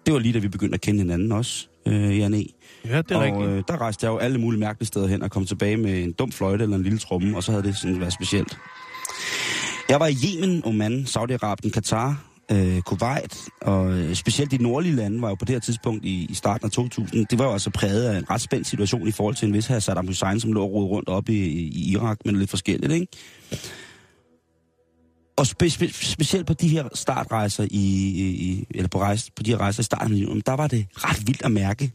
det 0.06 0.14
var 0.14 0.18
lige 0.20 0.32
da 0.32 0.38
vi 0.38 0.48
begyndte 0.48 0.74
at 0.74 0.80
kende 0.80 1.00
hinanden 1.00 1.32
også, 1.32 1.68
øh, 1.86 2.18
Jan 2.18 2.34
E. 2.34 2.44
Ja, 2.84 3.02
det 3.02 3.10
er 3.10 3.16
og 3.16 3.22
rigtigt. 3.22 3.48
øh, 3.48 3.62
der 3.68 3.80
rejste 3.80 4.06
jeg 4.06 4.12
jo 4.12 4.18
alle 4.18 4.38
mulige 4.38 4.60
mærkelige 4.60 4.86
steder 4.86 5.06
hen 5.06 5.22
og 5.22 5.30
kom 5.30 5.46
tilbage 5.46 5.76
med 5.76 6.02
en 6.02 6.12
dum 6.12 6.32
fløjte 6.32 6.62
eller 6.62 6.76
en 6.76 6.82
lille 6.82 6.98
tromme, 6.98 7.36
og 7.36 7.42
så 7.42 7.52
havde 7.52 7.64
det 7.64 7.76
sådan 7.76 8.00
været 8.00 8.12
specielt. 8.12 8.58
Jeg 9.88 10.00
var 10.00 10.06
i 10.06 10.14
Yemen, 10.24 10.62
Oman, 10.64 11.04
Saudi-Arabien, 11.08 11.70
Katar, 11.70 12.24
øh, 12.52 12.82
Kuwait, 12.82 13.48
og 13.62 13.92
øh, 13.92 14.14
specielt 14.14 14.50
de 14.50 14.62
nordlige 14.62 14.96
lande 14.96 15.22
var 15.22 15.28
jo 15.28 15.34
på 15.34 15.44
det 15.44 15.54
her 15.54 15.60
tidspunkt 15.60 16.04
i, 16.04 16.26
i 16.30 16.34
starten 16.34 16.66
af 16.66 16.70
2000, 16.70 17.26
det 17.26 17.38
var 17.38 17.44
jo 17.44 17.52
altså 17.52 17.70
præget 17.70 18.04
af 18.04 18.18
en 18.18 18.30
ret 18.30 18.40
spændt 18.40 18.66
situation 18.66 19.08
i 19.08 19.10
forhold 19.10 19.34
til 19.34 19.48
en 19.48 19.54
vis 19.54 19.66
her 19.66 19.78
Saddam 19.78 20.06
Hussein, 20.06 20.40
som 20.40 20.52
lå 20.52 20.62
og 20.62 20.90
rundt 20.90 21.08
op 21.08 21.28
i, 21.28 21.34
i 21.34 21.92
Irak, 21.92 22.18
men 22.24 22.36
lidt 22.36 22.50
forskelligt, 22.50 22.92
ikke? 22.92 23.06
Og 25.36 25.46
spe, 25.46 25.70
spe, 25.70 25.88
specielt 25.92 26.46
på 26.46 26.52
de 26.52 26.68
her 26.68 26.88
startrejser 26.94 27.66
i, 27.70 27.86
i 28.30 28.66
eller 28.74 28.88
på, 28.88 29.00
rejse, 29.00 29.32
på 29.36 29.42
de 29.42 29.50
her 29.50 29.58
rejser 29.58 29.80
i 29.80 29.84
starten 29.84 30.14
af 30.14 30.18
juni, 30.18 30.40
der 30.46 30.52
var 30.52 30.66
det 30.66 30.86
ret 30.92 31.26
vildt 31.26 31.42
at 31.42 31.50
mærke 31.50 31.92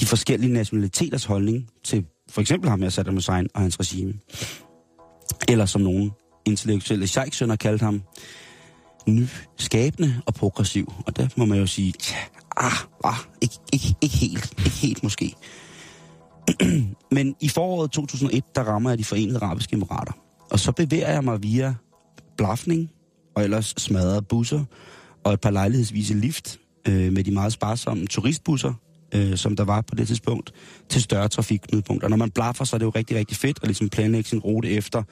de 0.00 0.06
forskellige 0.06 0.52
nationaliteters 0.52 1.24
holdning 1.24 1.68
til 1.84 2.04
for 2.30 2.40
eksempel 2.40 2.70
ham 2.70 2.82
her 2.82 2.88
Saddam 2.88 3.14
Hussein 3.14 3.48
og 3.54 3.60
hans 3.60 3.80
regime. 3.80 4.14
Eller 5.48 5.66
som 5.66 5.80
nogen 5.80 6.10
intellektuelle 6.44 7.06
sheikh 7.06 7.48
har 7.48 7.56
kaldt 7.56 7.82
ham, 9.06 9.28
nyskabende 9.58 10.22
og 10.26 10.34
progressiv. 10.34 10.92
Og 11.06 11.16
der 11.16 11.28
må 11.36 11.44
man 11.44 11.58
jo 11.58 11.66
sige, 11.66 11.92
tja, 11.92 12.16
ah, 12.56 12.72
ah, 13.04 13.14
ikke, 13.40 13.54
ikke, 13.72 13.94
ikke 14.02 14.16
helt, 14.16 14.54
ikke 14.58 14.76
helt 14.76 15.02
måske. 15.02 15.34
Men 17.16 17.34
i 17.40 17.48
foråret 17.48 17.90
2001, 17.90 18.44
der 18.54 18.62
rammer 18.62 18.90
jeg 18.90 18.98
de 18.98 19.04
forenede 19.04 19.38
arabiske 19.42 19.74
emirater. 19.74 20.12
Og 20.50 20.60
så 20.60 20.72
bevæger 20.72 21.12
jeg 21.12 21.24
mig 21.24 21.42
via 21.42 21.74
blafning 22.36 22.90
og 23.34 23.44
ellers 23.44 23.74
smadrede 23.78 24.22
busser 24.22 24.64
og 25.24 25.32
et 25.32 25.40
par 25.40 25.50
lejlighedsvise 25.50 26.14
lift 26.14 26.58
øh, 26.88 27.12
med 27.12 27.24
de 27.24 27.30
meget 27.30 27.52
sparsomme 27.52 28.06
turistbusser, 28.06 28.72
øh, 29.14 29.36
som 29.36 29.56
der 29.56 29.64
var 29.64 29.80
på 29.80 29.94
det 29.94 30.06
tidspunkt, 30.06 30.52
til 30.88 31.02
større 31.02 31.28
trafikknudpunkter. 31.28 32.08
Når 32.08 32.16
man 32.16 32.30
blaffer, 32.30 32.64
så 32.64 32.76
er 32.76 32.78
det 32.78 32.84
jo 32.84 32.90
rigtig, 32.90 33.16
rigtig 33.16 33.36
fedt 33.36 33.58
at 33.62 33.68
ligesom 33.68 33.88
planlægge 33.88 34.28
sin 34.28 34.38
rute 34.38 34.70
efter, 34.70 35.02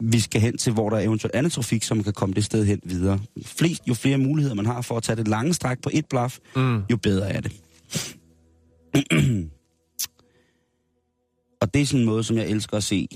vi 0.00 0.20
skal 0.20 0.40
hen 0.40 0.58
til, 0.58 0.72
hvor 0.72 0.90
der 0.90 0.96
er 0.96 1.00
eventuelt 1.00 1.34
andet 1.34 1.52
trafik, 1.52 1.90
man 1.90 2.04
kan 2.04 2.12
komme 2.12 2.34
det 2.34 2.44
sted 2.44 2.64
hen 2.64 2.80
videre. 2.84 3.20
Flest, 3.44 3.82
jo 3.88 3.94
flere 3.94 4.18
muligheder 4.18 4.54
man 4.54 4.66
har 4.66 4.80
for 4.82 4.96
at 4.96 5.02
tage 5.02 5.16
det 5.16 5.28
lange 5.28 5.54
stræk 5.54 5.82
på 5.82 5.90
et 5.92 6.06
blaf, 6.06 6.38
Mm. 6.56 6.82
jo 6.90 6.96
bedre 6.96 7.30
er 7.30 7.40
det. 7.40 7.52
og 11.60 11.74
det 11.74 11.82
er 11.82 11.86
sådan 11.86 12.00
en 12.00 12.06
måde, 12.06 12.24
som 12.24 12.36
jeg 12.36 12.46
elsker 12.48 12.76
at 12.76 12.84
se 12.84 13.08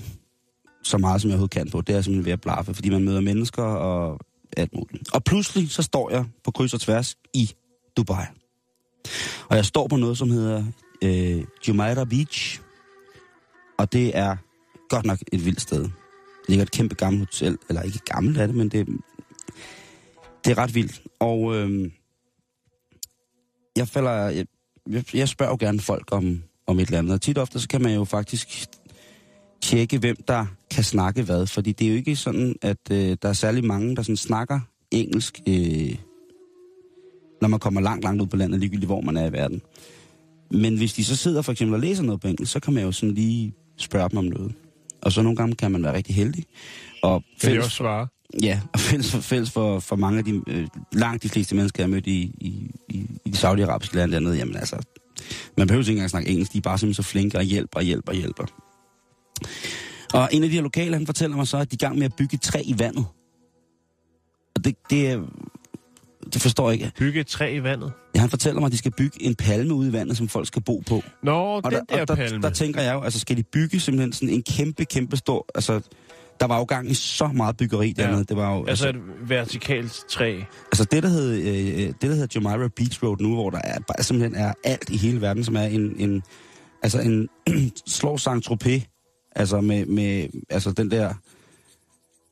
så 0.83 0.97
meget, 0.97 1.21
som 1.21 1.29
jeg 1.29 1.35
overhovedet 1.35 1.51
kan 1.51 1.69
på. 1.69 1.81
Det 1.81 1.95
er 1.95 2.01
simpelthen 2.01 2.25
ved 2.25 2.33
at 2.33 2.41
blaffe, 2.41 2.73
fordi 2.73 2.89
man 2.89 3.03
møder 3.03 3.21
mennesker 3.21 3.63
og 3.63 4.19
alt 4.57 4.73
muligt. 4.75 5.13
Og 5.15 5.23
pludselig 5.23 5.71
så 5.71 5.81
står 5.81 6.11
jeg 6.11 6.25
på 6.43 6.51
kryds 6.51 6.73
og 6.73 6.81
tværs 6.81 7.17
i 7.33 7.51
Dubai. 7.97 8.25
Og 9.49 9.55
jeg 9.55 9.65
står 9.65 9.87
på 9.87 9.95
noget, 9.95 10.17
som 10.17 10.29
hedder 10.29 10.63
øh, 11.03 11.43
Jumeirah 11.67 12.07
Beach. 12.07 12.61
Og 13.77 13.93
det 13.93 14.17
er 14.17 14.35
godt 14.89 15.05
nok 15.05 15.19
et 15.31 15.45
vildt 15.45 15.61
sted. 15.61 15.89
Ligger 16.49 16.63
et 16.63 16.71
kæmpe 16.71 16.95
gammelt 16.95 17.29
hotel, 17.29 17.57
eller 17.69 17.81
ikke 17.81 17.99
gammelt 18.05 18.37
er 18.37 18.45
det, 18.45 18.55
men 18.55 18.69
det, 18.69 18.87
det 20.45 20.51
er 20.51 20.57
ret 20.57 20.75
vildt. 20.75 21.01
Og 21.19 21.55
øh, 21.55 21.91
jeg 23.75 23.87
falder, 23.87 24.11
jeg, 24.11 24.45
jeg, 24.89 25.15
jeg 25.15 25.29
spørger 25.29 25.51
jo 25.51 25.57
gerne 25.59 25.79
folk 25.79 26.07
om, 26.11 26.43
om 26.67 26.79
et 26.79 26.85
eller 26.85 26.99
andet. 26.99 27.13
Og 27.13 27.21
tit 27.21 27.37
ofte, 27.37 27.59
så 27.59 27.67
kan 27.67 27.81
man 27.81 27.95
jo 27.95 28.03
faktisk 28.03 28.67
tjekke, 29.61 29.97
hvem 29.97 30.15
der 30.27 30.45
kan 30.71 30.83
snakke 30.83 31.23
hvad. 31.23 31.47
Fordi 31.47 31.71
det 31.71 31.87
er 31.87 31.91
jo 31.91 31.97
ikke 31.97 32.15
sådan, 32.15 32.55
at 32.61 32.91
øh, 32.91 33.17
der 33.21 33.29
er 33.29 33.33
særlig 33.33 33.65
mange, 33.65 33.95
der 33.95 34.01
sådan 34.01 34.17
snakker 34.17 34.59
engelsk, 34.91 35.39
øh, 35.47 35.95
når 37.41 37.47
man 37.47 37.59
kommer 37.59 37.81
langt, 37.81 38.03
langt 38.03 38.21
ud 38.21 38.27
på 38.27 38.37
landet, 38.37 38.59
ligegyldigt 38.59 38.87
hvor 38.87 39.01
man 39.01 39.17
er 39.17 39.25
i 39.25 39.31
verden. 39.31 39.61
Men 40.51 40.77
hvis 40.77 40.93
de 40.93 41.05
så 41.05 41.15
sidder 41.15 41.41
for 41.41 41.51
eksempel 41.51 41.73
og 41.73 41.79
læser 41.79 42.03
noget 42.03 42.21
på 42.21 42.27
engelsk, 42.27 42.51
så 42.51 42.59
kan 42.59 42.73
man 42.73 42.83
jo 42.83 42.91
sådan 42.91 43.15
lige 43.15 43.53
spørge 43.77 44.09
dem 44.09 44.17
om 44.17 44.25
noget. 44.25 44.53
Og 45.01 45.11
så 45.11 45.21
nogle 45.21 45.35
gange 45.35 45.55
kan 45.55 45.71
man 45.71 45.83
være 45.83 45.93
rigtig 45.93 46.15
heldig. 46.15 46.45
Og 47.03 47.23
Kan 47.41 47.51
de 47.51 47.59
også 47.59 47.69
svare? 47.69 48.07
Ja, 48.43 48.59
og 48.73 48.79
fælles 48.79 49.11
for, 49.11 49.19
fælles 49.19 49.51
for, 49.51 49.79
for 49.79 49.95
mange 49.95 50.19
af 50.19 50.25
de, 50.25 50.41
øh, 50.47 50.67
langt 50.93 51.23
de 51.23 51.29
fleste 51.29 51.55
mennesker, 51.55 51.83
jeg 51.83 51.87
har 51.87 51.91
mødt 51.91 52.07
i, 52.07 52.21
i, 52.41 52.71
i, 52.89 53.05
i 53.25 53.29
de 53.29 53.37
saudiarabiske 53.37 53.95
lande 53.95 54.13
dernede, 54.13 54.37
jamen 54.37 54.55
altså, 54.55 54.77
man 55.57 55.67
behøver 55.67 55.83
ikke 55.83 55.91
engang 55.91 56.09
snakke 56.09 56.29
engelsk, 56.29 56.53
de 56.53 56.57
er 56.57 56.61
bare 56.61 56.77
simpelthen 56.77 57.03
så 57.03 57.09
flinke 57.09 57.37
og 57.37 57.43
hjælper 57.43 57.79
og 57.79 57.83
hjælper 57.83 58.11
og 58.11 58.17
hjælper. 58.17 58.45
Og 60.13 60.29
en 60.31 60.43
af 60.43 60.49
de 60.49 60.55
her 60.55 60.61
lokale, 60.61 60.93
han 60.93 61.05
fortæller 61.05 61.37
mig 61.37 61.47
så, 61.47 61.57
at 61.57 61.71
de 61.71 61.75
er 61.75 61.85
i 61.85 61.85
gang 61.87 61.97
med 61.97 62.05
at 62.05 62.15
bygge 62.17 62.37
træ 62.37 62.61
i 62.65 62.79
vandet. 62.79 63.05
Og 64.55 64.65
det, 64.65 64.75
det, 64.89 65.19
det 66.33 66.41
forstår 66.41 66.69
jeg 66.71 66.73
ikke. 66.79 66.91
Bygge 66.97 67.19
et 67.19 67.27
træ 67.27 67.55
i 67.55 67.63
vandet? 67.63 67.91
Ja, 68.15 68.19
han 68.19 68.29
fortæller 68.29 68.59
mig, 68.59 68.65
at 68.67 68.71
de 68.71 68.77
skal 68.77 68.91
bygge 68.91 69.23
en 69.23 69.35
palme 69.35 69.73
ude 69.73 69.89
i 69.89 69.93
vandet, 69.93 70.17
som 70.17 70.27
folk 70.27 70.47
skal 70.47 70.61
bo 70.63 70.83
på. 70.87 71.03
Nå, 71.23 71.31
Og 71.33 71.63
den 71.63 71.71
der, 71.71 71.95
der, 71.95 72.01
og 72.01 72.07
der, 72.07 72.15
palme. 72.15 72.41
der 72.41 72.49
tænker 72.49 72.81
jeg 72.81 72.93
jo, 72.93 73.01
altså 73.01 73.19
skal 73.19 73.37
de 73.37 73.43
bygge 73.43 73.79
simpelthen 73.79 74.13
sådan 74.13 74.29
en 74.29 74.43
kæmpe, 74.43 74.85
kæmpe 74.85 75.17
stor... 75.17 75.45
Altså, 75.55 75.81
der 76.39 76.47
var 76.47 76.57
jo 76.57 76.63
gang 76.63 76.91
i 76.91 76.93
så 76.93 77.27
meget 77.27 77.57
byggeri 77.57 77.93
Ja. 77.97 78.03
dernede. 78.03 78.23
Det 78.23 78.37
var 78.37 78.55
jo, 78.55 78.65
altså 78.65 78.89
et 78.89 78.95
vertikalt 79.27 80.03
træ. 80.09 80.39
Altså 80.65 80.83
det, 80.91 81.03
der 81.03 81.09
hedder, 81.09 81.39
øh, 81.39 81.87
det, 81.87 82.01
der 82.01 82.07
hedder 82.07 82.27
Jumeirah 82.35 82.69
Beach 82.75 83.03
Road 83.03 83.17
nu, 83.19 83.33
hvor 83.33 83.49
der 83.49 83.59
er, 83.63 83.79
bare, 83.79 84.03
simpelthen 84.03 84.35
er 84.35 84.53
alt 84.63 84.89
i 84.89 84.97
hele 84.97 85.21
verden, 85.21 85.43
som 85.43 85.55
er 85.55 85.61
en, 85.63 85.95
en 85.99 86.23
altså 86.83 86.99
en 87.01 87.29
slår 87.87 88.17
saint 88.17 88.43
tropez 88.43 88.83
altså 89.35 89.61
med, 89.61 89.85
med, 89.85 90.27
altså 90.49 90.71
den 90.71 90.91
der, 90.91 91.13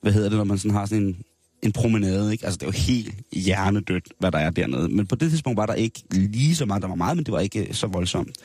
hvad 0.02 0.12
hedder 0.14 0.30
det, 0.30 0.38
når 0.38 0.44
man 0.46 0.58
sådan 0.58 0.72
har 0.78 0.86
sådan 0.86 1.04
en, 1.04 1.22
en 1.64 1.72
promenade, 1.72 2.32
ikke? 2.32 2.46
Altså 2.46 2.58
det 2.58 2.64
er 2.64 2.68
jo 2.68 2.94
helt 2.94 3.16
hjernedødt, 3.34 4.08
hvad 4.20 4.32
der 4.32 4.38
er 4.38 4.50
dernede. 4.50 4.90
Men 4.90 5.08
på 5.08 5.16
det 5.16 5.30
tidspunkt 5.30 5.58
var 5.58 5.66
der 5.66 5.74
ikke 5.74 6.04
lige 6.12 6.56
så 6.56 6.66
meget, 6.66 6.82
der 6.82 6.88
var 6.88 6.96
meget, 6.96 7.18
men 7.18 7.26
det 7.26 7.32
var 7.32 7.40
ikke 7.40 7.68
øh, 7.68 7.74
så 7.74 7.88
voldsomt. 7.88 8.38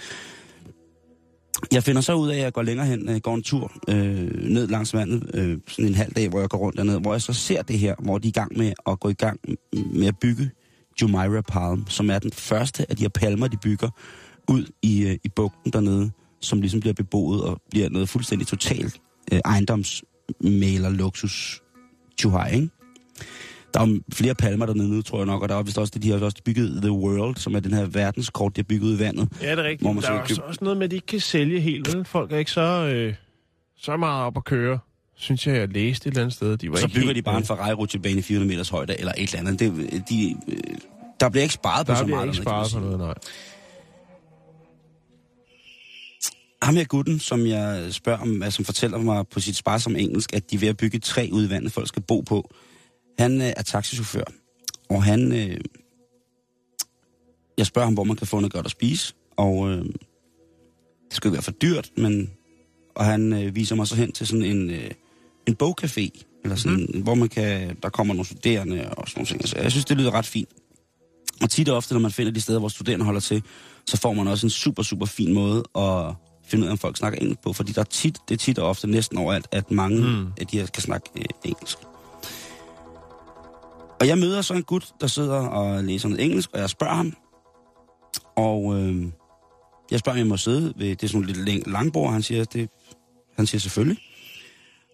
Jeg 1.73 1.83
finder 1.83 2.01
så 2.01 2.15
ud 2.15 2.29
af, 2.29 2.37
at 2.37 2.43
jeg 2.43 2.53
går 2.53 2.63
længere 2.63 2.87
hen, 2.87 3.09
øh, 3.09 3.17
går 3.17 3.35
en 3.35 3.43
tur 3.43 3.73
øh, 3.89 4.51
ned 4.51 4.67
langs 4.69 4.95
vandet, 4.95 5.31
øh, 5.35 5.59
sådan 5.69 5.89
en 5.89 5.95
halv 5.95 6.13
dag, 6.13 6.29
hvor 6.29 6.41
jeg 6.41 6.49
går 6.49 6.59
rundt 6.59 6.77
dernede, 6.77 7.01
hvor 7.01 7.15
jeg 7.15 7.23
så 7.23 7.33
ser 7.33 7.63
det 7.63 7.79
her, 7.79 7.95
hvor 7.99 8.19
de 8.19 8.29
er 8.29 8.31
i 8.31 8.33
gang 8.33 8.59
med 8.59 8.73
at 8.87 9.01
gå 9.01 9.09
i 9.09 9.15
gang 9.15 9.41
med 9.95 10.07
at 10.07 10.19
bygge 10.21 10.51
Jumeirah 11.03 11.43
Palm, 11.43 11.85
som 11.89 12.11
er 12.11 12.19
den 12.19 12.33
første 12.33 12.91
af 12.91 12.97
de 12.97 13.03
her 13.03 13.09
palmer, 13.09 13.49
de 13.49 13.57
bygger 13.57 13.89
ud 14.49 14.67
i, 14.83 15.07
øh, 15.07 15.19
i 15.25 15.29
bugten 15.37 15.73
dernede, 15.73 16.11
som 16.41 16.61
ligesom 16.61 16.81
bliver 16.81 16.95
beboet 16.95 17.43
og 17.43 17.61
bliver 17.71 17.89
noget 17.89 18.09
fuldstændig 18.09 18.47
totalt 18.47 19.01
øh, 19.33 19.41
ejendomsmaler 19.45 20.91
luksus 20.91 21.63
Chuhai, 22.19 22.55
ikke? 22.55 22.69
Der 23.75 23.81
er 23.81 23.87
jo 23.87 24.01
flere 24.13 24.35
palmer 24.35 24.67
dernede 24.67 24.89
nu, 24.89 25.03
tror 25.03 25.19
jeg 25.19 25.27
nok, 25.27 25.43
og 25.43 25.49
der 25.49 25.55
er 25.57 25.63
vist 25.63 25.79
også 25.79 25.91
det, 25.95 26.03
de 26.03 26.11
har 26.11 26.19
også 26.19 26.37
bygget 26.45 26.83
The 26.83 26.93
World, 26.93 27.37
som 27.37 27.55
er 27.55 27.61
den 27.61 27.75
her 27.75 27.87
verdenskort, 27.87 28.57
de 28.57 28.61
har 28.61 28.65
bygget 28.65 28.89
ud 28.89 28.97
i 28.97 28.99
vandet. 28.99 29.29
Ja, 29.43 29.51
det 29.51 29.59
er 29.59 29.63
rigtigt. 29.63 29.81
Hvor 29.81 29.93
man 29.93 30.03
Der 30.03 30.09
så 30.09 30.13
er 30.15 30.19
også, 30.21 30.35
købe- 30.35 30.47
også 30.47 30.65
noget 30.65 30.77
med, 30.79 30.85
at 30.85 30.91
de 30.91 30.97
ikke 30.97 31.07
kan 31.07 31.21
sælge 31.21 31.61
helt, 31.61 31.95
vel? 31.95 32.05
Folk 32.05 32.33
er 32.33 32.37
ikke 32.39 32.51
så, 32.51 32.61
øh, 32.95 33.15
så 33.77 33.97
meget 33.97 34.25
op 34.25 34.37
at 34.37 34.45
køre. 34.45 34.79
Synes 35.17 35.47
jeg, 35.47 35.57
jeg 35.57 35.69
læste 35.69 36.07
et 36.09 36.11
eller 36.13 36.23
andet 36.23 36.35
sted. 36.35 36.57
De 36.57 36.71
var 36.71 36.77
Så 36.77 36.87
ikke 36.87 36.95
bygger 37.01 37.13
de 37.15 37.23
bare 37.23 37.39
en. 37.39 37.45
Ferrari-rutsjebane 37.45 38.19
i 38.19 38.23
400 38.23 38.49
meters 38.53 38.69
højde, 38.69 38.99
eller 39.01 39.13
et 39.19 39.35
eller 39.35 39.39
andet. 39.51 39.61
Det, 39.61 40.03
de, 40.09 40.37
der 41.21 41.29
bliver 41.29 41.43
ikke 41.43 41.55
sparet 41.55 41.87
på 41.87 41.93
Der 41.93 41.99
så 41.99 42.05
bliver 42.05 42.17
meget. 42.19 42.39
ikke 42.39 42.45
dernede, 42.45 42.51
kan 42.51 42.59
man 42.61 42.69
sparet 42.71 42.83
på 42.83 42.99
noget, 42.99 42.99
nej. 42.99 43.15
Ham 46.63 46.77
her 46.77 46.85
gutten, 46.85 47.19
som 47.19 47.47
jeg 47.47 47.87
spørger 47.91 48.19
om, 48.19 48.43
altså, 48.43 48.57
som 48.57 48.65
fortæller 48.65 48.99
mig 48.99 49.25
på 49.29 49.41
sit 49.41 49.57
sparsomme 49.57 49.99
engelsk, 49.99 50.33
at 50.35 50.51
de 50.51 50.57
er 50.57 50.61
ved 50.61 50.69
at 50.69 50.77
bygge 50.77 50.97
et 50.97 51.03
træ 51.03 51.29
ude 51.33 51.47
i 51.47 51.51
vandet, 51.51 51.73
folk 51.73 51.89
skal 51.89 52.03
bo 52.03 52.21
på. 52.21 52.51
Han 53.19 53.41
øh, 53.41 53.53
er 53.57 53.63
taxichauffør, 53.63 54.25
og 54.91 55.03
han... 55.03 55.33
Øh, 55.33 55.61
jeg 57.59 57.67
spørger 57.67 57.87
ham, 57.87 57.95
hvor 57.95 58.05
man 58.05 58.17
kan 58.17 58.27
få 58.27 58.41
noget 58.41 58.53
godt 58.53 58.67
at 58.67 58.73
spise, 58.73 59.15
og 59.37 59.71
øh, 59.71 59.85
det 61.09 61.13
skal 61.13 61.29
ikke 61.29 61.35
være 61.35 61.43
for 61.43 61.51
dyrt, 61.51 61.91
men... 61.97 62.31
Og 62.97 63.05
han 63.05 63.33
øh, 63.33 63.55
viser 63.55 63.77
mig 63.77 63.87
så 63.87 63.97
hen 63.97 64.13
til 64.13 64.27
sådan 64.27 64.45
en, 64.45 64.71
øh, 64.71 64.91
en 65.47 65.57
bogcafé, 65.63 66.11
eller 66.45 66.57
sådan, 66.57 66.87
mm. 66.95 67.03
hvor 67.03 67.15
man 67.15 67.29
kan, 67.29 67.77
der 67.83 67.89
kommer 67.89 68.15
nogle 68.15 68.27
studerende 68.27 68.91
og 68.91 69.09
sådan 69.09 69.19
nogle 69.21 69.27
ting. 69.27 69.49
Så 69.49 69.59
jeg 69.59 69.71
synes, 69.71 69.85
det 69.85 69.97
lyder 69.97 70.11
ret 70.11 70.27
fint. 70.27 70.49
Og 71.43 71.51
tit 71.51 71.69
og 71.69 71.77
ofte, 71.77 71.95
når 71.95 72.01
man 72.01 72.11
finder 72.11 72.33
de 72.33 72.41
steder, 72.41 72.59
hvor 72.59 72.69
studerende 72.69 73.05
holder 73.05 73.21
til, 73.21 73.43
så 73.87 73.97
får 73.97 74.13
man 74.13 74.29
også 74.29 74.47
en 74.47 74.51
super, 74.51 74.83
super 74.83 75.07
fin 75.07 75.33
måde 75.35 75.65
at 75.77 76.15
finde 76.47 76.63
ud 76.63 76.69
af, 76.69 76.73
om 76.73 76.79
folk 76.79 76.97
snakker 76.97 77.19
engelsk 77.19 77.43
på. 77.43 77.53
Fordi 77.53 77.73
der 77.73 77.81
er 77.81 77.85
tit, 77.85 78.19
det 78.29 78.35
er 78.35 78.39
tit 78.39 78.59
og 78.59 78.69
ofte 78.69 78.87
næsten 78.87 79.19
overalt, 79.19 79.47
at 79.53 79.71
mange 79.71 80.01
Mm. 80.01 80.07
mm. 80.07 80.27
af 80.41 80.47
de 80.47 80.59
her 80.59 80.67
kan 80.67 80.83
snakke 80.83 81.11
øh, 81.17 81.25
engelsk. 81.45 81.79
Og 84.05 84.09
jeg 84.09 84.19
møder 84.19 84.43
så 84.43 84.55
en 84.55 84.63
gut, 84.63 84.93
der 85.01 85.07
sidder 85.07 85.37
og 85.37 85.85
læser 85.85 86.09
noget 86.09 86.25
engelsk, 86.25 86.51
og 86.53 86.61
jeg 86.61 86.71
spørger 86.71 86.95
ham. 86.95 87.13
Og 88.37 88.81
øh, 88.81 89.05
jeg 89.91 89.99
spørger, 89.99 90.17
om 90.17 90.19
jeg 90.19 90.27
må 90.27 90.37
sidde 90.37 90.73
ved, 90.77 90.89
det 90.89 91.03
er 91.03 91.09
sådan 91.09 91.27
lidt 91.27 91.39
læng- 91.49 91.73
langbord, 91.73 92.13
han 92.13 92.23
siger, 92.23 92.45
det, 92.45 92.69
han 93.37 93.47
siger 93.47 93.61
selvfølgelig. 93.61 93.99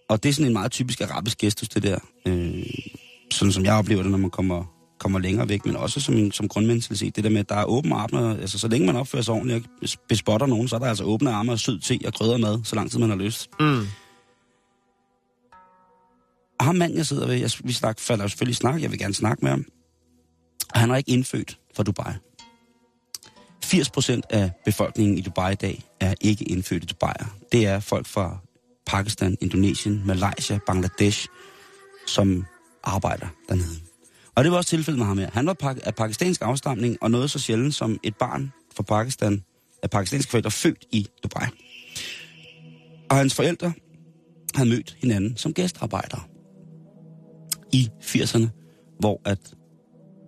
Og 0.09 0.23
det 0.23 0.29
er 0.29 0.33
sådan 0.33 0.47
en 0.47 0.53
meget 0.53 0.71
typisk 0.71 1.01
arabisk 1.01 1.37
gestus, 1.37 1.69
det 1.69 1.83
der. 1.83 1.99
Øh, 2.27 2.65
sådan 3.31 3.51
som 3.51 3.65
jeg 3.65 3.73
oplever 3.73 4.01
det, 4.01 4.11
når 4.11 4.17
man 4.17 4.29
kommer, 4.29 4.63
kommer 4.99 5.19
længere 5.19 5.49
væk, 5.49 5.65
men 5.65 5.75
også 5.75 5.99
som, 5.99 6.15
en, 6.15 6.31
som 6.31 6.47
grundmentalitet. 6.47 7.15
Det 7.15 7.23
der 7.23 7.29
med, 7.29 7.39
at 7.39 7.49
der 7.49 7.55
er 7.55 7.65
åbne 7.65 7.95
arme, 7.95 8.41
altså 8.41 8.59
så 8.59 8.67
længe 8.67 8.85
man 8.87 8.95
opfører 8.95 9.23
sig 9.23 9.33
ordentligt 9.33 9.65
og 9.81 9.87
bespotter 10.09 10.47
nogen, 10.47 10.67
så 10.67 10.75
er 10.75 10.79
der 10.79 10.87
altså 10.87 11.03
åbne 11.03 11.31
arme 11.31 11.51
og 11.51 11.59
sød 11.59 11.79
te 11.79 11.99
og 12.05 12.13
krydder 12.13 12.37
mad, 12.37 12.59
så 12.63 12.75
lang 12.75 12.91
tid 12.91 12.99
man 12.99 13.09
har 13.09 13.17
lyst. 13.17 13.49
Mm. 13.59 13.87
Og 16.61 16.65
ham 16.65 16.75
mand, 16.75 16.95
jeg 16.95 17.05
sidder 17.05 17.27
ved, 17.27 17.35
jeg, 17.35 17.51
vi 17.63 17.73
snak, 17.73 17.99
falder 17.99 18.27
selvfølgelig 18.27 18.55
snak, 18.55 18.81
jeg 18.81 18.91
vil 18.91 18.99
gerne 18.99 19.13
snakke 19.13 19.45
med 19.45 19.51
ham. 19.51 19.65
Og 20.73 20.79
han 20.79 20.91
er 20.91 20.95
ikke 20.95 21.11
indfødt 21.11 21.59
fra 21.75 21.83
Dubai. 21.83 22.13
80% 23.65 24.21
af 24.29 24.51
befolkningen 24.65 25.17
i 25.17 25.21
Dubai 25.21 25.51
i 25.51 25.55
dag 25.55 25.83
er 25.99 26.13
ikke 26.21 26.43
indfødte 26.43 26.87
Dubaier. 26.87 27.37
Det 27.51 27.65
er 27.65 27.79
folk 27.79 28.07
fra 28.07 28.37
Pakistan, 28.85 29.37
Indonesien, 29.41 30.01
Malaysia, 30.05 30.59
Bangladesh, 30.65 31.27
som 32.07 32.45
arbejder 32.83 33.27
dernede. 33.49 33.79
Og 34.35 34.43
det 34.43 34.51
var 34.51 34.57
også 34.57 34.69
tilfældet 34.69 34.99
med 34.99 35.05
ham 35.05 35.17
her. 35.17 35.29
Han 35.33 35.47
var 35.47 35.53
pak- 35.53 35.79
af 35.83 35.95
pakistansk 35.95 36.41
afstamning, 36.41 36.97
og 37.01 37.11
noget 37.11 37.31
så 37.31 37.39
sjældent 37.39 37.75
som 37.75 37.99
et 38.03 38.15
barn 38.15 38.53
fra 38.75 38.83
Pakistan, 38.83 39.43
af 39.83 39.89
pakistanske 39.89 40.31
forældre, 40.31 40.51
født 40.51 40.85
i 40.91 41.07
Dubai. 41.23 41.47
Og 43.09 43.17
hans 43.17 43.35
forældre 43.35 43.73
havde 44.55 44.69
mødt 44.69 44.97
hinanden 45.01 45.37
som 45.37 45.53
gæstarbejdere 45.53 46.30
i 47.73 47.89
80'erne, 48.01 48.47
hvor 48.99 49.21
at 49.25 49.39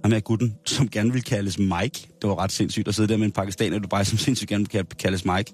ham 0.04 0.12
her 0.12 0.20
gutten, 0.20 0.56
som 0.66 0.90
gerne 0.90 1.12
ville 1.12 1.24
kaldes 1.24 1.60
Mike, 1.60 2.08
det 2.22 2.30
var 2.30 2.40
ret 2.40 2.52
sindssygt 2.52 2.88
at 2.88 2.96
sidde 2.96 3.10
der 3.10 3.18
med 3.18 3.26
en 3.26 3.32
pakistaner 3.32 3.78
i 3.78 3.80
Dubai, 3.80 4.06
som 4.06 4.18
sindssygt 4.18 4.50
gerne 4.50 4.68
ville 4.72 4.86
kaldes 5.00 5.26
Mike, 5.26 5.54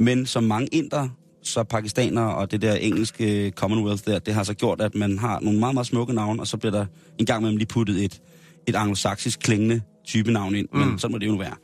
men 0.00 0.26
som 0.26 0.44
mange 0.44 0.66
indere, 0.66 1.10
så 1.42 1.62
pakistanere 1.62 2.34
og 2.34 2.50
det 2.50 2.62
der 2.62 2.74
engelske 2.74 3.50
Commonwealth 3.50 4.04
der, 4.06 4.18
det 4.18 4.34
har 4.34 4.42
så 4.42 4.54
gjort, 4.54 4.80
at 4.80 4.94
man 4.94 5.18
har 5.18 5.40
nogle 5.40 5.58
meget, 5.58 5.74
meget 5.74 5.86
smukke 5.86 6.14
navne, 6.14 6.42
og 6.42 6.46
så 6.46 6.56
bliver 6.56 6.72
der 6.72 6.86
en 7.18 7.26
gang 7.26 7.42
med 7.42 7.52
lige 7.52 7.66
puttet 7.66 8.04
et, 8.04 8.20
et 8.66 8.74
anglosaksisk 8.74 9.40
klingende 9.40 9.80
type 10.06 10.32
navn 10.32 10.54
ind, 10.54 10.68
mm. 10.72 10.78
men 10.78 10.98
sådan 10.98 11.12
må 11.12 11.18
det 11.18 11.26
jo 11.26 11.32
nu 11.32 11.38
være. 11.38 11.54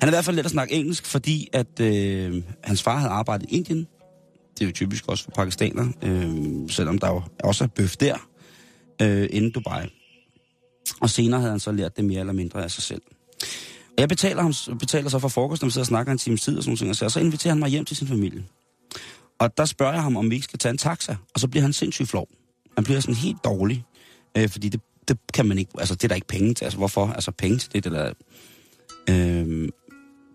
Han 0.00 0.02
er 0.02 0.06
i 0.06 0.10
hvert 0.10 0.24
fald 0.24 0.36
let 0.36 0.44
at 0.44 0.50
snakke 0.50 0.74
engelsk, 0.74 1.06
fordi 1.06 1.48
at 1.52 1.80
øh, 1.80 2.42
hans 2.64 2.82
far 2.82 2.98
havde 2.98 3.12
arbejdet 3.12 3.50
i 3.50 3.56
Indien. 3.56 3.86
Det 4.54 4.62
er 4.62 4.66
jo 4.66 4.72
typisk 4.72 5.08
også 5.08 5.24
for 5.24 5.30
pakistanere, 5.30 5.92
øh, 6.02 6.70
selvom 6.70 6.98
der 6.98 7.08
jo 7.08 7.22
også 7.44 7.64
er 7.64 7.68
bøf 7.68 7.96
der, 7.96 8.16
øh, 9.02 9.28
inden 9.30 9.50
Dubai. 9.50 9.86
Og 11.00 11.10
senere 11.10 11.40
havde 11.40 11.50
han 11.50 11.60
så 11.60 11.72
lært 11.72 11.96
det 11.96 12.04
mere 12.04 12.20
eller 12.20 12.32
mindre 12.32 12.64
af 12.64 12.70
sig 12.70 12.82
selv. 12.82 13.02
Og 13.96 14.00
jeg 14.00 14.08
betaler, 14.08 14.42
ham, 14.42 14.78
betaler 14.78 15.08
så 15.08 15.18
for 15.18 15.28
frokost, 15.28 15.62
når 15.62 15.66
vi 15.66 15.70
sidder 15.70 15.82
og 15.82 15.86
snakker 15.86 16.12
en 16.12 16.18
times 16.18 16.42
tid 16.42 16.56
og 16.56 16.62
sådan 16.64 16.78
noget, 16.80 17.02
og 17.02 17.10
så 17.10 17.20
inviterer 17.20 17.52
han 17.52 17.58
mig 17.58 17.68
hjem 17.68 17.84
til 17.84 17.96
sin 17.96 18.08
familie. 18.08 18.44
Og 19.38 19.56
der 19.56 19.64
spørger 19.64 19.92
jeg 19.92 20.02
ham, 20.02 20.16
om 20.16 20.30
vi 20.30 20.34
ikke 20.34 20.44
skal 20.44 20.58
tage 20.58 20.70
en 20.70 20.78
taxa, 20.78 21.16
og 21.34 21.40
så 21.40 21.48
bliver 21.48 21.62
han 21.62 21.72
sindssygt 21.72 22.08
flov. 22.08 22.28
Han 22.74 22.84
bliver 22.84 23.00
sådan 23.00 23.14
helt 23.14 23.44
dårlig, 23.44 23.84
øh, 24.36 24.48
fordi 24.48 24.68
det, 24.68 24.80
det 25.08 25.18
kan 25.34 25.46
man 25.46 25.58
ikke, 25.58 25.70
altså 25.78 25.94
det 25.94 26.04
er 26.04 26.08
der 26.08 26.14
ikke 26.14 26.26
penge 26.26 26.54
til. 26.54 26.64
Altså 26.64 26.78
hvorfor? 26.78 27.06
Altså 27.06 27.30
penge 27.30 27.58
til 27.58 27.72
det, 27.72 27.84
det 27.84 27.92
der... 27.92 28.12
Øh, 29.10 29.68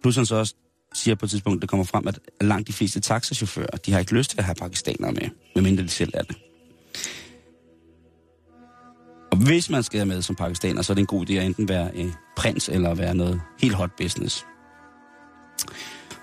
plus 0.02 0.16
han 0.16 0.26
så 0.26 0.36
også 0.36 0.56
siger 0.94 1.16
på 1.16 1.26
et 1.26 1.30
tidspunkt, 1.30 1.62
det 1.62 1.70
kommer 1.70 1.86
frem, 1.86 2.08
at 2.08 2.20
langt 2.42 2.68
de 2.68 2.74
fleste 2.74 3.00
taxachauffører, 3.00 3.78
de 3.86 3.92
har 3.92 4.00
ikke 4.00 4.14
lyst 4.14 4.30
til 4.30 4.38
at 4.38 4.44
have 4.44 4.56
pakistanere 4.56 5.12
med, 5.12 5.30
medmindre 5.56 5.84
de 5.84 5.90
selv 5.90 6.12
er 6.14 6.24
det. 6.24 6.36
Hvis 9.46 9.70
man 9.70 9.84
skal 9.84 10.08
med 10.08 10.22
som 10.22 10.36
pakistaner, 10.36 10.82
så 10.82 10.94
er 10.94 10.96
det 10.96 11.02
en 11.02 11.08
god 11.08 11.30
idé 11.30 11.34
at 11.34 11.46
enten 11.46 11.68
være 11.68 11.92
øh, 11.96 12.12
prins 12.38 12.70
eller 12.70 12.96
være 12.96 13.16
noget 13.16 13.42
helt 13.60 13.76
hot 13.76 13.92
business. 13.98 14.46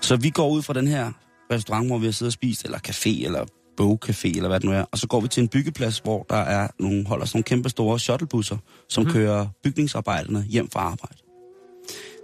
Så 0.01 0.15
vi 0.15 0.29
går 0.29 0.49
ud 0.49 0.61
fra 0.61 0.73
den 0.73 0.87
her 0.87 1.11
restaurant, 1.51 1.87
hvor 1.87 1.97
vi 1.97 2.05
har 2.05 2.11
siddet 2.11 2.29
og 2.29 2.33
spist, 2.33 2.65
eller 2.65 2.77
café, 2.87 3.25
eller 3.25 3.45
bogcafé, 3.81 4.27
eller 4.27 4.47
hvad 4.47 4.59
det 4.59 4.69
nu 4.69 4.71
er, 4.71 4.85
og 4.91 4.97
så 4.97 5.07
går 5.07 5.19
vi 5.19 5.27
til 5.27 5.41
en 5.41 5.47
byggeplads, 5.47 5.99
hvor 5.99 6.25
der 6.29 6.35
er 6.35 6.67
nogle, 6.79 7.07
holder 7.07 7.25
sådan 7.25 7.37
nogle 7.37 7.43
kæmpe 7.43 7.69
store 7.69 7.99
shuttlebusser, 7.99 8.57
som 8.89 9.03
mm. 9.03 9.09
kører 9.09 9.47
bygningsarbejderne 9.63 10.45
hjem 10.49 10.69
fra 10.69 10.79
arbejde. 10.79 11.17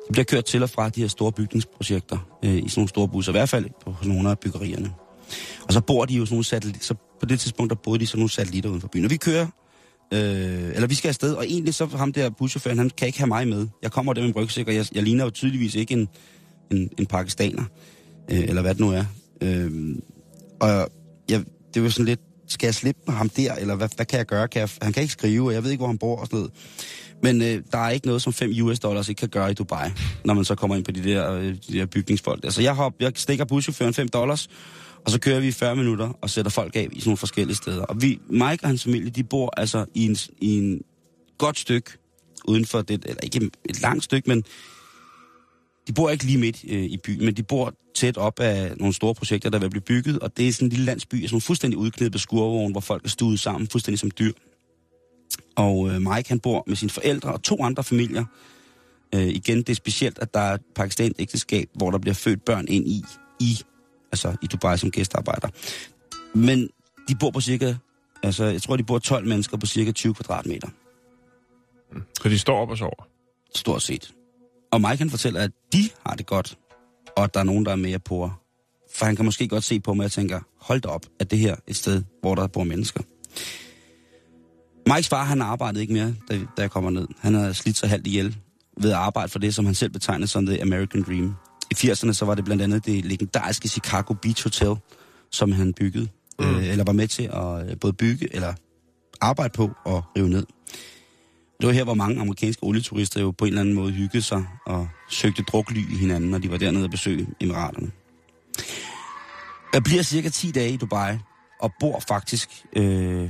De 0.08 0.12
bliver 0.12 0.26
kørt 0.26 0.46
til 0.46 0.64
og 0.64 0.70
fra 0.70 0.90
de 0.90 1.02
her 1.02 1.08
store 1.08 1.32
bygningsprojekter 1.32 2.18
øh, 2.46 2.52
i 2.52 2.56
sådan 2.56 2.72
nogle 2.76 2.90
store 2.90 3.08
busser, 3.08 3.32
i 3.32 3.34
hvert 3.34 3.50
fald 3.50 3.66
på 3.86 3.96
nogle 4.04 4.30
af 4.30 4.40
byggerierne. 4.40 4.94
Og 5.68 5.74
så 5.74 5.82
bor 5.82 6.06
de 6.06 6.14
jo 6.14 6.26
sådan 6.26 6.34
nogle 6.34 6.46
satellitter, 6.46 6.86
så 6.86 6.96
på 7.20 7.26
det 7.26 7.40
tidspunkt, 7.40 7.70
der 7.70 7.76
boede 7.76 8.00
de 8.00 8.08
sådan 8.08 8.20
nogle 8.20 8.30
satellitter 8.30 8.70
uden 8.70 8.82
for 8.82 8.88
byen. 8.88 9.06
Og 9.06 9.12
vi 9.12 9.18
kører, 9.18 9.48
øh, 10.14 10.76
eller 10.76 10.88
vi 10.88 10.96
skal 10.96 11.10
afsted, 11.10 11.34
og 11.34 11.46
egentlig 11.46 11.74
så 11.74 11.86
ham 11.86 12.14
der 12.14 12.30
buschaufføren, 12.30 12.78
han 12.78 12.90
kan 12.90 13.08
ikke 13.08 13.20
have 13.20 13.28
mig 13.28 13.48
med. 13.48 13.68
Jeg 13.82 13.92
kommer 13.92 14.14
der 14.14 14.22
med 14.22 14.30
en 14.30 14.36
rygsæk, 14.36 14.68
og 14.68 14.76
jeg, 14.76 14.86
jeg 14.96 15.04
ligner 15.04 15.24
jo 15.24 15.30
tydeligvis 15.30 15.76
ikke 15.76 15.94
en, 15.94 16.08
en, 16.72 16.90
en 17.00 17.06
pakistaner, 17.06 17.64
øh, 18.32 18.40
eller 18.40 18.62
hvad 18.62 18.74
det 18.74 18.82
nu 18.82 18.92
er. 18.92 19.06
Øh, 19.42 19.96
og 20.60 20.90
jeg, 21.30 21.44
det 21.74 21.84
var 21.84 21.90
sådan 21.90 22.06
lidt, 22.06 22.20
skal 22.48 22.68
jeg 22.68 22.76
slippe 22.76 23.12
ham 23.12 23.30
der, 23.30 23.56
eller 23.56 23.76
hvad, 23.76 23.90
hvad 23.96 24.06
kan 24.06 24.18
jeg 24.18 24.26
gøre? 24.26 24.48
Kan 24.48 24.60
jeg, 24.60 24.70
han 24.82 24.94
kan 24.94 25.02
ikke 25.02 25.14
skrive, 25.14 25.48
og 25.48 25.54
jeg 25.54 25.64
ved 25.64 25.72
ikke, 25.72 25.80
hvor 25.80 25.88
han 25.88 25.98
bor 25.98 26.20
og 26.20 26.26
sådan 26.26 26.38
noget. 26.38 26.52
Men 27.24 27.42
øh, 27.42 27.64
der 27.72 27.78
er 27.78 27.90
ikke 27.90 28.08
noget, 28.08 28.22
som 28.22 28.34
5 28.34 28.52
US 28.62 28.80
dollars 28.80 29.10
ikke 29.10 29.20
kan 29.20 29.30
gøre 29.30 29.52
i 29.52 29.54
Dubai, 29.54 29.90
når 30.26 30.34
man 30.34 30.46
så 30.46 30.56
kommer 30.56 30.76
ind 30.76 30.86
på 30.86 30.92
de 30.92 31.04
der, 31.04 31.34
øh, 31.34 31.44
de 31.44 31.80
der 31.80 31.86
bygningsfolk. 31.86 32.44
Altså 32.44 32.62
jeg, 32.62 32.74
hop, 32.74 32.94
jeg 33.00 33.12
stikker 33.16 33.46
buschaufføren 33.46 33.94
5 33.94 34.08
dollars, 34.08 34.50
og 35.06 35.12
så 35.12 35.20
kører 35.20 35.40
vi 35.40 35.48
i 35.48 35.52
40 35.52 35.76
minutter 35.76 36.18
og 36.22 36.30
sætter 36.30 36.52
folk 36.52 36.76
af 36.76 36.88
i 36.92 37.00
sådan 37.00 37.10
nogle 37.10 37.18
forskellige 37.18 37.56
steder. 37.56 37.84
Og 37.84 38.02
vi, 38.02 38.20
Mike 38.30 38.64
og 38.64 38.68
hans 38.68 38.84
familie, 38.84 39.10
de 39.10 39.24
bor 39.24 39.54
altså 39.58 39.86
i 39.94 40.06
en, 40.06 40.18
i 40.42 40.58
en 40.58 40.82
godt 41.38 41.60
stykke 41.60 41.92
uden 42.46 42.66
for 42.66 42.82
det, 42.82 43.06
eller 43.06 43.22
ikke 43.24 43.50
et 43.70 43.82
langt 43.82 44.04
stykke, 44.04 44.30
men 44.30 44.44
de 45.88 45.94
bor 45.94 46.10
ikke 46.10 46.24
lige 46.24 46.38
midt 46.38 46.66
øh, 46.68 46.84
i 46.84 46.98
byen, 46.98 47.26
men 47.26 47.34
de 47.34 47.44
bor 47.44 47.74
tæt 47.96 48.18
op 48.18 48.40
af 48.40 48.78
nogle 48.78 48.94
store 48.94 49.16
projekter, 49.16 49.50
der 49.50 49.60
vil 49.60 49.70
blive 49.70 49.82
bygget, 49.82 50.20
og 50.20 50.38
det 50.38 50.48
er 50.48 50.54
sådan 50.54 50.66
en 50.66 50.70
lille 50.70 50.86
landsby, 50.86 51.26
sådan 51.26 51.38
en 51.38 51.42
fuldstændig 51.42 51.78
udknæppet 51.78 52.22
skurvogn, 52.22 52.72
hvor 52.72 52.82
folk 52.82 53.06
er 53.06 53.10
stuet 53.10 53.40
sammen, 53.40 53.68
fuldstændig 53.68 54.00
som 54.00 54.12
dyr. 54.12 54.32
Og 55.56 55.90
øh, 55.90 56.02
Mike, 56.02 56.30
han 56.30 56.40
bor 56.40 56.64
med 56.68 56.76
sine 56.76 56.90
forældre 56.90 57.34
og 57.34 57.44
to 57.44 57.64
andre 57.64 57.84
familier. 57.84 58.26
Øh, 59.16 59.28
igen, 59.28 59.58
det 59.58 59.70
er 59.70 59.76
specielt, 59.76 60.20
at 60.20 60.34
der 60.34 60.40
er 60.40 60.54
et 60.54 60.62
pakistansk 60.76 61.20
ægteskab, 61.20 61.70
hvor 61.76 61.92
der 61.92 61.98
bliver 61.98 62.14
født 62.14 62.46
børn 62.46 62.66
ind 62.68 62.88
i, 62.88 63.04
i, 63.40 63.62
altså 64.14 64.36
i 64.42 64.48
Dubai 64.48 64.78
som 64.78 64.92
gæstearbejder. 64.92 65.48
Men 66.38 66.70
de 67.08 67.16
bor 67.16 67.32
på 67.32 67.42
cirka, 67.42 67.76
altså 68.24 68.46
jeg 68.46 68.62
tror, 68.62 68.76
de 68.78 68.84
bor 68.84 69.00
12 69.00 69.28
mennesker 69.28 69.58
på 69.58 69.66
cirka 69.66 69.92
20 69.92 70.14
kvadratmeter. 70.14 70.68
Så 72.22 72.30
de 72.30 72.40
står 72.40 72.62
op 72.62 72.70
og 72.70 72.78
sover? 72.78 73.08
Stort 73.56 73.82
set. 73.82 74.14
Og 74.72 74.82
Mike 74.82 74.98
kan 74.98 75.10
fortæller, 75.10 75.42
at 75.42 75.52
de 75.74 75.90
har 76.06 76.16
det 76.16 76.26
godt, 76.26 76.58
og 77.18 77.24
at 77.24 77.34
der 77.34 77.40
er 77.40 77.44
nogen, 77.44 77.66
der 77.66 77.72
er 77.72 77.76
mere 77.76 78.00
på. 78.00 78.32
For 78.96 79.06
han 79.06 79.16
kan 79.16 79.26
måske 79.26 79.48
godt 79.48 79.64
se 79.64 79.80
på 79.80 79.94
mig 79.94 80.06
og 80.06 80.12
tænker, 80.12 80.40
hold 80.60 80.82
da 80.82 80.88
op, 80.88 81.06
at 81.20 81.32
det 81.32 81.40
her 81.40 81.52
er 81.52 81.56
et 81.68 81.76
sted, 81.76 82.04
hvor 82.22 82.36
der 82.36 82.48
bor 82.48 82.64
mennesker. 82.64 83.02
Mikes 84.88 85.10
far, 85.10 85.24
han 85.24 85.42
arbejdede 85.42 85.82
ikke 85.82 85.94
mere, 85.94 86.16
da, 86.30 86.40
da 86.58 86.62
jeg 86.62 86.72
kommer 86.72 86.90
ned. 86.90 87.08
Han 87.20 87.34
havde 87.34 87.54
slidt 87.54 87.78
sig 87.78 87.90
halvt 87.90 88.08
ihjel 88.08 88.38
ved 88.78 88.90
at 88.90 88.98
arbejde 88.98 89.30
for 89.30 89.40
det, 89.40 89.56
som 89.56 89.66
han 89.66 89.76
selv 89.76 89.92
betegnede 89.92 90.28
som 90.28 90.46
The 90.46 90.62
American 90.62 91.04
Dream. 91.04 91.36
I 91.74 91.92
80'erne 91.92 92.14
så 92.14 92.26
var 92.26 92.36
det 92.36 92.46
blandt 92.46 92.62
andet 92.62 92.86
det 92.86 93.06
legendariske 93.06 93.68
Chicago 93.68 94.14
Beach 94.14 94.44
Hotel, 94.44 94.76
som 95.32 95.52
han 95.52 95.74
byggede, 95.74 96.08
mm. 96.40 96.46
øh, 96.46 96.68
eller 96.68 96.84
var 96.84 96.94
med 96.94 97.08
til 97.08 97.24
at 97.24 97.70
øh, 97.70 97.80
både 97.82 97.94
bygge 97.94 98.36
eller 98.36 98.54
arbejde 99.22 99.54
på 99.56 99.72
og 99.86 100.04
rive 100.18 100.30
ned. 100.30 100.46
Det 101.60 101.68
var 101.68 101.72
her, 101.72 101.84
hvor 101.84 101.94
mange 101.94 102.22
amerikanske 102.22 102.64
olieturister 102.64 103.22
jo 103.22 103.32
på 103.32 103.46
en 103.46 103.50
eller 103.50 103.62
anden 103.62 103.76
måde 103.76 103.92
hyggede 103.92 104.22
sig 104.22 104.46
og 104.66 104.88
søgte 105.10 105.44
drukly 105.44 105.94
i 105.94 105.98
hinanden, 105.98 106.32
når 106.32 106.38
de 106.38 106.52
var 106.52 106.58
dernede 106.58 106.84
og 106.84 106.92
besøgte 106.92 107.28
Emiraterne. 107.40 107.92
Jeg 109.74 109.84
bliver 109.84 110.04
cirka 110.04 110.30
10 110.30 110.52
dage 110.52 110.70
i 110.70 110.78
Dubai 110.78 111.18
og 111.60 111.72
bor 111.80 112.00
faktisk 112.08 112.50
øh, 112.76 113.30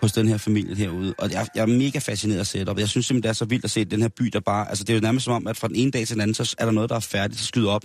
hos 0.00 0.12
den 0.12 0.28
her 0.28 0.36
familie 0.36 0.74
herude. 0.74 1.14
Og 1.18 1.32
jeg, 1.32 1.48
jeg 1.54 1.62
er 1.62 1.66
mega 1.66 1.98
fascineret 1.98 2.38
af 2.38 2.46
setup. 2.46 2.78
Jeg 2.78 2.88
synes 2.88 3.06
simpelthen, 3.06 3.22
det 3.22 3.28
er 3.28 3.32
så 3.32 3.44
vildt 3.44 3.64
at 3.64 3.70
se 3.70 3.84
den 3.84 4.02
her 4.02 4.08
by, 4.08 4.24
der 4.24 4.40
bare... 4.40 4.68
Altså, 4.68 4.84
det 4.84 4.90
er 4.90 4.94
jo 4.94 5.00
nærmest 5.00 5.24
som 5.24 5.34
om, 5.34 5.46
at 5.46 5.56
fra 5.56 5.68
den 5.68 5.76
ene 5.76 5.90
dag 5.90 6.06
til 6.06 6.14
den 6.14 6.20
anden, 6.20 6.34
så 6.34 6.54
er 6.58 6.64
der 6.64 6.72
noget, 6.72 6.90
der 6.90 6.96
er 6.96 7.00
færdigt, 7.00 7.40
så 7.40 7.46
skyder 7.46 7.70
op. 7.70 7.84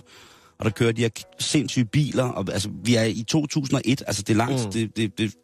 Og 0.58 0.64
der 0.64 0.70
kører 0.70 0.92
de 0.92 1.02
her 1.02 1.08
sindssyge 1.38 1.84
biler. 1.84 2.24
Og, 2.24 2.44
altså, 2.52 2.70
vi 2.84 2.94
er 2.94 3.04
i 3.04 3.24
2001. 3.28 4.02
Altså, 4.06 4.22
det 4.22 4.32
er 4.32 4.36
lang, 4.36 4.52
mm. 4.52 4.72
det, 4.72 4.96
det, 4.96 5.18
det, 5.18 5.34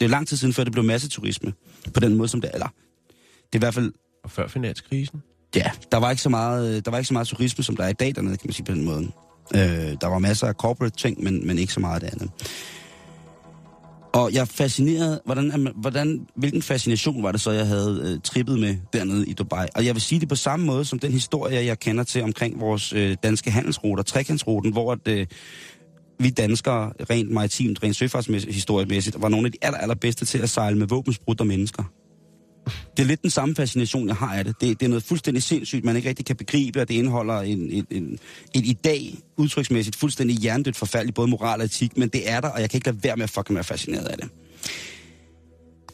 det 0.00 0.04
er 0.04 0.08
lang 0.08 0.28
tid 0.28 0.36
siden, 0.36 0.54
før 0.54 0.64
det 0.64 0.72
blev 0.72 0.84
masseturisme. 0.84 1.52
På 1.94 2.00
den 2.00 2.14
måde, 2.14 2.28
som 2.28 2.40
det 2.40 2.50
er. 2.50 2.54
Eller, 2.54 2.68
det 3.36 3.52
er 3.52 3.56
i 3.56 3.58
hvert 3.58 3.74
fald... 3.74 3.92
Og 4.24 4.30
før 4.30 4.46
finanskrisen? 4.46 5.22
Ja, 5.56 5.70
der 5.92 5.98
var 5.98 6.10
ikke 6.10 6.22
så 6.22 6.28
meget, 6.28 6.84
der 6.84 6.90
var 6.90 6.98
ikke 6.98 7.08
så 7.08 7.14
meget 7.14 7.28
turisme, 7.28 7.64
som 7.64 7.76
der 7.76 7.84
er 7.84 7.88
i 7.88 7.92
dag 7.92 8.14
dernede, 8.14 8.36
kan 8.36 8.48
man 8.48 8.52
sige 8.52 8.64
på 8.64 8.72
den 8.72 8.84
måde. 8.84 9.10
Øh, 9.54 9.96
der 10.00 10.06
var 10.06 10.18
masser 10.18 10.46
af 10.46 10.54
corporate 10.54 10.96
ting, 10.96 11.22
men, 11.22 11.46
men 11.46 11.58
ikke 11.58 11.72
så 11.72 11.80
meget 11.80 11.94
af 11.94 12.00
det 12.00 12.12
andet. 12.12 12.30
Og 14.14 14.32
jeg 14.32 14.40
er 14.40 14.44
fascineret, 14.44 15.20
hvordan, 15.24 15.68
hvordan, 15.76 16.26
hvilken 16.36 16.62
fascination 16.62 17.22
var 17.22 17.32
det 17.32 17.40
så, 17.40 17.50
jeg 17.50 17.66
havde 17.66 18.00
øh, 18.04 18.20
trippet 18.24 18.58
med 18.58 18.76
dernede 18.92 19.26
i 19.26 19.32
Dubai. 19.32 19.66
Og 19.74 19.86
jeg 19.86 19.94
vil 19.94 20.02
sige 20.02 20.20
det 20.20 20.28
på 20.28 20.34
samme 20.34 20.66
måde 20.66 20.84
som 20.84 20.98
den 20.98 21.12
historie, 21.12 21.64
jeg 21.64 21.78
kender 21.78 22.04
til 22.04 22.22
omkring 22.22 22.60
vores 22.60 22.92
øh, 22.92 23.16
danske 23.22 23.50
handelsruter, 23.50 24.02
trekantsruten, 24.02 24.72
hvor 24.72 24.92
at, 24.92 25.08
øh, 25.08 25.26
vi 26.18 26.30
danskere, 26.30 26.92
rent 27.10 27.30
maritimt, 27.30 27.82
rent 27.82 27.96
søfartshistoriemæssigt, 27.96 29.22
var 29.22 29.28
nogle 29.28 29.46
af 29.46 29.52
de 29.52 29.58
aller, 29.62 29.78
allerbedste 29.78 30.24
til 30.24 30.38
at 30.38 30.50
sejle 30.50 30.78
med 30.78 30.86
våbensbrud 30.86 31.40
og 31.40 31.46
mennesker. 31.46 31.82
Det 32.96 33.02
er 33.02 33.06
lidt 33.06 33.22
den 33.22 33.30
samme 33.30 33.54
fascination, 33.54 34.08
jeg 34.08 34.16
har 34.16 34.34
af 34.34 34.44
det. 34.44 34.60
det. 34.60 34.80
Det 34.80 34.86
er 34.86 34.90
noget 34.90 35.04
fuldstændig 35.04 35.42
sindssygt, 35.42 35.84
man 35.84 35.96
ikke 35.96 36.08
rigtig 36.08 36.26
kan 36.26 36.36
begribe, 36.36 36.80
og 36.80 36.88
det 36.88 36.94
indeholder 36.94 37.40
en, 37.40 37.70
en, 37.70 37.86
en, 37.90 38.18
en 38.54 38.64
i 38.64 38.72
dag 38.72 39.14
udtryksmæssigt 39.36 39.96
fuldstændig 39.96 40.36
hjernedødt 40.36 40.76
forfærdeligt, 40.76 41.14
både 41.14 41.28
moral 41.28 41.60
og 41.60 41.64
etik, 41.64 41.96
men 41.96 42.08
det 42.08 42.30
er 42.30 42.40
der, 42.40 42.48
og 42.48 42.60
jeg 42.60 42.70
kan 42.70 42.78
ikke 42.78 42.86
lade 42.86 42.98
være 43.02 43.16
med 43.16 43.24
at 43.24 43.30
fucking 43.30 43.54
være 43.54 43.64
fascineret 43.64 44.06
af 44.06 44.18
det. 44.18 44.28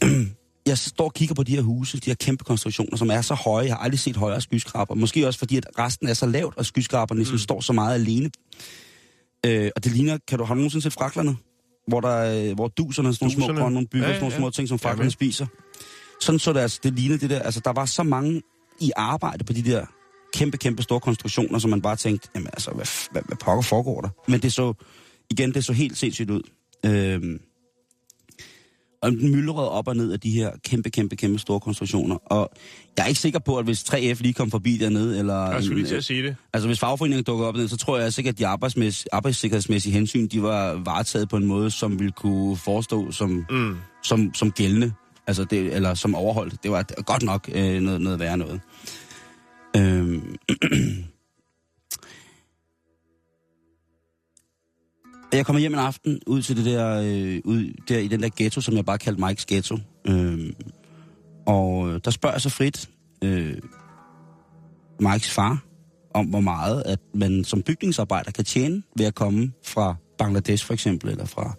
Jeg 0.66 0.78
står 0.78 1.04
og 1.04 1.14
kigger 1.14 1.34
på 1.34 1.42
de 1.42 1.54
her 1.54 1.62
huse, 1.62 1.98
de 1.98 2.10
her 2.10 2.14
kæmpe 2.14 2.44
konstruktioner, 2.44 2.96
som 2.96 3.10
er 3.10 3.20
så 3.20 3.34
høje. 3.34 3.66
Jeg 3.66 3.74
har 3.74 3.78
aldrig 3.78 3.98
set 3.98 4.16
højere 4.16 4.40
skyskraber. 4.40 4.94
Måske 4.94 5.26
også 5.26 5.38
fordi, 5.38 5.56
at 5.56 5.66
resten 5.78 6.08
er 6.08 6.14
så 6.14 6.26
lavt, 6.26 6.56
og 6.56 6.66
skyskraberne 6.66 7.18
ligesom 7.18 7.34
mm. 7.34 7.38
står 7.38 7.60
så 7.60 7.72
meget 7.72 7.94
alene. 7.94 8.30
Øh, 9.46 9.70
og 9.76 9.84
det 9.84 9.92
ligner, 9.92 10.18
kan 10.28 10.38
du, 10.38 10.44
have 10.44 10.56
nogensinde 10.56 10.82
set 10.82 10.92
fraklerne? 10.92 11.36
Hvor, 11.88 12.00
der, 12.00 12.54
hvor 12.54 12.68
duserne, 12.68 13.14
sådan 13.14 13.36
nogle 13.38 13.54
små 13.54 13.68
nogle 13.68 13.86
bygger, 13.86 14.06
ja, 14.06 14.12
ja. 14.12 14.18
sådan 14.18 14.30
nogle 14.30 14.36
små 14.36 14.50
ting, 14.50 14.68
som 14.68 14.78
fraklerne 14.78 15.04
ja, 15.04 15.10
spiser. 15.10 15.46
Sådan 16.20 16.38
så 16.38 16.52
det 16.52 16.60
altså, 16.60 16.80
det 16.82 16.92
lignede 16.92 17.20
det 17.20 17.30
der, 17.30 17.38
altså 17.38 17.60
der 17.64 17.72
var 17.72 17.84
så 17.84 18.02
mange 18.02 18.42
i 18.80 18.90
arbejde 18.96 19.44
på 19.44 19.52
de 19.52 19.62
der 19.62 19.86
kæmpe, 20.34 20.56
kæmpe 20.56 20.82
store 20.82 21.00
konstruktioner, 21.00 21.58
som 21.58 21.70
man 21.70 21.82
bare 21.82 21.96
tænkte, 21.96 22.28
jamen 22.34 22.48
altså, 22.52 22.70
hvad, 22.70 22.86
hvad, 23.12 23.22
hvad 23.26 23.36
pokker 23.36 23.62
foregår 23.62 24.00
der? 24.00 24.08
Men 24.28 24.40
det 24.40 24.52
så, 24.52 24.72
igen, 25.30 25.54
det 25.54 25.64
så 25.64 25.72
helt 25.72 25.98
sindssygt 25.98 26.30
ud. 26.30 26.42
Øhm, 26.86 27.40
og 29.02 29.12
den 29.12 29.30
myldrede 29.32 29.70
op 29.70 29.88
og 29.88 29.96
ned 29.96 30.12
af 30.12 30.20
de 30.20 30.30
her 30.30 30.50
kæmpe, 30.64 30.90
kæmpe, 30.90 31.16
kæmpe 31.16 31.38
store 31.38 31.60
konstruktioner. 31.60 32.16
Og 32.16 32.50
jeg 32.96 33.02
er 33.02 33.06
ikke 33.06 33.20
sikker 33.20 33.38
på, 33.38 33.58
at 33.58 33.64
hvis 33.64 33.82
3F 33.82 34.22
lige 34.22 34.32
kom 34.32 34.50
forbi 34.50 34.76
dernede, 34.76 35.18
eller... 35.18 35.50
Jeg 35.50 35.64
skulle 35.64 35.78
lige 35.78 35.88
til 35.88 35.96
at 35.96 36.04
sige 36.04 36.22
det. 36.22 36.36
Altså, 36.52 36.68
hvis 36.68 36.80
fagforeningen 36.80 37.24
dukker 37.24 37.46
op 37.46 37.54
dernede, 37.54 37.68
så 37.68 37.76
tror 37.76 37.98
jeg 37.98 38.12
sikkert, 38.12 38.34
at 38.34 38.38
de 38.38 38.46
arbejdssikkerhedsmæssige 39.12 39.92
hensyn, 39.92 40.26
de 40.28 40.42
var 40.42 40.82
varetaget 40.84 41.28
på 41.28 41.36
en 41.36 41.46
måde, 41.46 41.70
som 41.70 41.98
ville 41.98 42.12
kunne 42.12 42.56
forestå 42.56 43.12
som, 43.12 43.46
mm. 43.50 43.76
som, 44.02 44.34
som 44.34 44.52
gældende 44.52 44.92
altså 45.30 45.44
det, 45.44 45.74
eller 45.74 45.94
som 45.94 46.14
overholdt. 46.14 46.62
Det 46.62 46.70
var 46.70 47.02
godt 47.02 47.22
nok 47.22 47.50
øh, 47.54 47.80
noget, 47.80 48.00
noget 48.00 48.20
værre 48.20 48.36
noget. 48.36 48.60
Øhm. 49.76 50.36
jeg 55.32 55.46
kommer 55.46 55.60
hjem 55.60 55.72
en 55.72 55.78
aften 55.78 56.20
ud 56.26 56.42
til 56.42 56.56
det 56.56 56.64
der, 56.64 57.00
øh, 57.04 57.40
ud 57.44 57.74
der 57.88 57.98
i 57.98 58.08
den 58.08 58.22
der 58.22 58.28
ghetto, 58.36 58.60
som 58.60 58.76
jeg 58.76 58.84
bare 58.84 58.98
kaldte 58.98 59.26
Mikes 59.26 59.46
ghetto. 59.46 59.78
Øhm. 60.06 60.54
Og 61.46 61.88
øh, 61.88 62.00
der 62.04 62.10
spørger 62.10 62.34
jeg 62.34 62.40
så 62.40 62.50
frit 62.50 62.90
øh, 63.24 63.56
Mikes 65.00 65.30
far 65.30 65.58
om, 66.14 66.26
hvor 66.26 66.40
meget 66.40 66.82
at 66.86 66.98
man 67.14 67.44
som 67.44 67.62
bygningsarbejder 67.62 68.30
kan 68.30 68.44
tjene 68.44 68.82
ved 68.96 69.06
at 69.06 69.14
komme 69.14 69.52
fra 69.64 69.94
Bangladesh 70.18 70.66
for 70.66 70.74
eksempel, 70.74 71.10
eller 71.10 71.24
fra 71.24 71.54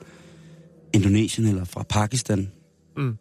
Indonesien, 0.93 1.47
eller 1.47 1.63
fra 1.63 1.83
Pakistan. 1.89 2.51
Mm. 2.97 3.17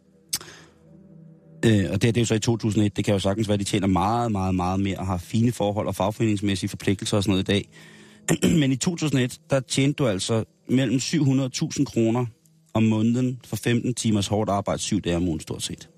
Øh, 1.65 1.85
og 1.91 2.01
det, 2.01 2.15
det 2.15 2.17
er 2.17 2.21
jo 2.21 2.25
så 2.25 2.35
i 2.35 2.39
2001. 2.39 2.97
Det 2.97 3.05
kan 3.05 3.13
jo 3.13 3.19
sagtens 3.19 3.47
være, 3.47 3.53
at 3.53 3.59
de 3.59 3.65
tjener 3.65 3.87
meget, 3.87 4.31
meget, 4.31 4.55
meget 4.55 4.79
mere 4.79 4.97
og 4.97 5.05
har 5.05 5.17
fine 5.17 5.51
forhold 5.51 5.87
og 5.87 5.95
fagforeningsmæssige 5.95 6.69
forpligtelser 6.69 7.17
og 7.17 7.23
sådan 7.23 7.31
noget 7.31 7.49
i 7.49 7.51
dag. 7.51 7.69
Men 8.59 8.71
i 8.71 8.75
2001, 8.75 9.39
der 9.49 9.59
tjente 9.59 9.93
du 9.93 10.07
altså 10.07 10.43
mellem 10.69 10.95
700.000 10.95 11.83
kroner 11.83 12.25
om 12.73 12.83
måneden 12.83 13.39
for 13.45 13.55
15 13.55 13.93
timers 13.93 14.27
hårdt 14.27 14.49
arbejde, 14.49 14.81
syv 14.81 15.01
dage 15.01 15.15
om 15.15 15.27
ugen 15.27 15.39
stort 15.39 15.63
set. 15.63 15.89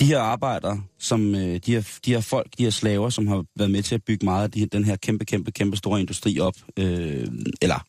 De 0.00 0.04
her 0.04 0.18
arbejdere, 0.18 0.82
som 0.98 1.34
øh, 1.34 1.60
de, 1.66 1.72
her, 1.72 1.98
de 2.04 2.12
her 2.12 2.20
folk, 2.20 2.46
de 2.58 2.62
her 2.62 2.70
slaver, 2.70 3.10
som 3.10 3.26
har 3.26 3.44
været 3.56 3.70
med 3.70 3.82
til 3.82 3.94
at 3.94 4.04
bygge 4.04 4.24
meget 4.24 4.42
af 4.42 4.50
de, 4.50 4.66
den 4.66 4.84
her 4.84 4.96
kæmpe, 4.96 5.24
kæmpe, 5.24 5.50
kæmpe 5.50 5.76
store 5.76 6.00
industri 6.00 6.38
op, 6.40 6.54
øh, 6.78 7.26
eller 7.62 7.84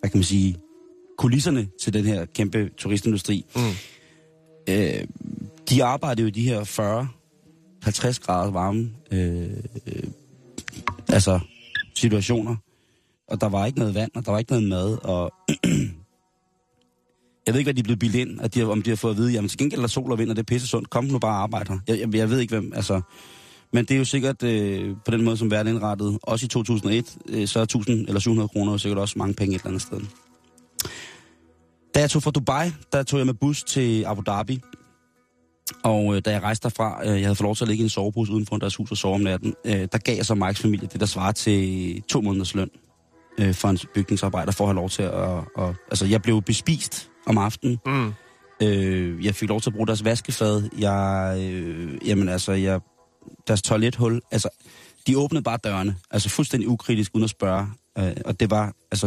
hvad 0.00 0.10
kan 0.10 0.18
man 0.18 0.24
sige, 0.24 0.56
kulisserne 1.18 1.68
til 1.82 1.92
den 1.92 2.04
her 2.04 2.24
kæmpe 2.24 2.70
turistindustri, 2.76 3.44
mm 3.56 3.62
øh, 4.68 5.04
de 5.70 5.84
arbejder 5.84 6.22
jo 6.22 6.26
i 6.26 6.30
de 6.30 6.42
her 6.42 6.64
40 6.64 7.08
50 7.82 8.18
grader 8.18 8.50
varme 8.52 8.90
øh, 9.10 9.50
øh, 9.86 10.02
altså 11.08 11.40
situationer. 11.94 12.56
Og 13.28 13.40
der 13.40 13.48
var 13.48 13.66
ikke 13.66 13.78
noget 13.78 13.94
vand, 13.94 14.10
og 14.14 14.24
der 14.26 14.30
var 14.32 14.38
ikke 14.38 14.52
noget 14.52 14.68
mad, 14.68 14.98
og 15.04 15.32
jeg 17.46 17.54
ved 17.54 17.58
ikke, 17.58 17.66
hvad 17.66 17.74
de 17.74 17.80
er 17.80 17.84
blevet 17.84 17.98
bildt 17.98 18.14
ind, 18.14 18.40
at 18.40 18.54
de, 18.54 18.60
har- 18.60 18.66
om 18.66 18.82
de 18.82 18.90
har 18.90 18.96
fået 18.96 19.12
at 19.12 19.16
vide, 19.18 19.32
jamen 19.32 19.48
til 19.48 19.58
gengæld 19.58 19.78
er 19.78 19.82
der 19.82 19.88
sol 19.88 20.12
og 20.12 20.18
vind, 20.18 20.30
og 20.30 20.36
det 20.36 20.42
er 20.42 20.46
pisse 20.46 20.66
sundt, 20.68 20.90
kom 20.90 21.04
nu 21.04 21.18
bare 21.18 21.32
og 21.36 21.42
arbejde 21.42 21.72
her. 21.72 21.80
Jeg, 21.88 22.00
jeg, 22.00 22.14
jeg 22.14 22.30
ved 22.30 22.40
ikke, 22.40 22.58
hvem, 22.58 22.72
altså... 22.74 23.00
Men 23.72 23.84
det 23.84 23.94
er 23.94 23.98
jo 23.98 24.04
sikkert 24.04 24.42
øh, 24.42 24.96
på 25.04 25.10
den 25.10 25.24
måde, 25.24 25.36
som 25.36 25.50
verden 25.50 25.72
er 25.72 25.76
indrettet. 25.76 26.18
Også 26.22 26.44
i 26.46 26.48
2001, 26.48 27.16
øh, 27.28 27.48
så 27.48 27.58
er 27.58 27.62
1000 27.62 28.06
eller 28.06 28.20
700 28.20 28.48
kroner 28.48 28.72
jo 28.72 28.78
sikkert 28.78 28.98
også 28.98 29.14
mange 29.18 29.34
penge 29.34 29.54
et 29.54 29.60
eller 29.60 29.68
andet 29.68 29.82
sted. 29.82 30.00
Da 31.94 32.00
jeg 32.00 32.10
tog 32.10 32.22
fra 32.22 32.30
Dubai, 32.30 32.70
der 32.92 33.02
tog 33.02 33.18
jeg 33.18 33.26
med 33.26 33.34
bus 33.34 33.62
til 33.62 34.04
Abu 34.04 34.22
Dhabi. 34.26 34.60
Og 35.84 36.16
øh, 36.16 36.22
da 36.24 36.30
jeg 36.30 36.42
rejste 36.42 36.62
derfra, 36.62 37.00
øh, 37.02 37.06
jeg 37.06 37.26
havde 37.26 37.34
fået 37.34 37.44
lov 37.44 37.56
til 37.56 37.64
at 37.64 37.68
ligge 37.68 37.82
i 37.82 37.84
en 37.84 37.90
sovebus 37.90 38.30
uden 38.30 38.46
for 38.46 38.56
deres 38.56 38.76
hus 38.76 38.90
og 38.90 38.96
sove 38.96 39.14
om 39.14 39.20
natten, 39.20 39.54
øh, 39.64 39.88
der 39.92 39.98
gav 39.98 40.16
jeg 40.16 40.26
så 40.26 40.34
Mikes 40.34 40.60
familie 40.60 40.88
det, 40.92 41.00
der 41.00 41.06
svarer 41.06 41.32
til 41.32 42.02
to 42.02 42.20
måneders 42.20 42.54
løn 42.54 42.70
øh, 43.40 43.54
for 43.54 43.68
en 43.68 43.78
bygningsarbejder, 43.94 44.52
for 44.52 44.64
at 44.64 44.68
have 44.68 44.76
lov 44.76 44.90
til 44.90 45.02
at... 45.02 45.12
Og, 45.56 45.74
altså, 45.90 46.06
jeg 46.06 46.22
blev 46.22 46.42
bespist 46.42 47.10
om 47.26 47.38
aftenen. 47.38 47.78
Mm. 47.86 48.12
Øh, 48.62 49.24
jeg 49.24 49.34
fik 49.34 49.48
lov 49.48 49.60
til 49.60 49.70
at 49.70 49.74
bruge 49.74 49.86
deres 49.86 50.04
vaskefad. 50.04 50.68
Jeg, 50.78 51.36
øh, 51.40 52.08
jamen 52.08 52.28
altså, 52.28 52.52
jeg, 52.52 52.80
deres 53.46 53.62
toilethul. 53.62 54.20
Altså, 54.30 54.48
de 55.06 55.18
åbnede 55.18 55.42
bare 55.42 55.58
dørene. 55.64 55.96
Altså 56.10 56.28
fuldstændig 56.28 56.68
ukritisk, 56.68 57.10
uden 57.14 57.24
at 57.24 57.30
spørge. 57.30 57.66
Øh, 57.98 58.16
og 58.24 58.40
det 58.40 58.50
var, 58.50 58.72
altså, 58.90 59.06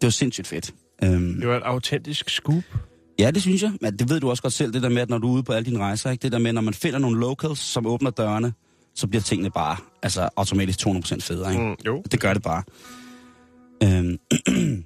det 0.00 0.02
var 0.02 0.10
sindssygt 0.10 0.46
fedt. 0.46 0.74
Øhm, 1.02 1.34
Det 1.40 1.48
var 1.48 1.56
et 1.56 1.62
autentisk 1.64 2.30
scoop. 2.30 2.64
Ja, 3.18 3.30
det 3.30 3.42
synes 3.42 3.62
jeg. 3.62 3.72
Men 3.80 3.96
det 3.98 4.10
ved 4.10 4.20
du 4.20 4.30
også 4.30 4.42
godt 4.42 4.52
selv, 4.52 4.72
det 4.72 4.82
der 4.82 4.88
med, 4.88 5.02
at 5.02 5.10
når 5.10 5.18
du 5.18 5.28
er 5.28 5.32
ude 5.32 5.42
på 5.42 5.52
alle 5.52 5.66
dine 5.66 5.78
rejser, 5.78 6.10
ikke? 6.10 6.22
det 6.22 6.32
der 6.32 6.38
med, 6.38 6.52
når 6.52 6.60
man 6.60 6.74
finder 6.74 6.98
nogle 6.98 7.20
locals, 7.20 7.58
som 7.58 7.86
åbner 7.86 8.10
dørene, 8.10 8.52
så 8.94 9.06
bliver 9.06 9.22
tingene 9.22 9.50
bare 9.50 9.76
altså, 10.02 10.28
automatisk 10.36 10.86
200% 10.86 11.20
federe. 11.20 11.52
Ikke? 11.52 11.64
Mm, 11.64 11.76
jo. 11.86 12.02
Det 12.12 12.20
gør 12.20 12.34
det 12.34 12.42
bare. 12.42 12.62
Øhm. 13.82 14.18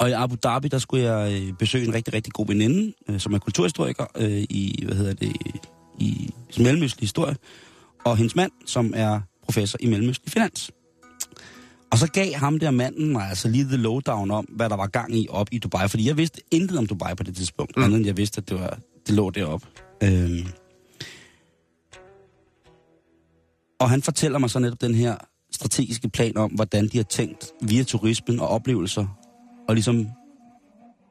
og 0.00 0.08
i 0.08 0.12
Abu 0.12 0.36
Dhabi, 0.42 0.68
der 0.68 0.78
skulle 0.78 1.04
jeg 1.04 1.42
øh, 1.42 1.52
besøge 1.58 1.86
en 1.86 1.94
rigtig, 1.94 2.14
rigtig 2.14 2.32
god 2.32 2.46
veninde, 2.46 2.92
øh, 3.08 3.20
som 3.20 3.34
er 3.34 3.38
kulturhistoriker 3.38 4.04
øh, 4.16 4.30
i, 4.30 4.82
hvad 4.86 4.96
hedder 4.96 5.12
det, 5.14 5.36
i 5.98 6.30
mellemøstlig 6.58 7.02
historie, 7.02 7.36
og 8.04 8.16
hendes 8.16 8.36
mand, 8.36 8.52
som 8.66 8.92
er 8.96 9.20
professor 9.44 9.78
i 9.80 9.86
mellemøstlig 9.86 10.32
finans. 10.32 10.70
Og 11.92 11.98
så 11.98 12.10
gav 12.12 12.34
ham 12.34 12.58
der 12.58 12.70
manden 12.70 13.12
mig 13.12 13.28
altså 13.28 13.48
lige 13.48 13.64
the 13.64 13.76
lowdown 13.76 14.30
om, 14.30 14.44
hvad 14.44 14.70
der 14.70 14.76
var 14.76 14.86
gang 14.86 15.16
i 15.16 15.26
op 15.30 15.48
i 15.52 15.58
Dubai, 15.58 15.88
fordi 15.88 16.08
jeg 16.08 16.16
vidste 16.16 16.40
intet 16.50 16.78
om 16.78 16.86
Dubai 16.86 17.14
på 17.14 17.22
det 17.22 17.36
tidspunkt, 17.36 17.76
mm. 17.76 17.82
andet 17.82 17.96
end 17.96 18.06
jeg 18.06 18.16
vidste, 18.16 18.38
at 18.38 18.48
det, 18.48 18.60
var, 18.60 18.78
det 19.06 19.14
lå 19.14 19.30
deroppe. 19.30 19.66
Øhm. 20.02 20.46
Og 23.80 23.90
han 23.90 24.02
fortæller 24.02 24.38
mig 24.38 24.50
så 24.50 24.58
netop 24.58 24.80
den 24.80 24.94
her 24.94 25.16
strategiske 25.50 26.08
plan 26.08 26.36
om, 26.36 26.50
hvordan 26.50 26.88
de 26.88 26.96
har 26.96 27.04
tænkt 27.04 27.46
via 27.62 27.82
turismen 27.82 28.40
og 28.40 28.48
oplevelser, 28.48 29.06
og 29.68 29.74
ligesom 29.74 30.08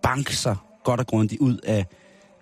banke 0.03 0.35
sig 0.35 0.55
godt 0.83 0.99
og 0.99 1.07
grundigt 1.07 1.41
ud 1.41 1.57
af, 1.57 1.85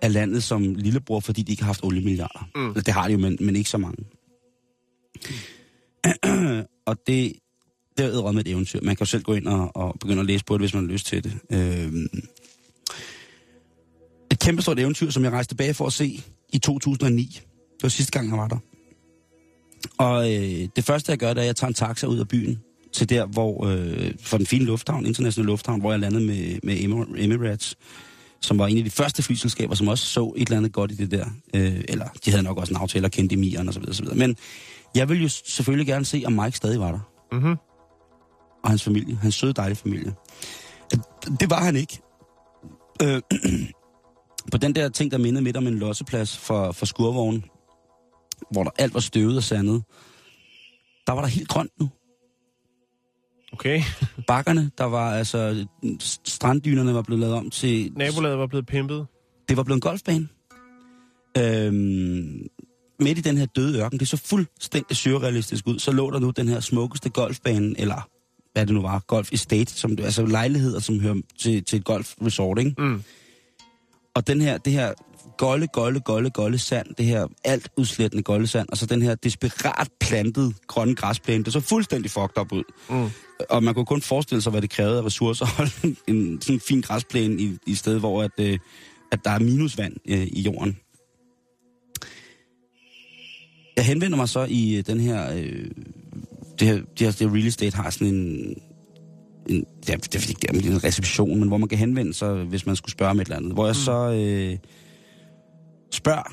af 0.02 0.12
landet 0.12 0.42
som 0.42 0.74
lillebror, 0.74 1.20
fordi 1.20 1.42
de 1.42 1.52
ikke 1.52 1.62
har 1.62 1.68
haft 1.68 1.84
oliemilliarder. 1.84 2.48
Mm. 2.54 2.74
Det 2.74 2.88
har 2.88 3.06
de 3.06 3.12
jo, 3.12 3.18
men, 3.18 3.38
men 3.40 3.56
ikke 3.56 3.70
så 3.70 3.78
mange. 3.78 4.04
og 6.86 6.96
det, 7.06 7.32
det 7.98 8.06
er 8.06 8.32
med 8.32 8.40
et 8.46 8.50
eventyr. 8.50 8.80
Man 8.82 8.96
kan 8.96 9.04
jo 9.04 9.06
selv 9.06 9.22
gå 9.22 9.34
ind 9.34 9.46
og, 9.46 9.76
og 9.76 9.96
begynde 10.00 10.20
at 10.20 10.26
læse 10.26 10.44
på 10.44 10.54
det, 10.54 10.60
hvis 10.60 10.74
man 10.74 10.84
har 10.84 10.92
lyst 10.92 11.06
til 11.06 11.24
det. 11.24 11.32
Øh, 11.52 11.92
Et 14.30 14.38
kæmpestort 14.38 14.78
eventyr, 14.78 15.10
som 15.10 15.24
jeg 15.24 15.32
rejste 15.32 15.50
tilbage 15.54 15.74
for 15.74 15.86
at 15.86 15.92
se 15.92 16.22
i 16.52 16.58
2009. 16.58 17.40
Det 17.74 17.82
var 17.82 17.88
sidste 17.88 18.12
gang, 18.12 18.28
jeg 18.28 18.38
var 18.38 18.48
der. 18.48 18.58
Og 19.98 20.34
øh, 20.34 20.68
det 20.76 20.84
første, 20.84 21.10
jeg 21.10 21.18
gør, 21.18 21.28
det 21.28 21.36
er, 21.36 21.42
at 21.42 21.46
jeg 21.46 21.56
tager 21.56 21.68
en 21.68 21.74
taxa 21.74 22.06
ud 22.06 22.18
af 22.18 22.28
byen 22.28 22.60
til 22.92 23.08
der, 23.08 23.26
hvor 23.26 23.66
øh, 23.66 24.14
for 24.20 24.36
den 24.36 24.46
fine 24.46 24.64
lufthavn, 24.64 25.06
internationale 25.06 25.46
lufthavn, 25.46 25.80
hvor 25.80 25.90
jeg 25.90 26.00
landede 26.00 26.26
med, 26.26 26.58
med 26.62 26.76
Emirates, 27.16 27.76
som 28.40 28.58
var 28.58 28.66
en 28.66 28.78
af 28.78 28.84
de 28.84 28.90
første 28.90 29.22
flyselskaber, 29.22 29.74
som 29.74 29.88
også 29.88 30.06
så 30.06 30.32
et 30.36 30.46
eller 30.46 30.56
andet 30.56 30.72
godt 30.72 30.92
i 30.92 30.94
det 30.94 31.10
der. 31.10 31.26
Øh, 31.54 31.84
eller 31.88 32.08
de 32.24 32.30
havde 32.30 32.42
nok 32.42 32.58
også 32.58 32.72
en 32.72 32.76
aftale 32.76 33.06
og 33.06 33.10
kendte 33.10 33.34
emiren 33.34 33.68
og 33.68 33.74
så 33.74 33.80
videre, 33.80 33.94
så 33.94 34.02
videre. 34.02 34.16
Men 34.16 34.36
jeg 34.94 35.08
ville 35.08 35.22
jo 35.22 35.28
selvfølgelig 35.28 35.86
gerne 35.86 36.04
se, 36.04 36.22
om 36.26 36.32
Mike 36.32 36.56
stadig 36.56 36.80
var 36.80 36.90
der. 36.90 37.00
Mm-hmm. 37.32 37.56
Og 38.62 38.70
hans 38.70 38.82
familie. 38.82 39.16
Hans 39.16 39.34
søde, 39.34 39.52
dejlige 39.52 39.76
familie. 39.76 40.14
Det 41.40 41.50
var 41.50 41.64
han 41.64 41.76
ikke. 41.76 42.00
Øh, 43.02 43.20
på 44.52 44.58
den 44.58 44.74
der 44.74 44.88
ting, 44.88 45.10
der 45.10 45.18
mindede 45.18 45.44
midt 45.44 45.56
om 45.56 45.66
en 45.66 45.78
losseplads 45.78 46.36
for, 46.36 46.72
for 46.72 46.86
skurvognen, 46.86 47.44
hvor 48.50 48.64
der 48.64 48.70
alt 48.78 48.94
var 48.94 49.00
støvet 49.00 49.36
og 49.36 49.42
sandet, 49.42 49.84
der 51.06 51.12
var 51.12 51.20
der 51.20 51.28
helt 51.28 51.48
grønt 51.48 51.72
nu. 51.80 51.90
Okay. 53.52 53.82
Bakkerne, 54.26 54.70
der 54.78 54.84
var 54.84 55.12
altså, 55.12 55.66
stranddynerne 56.24 56.94
var 56.94 57.02
blevet 57.02 57.20
lavet 57.20 57.34
om 57.34 57.50
til... 57.50 57.92
Nabolaget 57.96 58.38
var 58.38 58.46
blevet 58.46 58.66
pimpet. 58.66 59.06
Det 59.48 59.56
var 59.56 59.62
blevet 59.62 59.76
en 59.76 59.80
golfbane. 59.80 60.28
Øhm, 61.38 62.46
midt 63.00 63.18
i 63.18 63.20
den 63.20 63.36
her 63.36 63.46
døde 63.46 63.80
ørken, 63.80 64.00
det 64.00 64.08
så 64.08 64.16
fuldstændig 64.16 64.96
surrealistisk 64.96 65.66
ud, 65.66 65.78
så 65.78 65.92
lå 65.92 66.10
der 66.10 66.18
nu 66.18 66.30
den 66.30 66.48
her 66.48 66.60
smukkeste 66.60 67.10
golfbane, 67.10 67.74
eller 67.78 68.08
hvad 68.52 68.66
det 68.66 68.74
nu 68.74 68.82
var, 68.82 68.98
golf 69.06 69.32
estate, 69.32 69.72
som, 69.72 69.96
altså 70.02 70.26
lejligheder, 70.26 70.80
som 70.80 71.00
hører 71.00 71.20
til, 71.38 71.64
til 71.64 71.78
et 71.78 71.84
golfresort, 71.84 72.58
ikke? 72.58 72.74
Mm. 72.78 73.02
Og 74.14 74.26
den 74.26 74.40
her, 74.40 74.58
det 74.58 74.72
her 74.72 74.92
golde, 75.38 75.66
golde, 75.66 76.00
golde, 76.00 76.30
golde 76.30 76.58
sand, 76.58 76.86
det 76.98 77.06
her 77.06 77.26
alt 77.44 77.68
udslættende 77.76 78.22
golde 78.22 78.46
sand, 78.46 78.68
og 78.68 78.76
så 78.76 78.86
den 78.86 79.02
her 79.02 79.14
desperat 79.14 79.88
plantet 80.00 80.54
grønne 80.66 80.94
græsplæne, 80.94 81.44
det 81.44 81.52
så 81.52 81.60
fuldstændig 81.60 82.10
fucked 82.10 82.38
up 82.40 82.52
ud. 82.52 82.62
Mm. 82.90 83.10
Og 83.50 83.62
man 83.62 83.74
kunne 83.74 83.86
kun 83.86 84.02
forestille 84.02 84.42
sig, 84.42 84.50
hvad 84.50 84.62
det 84.62 84.70
krævede 84.70 84.98
af 84.98 85.04
ressourcer 85.04 85.44
at 85.44 85.50
holde 85.50 85.72
en, 85.84 86.16
en 86.16 86.42
sådan 86.42 86.60
fin 86.60 86.80
græsplæne 86.80 87.42
i, 87.42 87.58
i 87.66 87.74
sted, 87.74 87.98
hvor 87.98 88.22
at, 88.22 88.30
øh, 88.40 88.58
at 89.12 89.24
der 89.24 89.30
er 89.30 89.38
minusvand 89.38 89.96
øh, 90.08 90.26
i 90.26 90.40
jorden. 90.40 90.78
Jeg 93.76 93.86
henvender 93.86 94.16
mig 94.16 94.28
så 94.28 94.46
i 94.50 94.76
øh, 94.76 94.84
den 94.86 95.00
her, 95.00 95.34
øh, 95.36 95.70
det 96.60 96.68
her, 96.68 96.74
det 96.74 97.00
her, 97.00 97.10
det 97.10 97.20
her 97.20 97.34
real 97.34 97.46
estate 97.46 97.76
har 97.76 97.90
sådan 97.90 98.14
en, 98.14 98.54
en 99.48 99.64
er, 99.88 99.96
det, 99.96 100.14
er, 100.14 100.52
det 100.52 100.66
er 100.66 100.70
en 100.70 100.84
reception, 100.84 101.38
men 101.40 101.48
hvor 101.48 101.56
man 101.56 101.68
kan 101.68 101.78
henvende 101.78 102.14
sig, 102.14 102.44
hvis 102.44 102.66
man 102.66 102.76
skulle 102.76 102.92
spørge 102.92 103.10
om 103.10 103.20
et 103.20 103.24
eller 103.24 103.36
andet. 103.36 103.52
Hvor 103.52 103.66
jeg 103.66 103.76
så 103.76 104.10
øh, 104.10 104.58
spørger, 105.92 106.32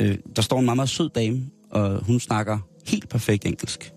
øh, 0.00 0.18
der 0.36 0.42
står 0.42 0.58
en 0.58 0.64
meget, 0.64 0.76
meget 0.76 0.88
sød 0.88 1.08
dame, 1.08 1.42
og 1.70 2.04
hun 2.04 2.20
snakker 2.20 2.58
helt 2.86 3.08
perfekt 3.08 3.46
engelsk. 3.46 3.92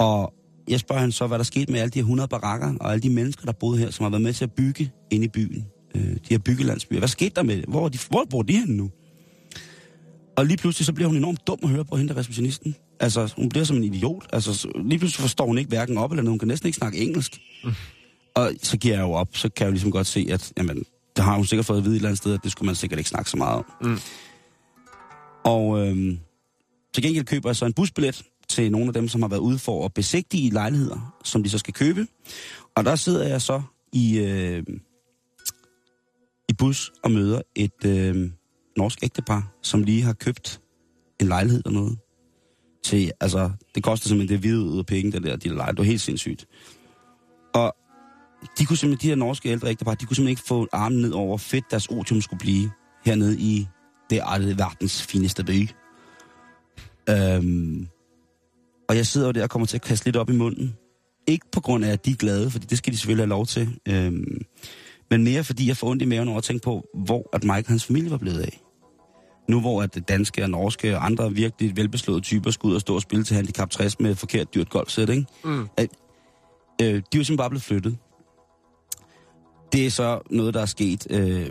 Og 0.00 0.34
jeg 0.68 0.80
spørger 0.80 1.00
hende 1.00 1.14
så, 1.14 1.26
hvad 1.26 1.38
der 1.38 1.44
skete 1.44 1.72
med 1.72 1.80
alle 1.80 1.90
de 1.90 1.98
her 1.98 2.04
100 2.04 2.28
barakker, 2.28 2.74
og 2.80 2.92
alle 2.92 3.02
de 3.02 3.10
mennesker, 3.10 3.44
der 3.44 3.52
boede 3.52 3.78
her, 3.78 3.90
som 3.90 4.04
har 4.04 4.10
været 4.10 4.22
med 4.22 4.32
til 4.32 4.44
at 4.44 4.52
bygge 4.52 4.92
inde 5.10 5.24
i 5.24 5.28
byen. 5.28 5.66
Øh, 5.94 6.02
de 6.02 6.18
her 6.30 6.38
byggelandsbyer. 6.38 6.98
Hvad 6.98 7.08
skete 7.08 7.34
der 7.34 7.42
med 7.42 7.56
det? 7.56 7.64
Hvor, 7.68 7.88
de, 7.88 7.98
hvor 8.10 8.24
bor 8.30 8.42
de 8.42 8.52
henne 8.52 8.76
nu? 8.76 8.90
Og 10.40 10.46
lige 10.46 10.56
pludselig 10.56 10.86
så 10.86 10.92
bliver 10.92 11.08
hun 11.08 11.16
enormt 11.16 11.46
dum 11.46 11.58
at 11.62 11.68
høre 11.68 11.84
på 11.84 11.96
hende, 11.96 12.14
der 12.14 12.18
receptionisten. 12.18 12.76
Altså, 13.00 13.32
hun 13.36 13.48
bliver 13.48 13.64
som 13.64 13.76
en 13.76 13.84
idiot. 13.84 14.26
Altså, 14.32 14.54
så, 14.54 14.68
lige 14.84 14.98
pludselig 14.98 15.22
forstår 15.22 15.46
hun 15.46 15.58
ikke 15.58 15.68
hverken 15.68 15.98
op 15.98 16.10
eller 16.10 16.22
noget. 16.22 16.32
Hun 16.32 16.38
kan 16.38 16.48
næsten 16.48 16.66
ikke 16.66 16.76
snakke 16.76 16.98
engelsk. 16.98 17.40
Mm. 17.64 17.72
Og 18.34 18.52
så 18.62 18.76
giver 18.76 18.94
jeg 18.94 19.02
jo 19.02 19.12
op. 19.12 19.28
Så 19.36 19.48
kan 19.48 19.64
jeg 19.64 19.66
jo 19.66 19.72
ligesom 19.72 19.90
godt 19.90 20.06
se, 20.06 20.26
at 20.30 20.52
jamen, 20.56 20.84
det 21.16 21.24
har 21.24 21.36
hun 21.36 21.44
sikkert 21.44 21.66
fået 21.66 21.78
at 21.78 21.84
vide 21.84 21.94
et 21.94 21.96
eller 21.96 22.08
andet 22.08 22.18
sted, 22.18 22.34
at 22.34 22.40
det 22.42 22.52
skulle 22.52 22.66
man 22.66 22.74
sikkert 22.74 22.98
ikke 22.98 23.10
snakke 23.10 23.30
så 23.30 23.36
meget 23.36 23.56
om. 23.56 23.64
Mm. 23.82 23.98
Og 25.44 25.86
øhm, 25.86 26.18
til 26.94 27.02
gengæld 27.02 27.24
køber 27.24 27.48
jeg 27.48 27.56
så 27.56 27.66
en 27.66 27.72
busbillet 27.72 28.22
til 28.48 28.72
nogle 28.72 28.86
af 28.86 28.94
dem, 28.94 29.08
som 29.08 29.22
har 29.22 29.28
været 29.28 29.40
ude 29.40 29.58
for 29.58 29.84
at 29.84 29.94
besigtige 29.94 30.50
lejligheder, 30.50 31.14
som 31.24 31.42
de 31.42 31.50
så 31.50 31.58
skal 31.58 31.74
købe. 31.74 32.06
Og 32.76 32.84
der 32.84 32.96
sidder 32.96 33.28
jeg 33.28 33.42
så 33.42 33.62
i, 33.92 34.18
øh, 34.18 34.62
i 36.48 36.52
bus 36.52 36.92
og 37.04 37.10
møder 37.10 37.42
et 37.54 37.84
øh, 37.84 38.30
norsk 38.82 38.98
ægtepar, 39.02 39.52
som 39.62 39.82
lige 39.82 40.02
har 40.02 40.12
købt 40.12 40.60
en 41.20 41.26
lejlighed 41.28 41.62
eller 41.66 41.80
noget. 41.80 41.98
Til, 42.84 43.12
altså, 43.20 43.50
det 43.74 43.82
koster 43.82 44.08
simpelthen 44.08 44.34
det 44.34 44.40
hvide 44.40 44.64
ud 44.64 44.78
af 44.78 44.86
penge, 44.86 45.12
det 45.12 45.22
der, 45.22 45.36
de 45.36 45.48
der 45.48 45.54
lejlighed. 45.54 45.76
Det 45.76 45.78
var 45.78 45.84
helt 45.84 46.00
sindssygt. 46.00 46.46
Og 47.54 47.74
de 48.58 48.64
kunne 48.66 48.76
simpelthen, 48.76 49.08
de 49.08 49.10
her 49.10 49.16
norske 49.16 49.48
ældre 49.48 49.68
ægtepar, 49.68 49.94
de 49.94 50.06
kunne 50.06 50.16
simpelthen 50.16 50.32
ikke 50.32 50.48
få 50.48 50.68
armen 50.72 51.00
ned 51.00 51.12
over, 51.12 51.26
hvor 51.26 51.36
fedt 51.36 51.64
deres 51.70 51.86
otium 51.86 52.20
skulle 52.20 52.40
blive 52.40 52.70
hernede 53.04 53.40
i 53.40 53.66
det 54.10 54.18
er 54.18 54.54
verdens 54.54 55.02
fineste 55.02 55.44
by. 55.44 55.68
Øhm, 57.08 57.86
og 58.88 58.96
jeg 58.96 59.06
sidder 59.06 59.26
jo 59.26 59.32
der 59.32 59.42
og 59.42 59.50
kommer 59.50 59.66
til 59.66 59.76
at 59.76 59.82
kaste 59.82 60.06
lidt 60.06 60.16
op 60.16 60.30
i 60.30 60.32
munden. 60.32 60.76
Ikke 61.26 61.46
på 61.52 61.60
grund 61.60 61.84
af, 61.84 61.92
at 61.92 62.06
de 62.06 62.10
er 62.10 62.14
glade, 62.14 62.50
for 62.50 62.58
det 62.58 62.78
skal 62.78 62.92
de 62.92 62.98
selvfølgelig 62.98 63.22
have 63.22 63.28
lov 63.28 63.46
til. 63.46 63.78
Øhm, 63.88 64.40
men 65.10 65.24
mere 65.24 65.44
fordi 65.44 65.68
jeg 65.68 65.76
får 65.76 65.90
ondt 65.90 66.02
i 66.02 66.04
maven 66.04 66.28
over 66.28 66.38
at 66.38 66.44
tænke 66.44 66.62
på, 66.62 66.84
hvor 66.94 67.28
at 67.32 67.44
Mike 67.44 67.66
og 67.66 67.68
hans 67.68 67.84
familie 67.84 68.10
var 68.10 68.18
blevet 68.18 68.40
af. 68.40 68.60
Nu 69.50 69.60
hvor 69.60 69.82
at 69.82 70.08
danske 70.08 70.42
og 70.42 70.50
norske 70.50 70.96
og 70.96 71.06
andre 71.06 71.32
virkelig 71.32 71.76
velbeslåede 71.76 72.20
typer 72.20 72.50
skulle 72.50 72.70
ud 72.70 72.74
og 72.74 72.80
stå 72.80 72.94
og 72.94 73.02
spille 73.02 73.24
til 73.24 73.36
handicap 73.36 73.70
60 73.70 74.00
med 74.00 74.10
et 74.10 74.18
forkert 74.18 74.54
dyrt 74.54 74.70
golfsæt, 74.70 75.08
ikke? 75.08 75.26
Mm. 75.44 75.68
At, 75.76 75.88
øh, 76.82 76.86
de 76.86 76.94
er 76.94 76.94
jo 76.94 77.02
simpelthen 77.02 77.36
bare 77.36 77.50
blevet 77.50 77.62
flyttet. 77.62 77.96
Det 79.72 79.86
er 79.86 79.90
så 79.90 80.20
noget, 80.30 80.54
der 80.54 80.60
er 80.60 80.66
sket 80.66 81.06
øh, 81.10 81.50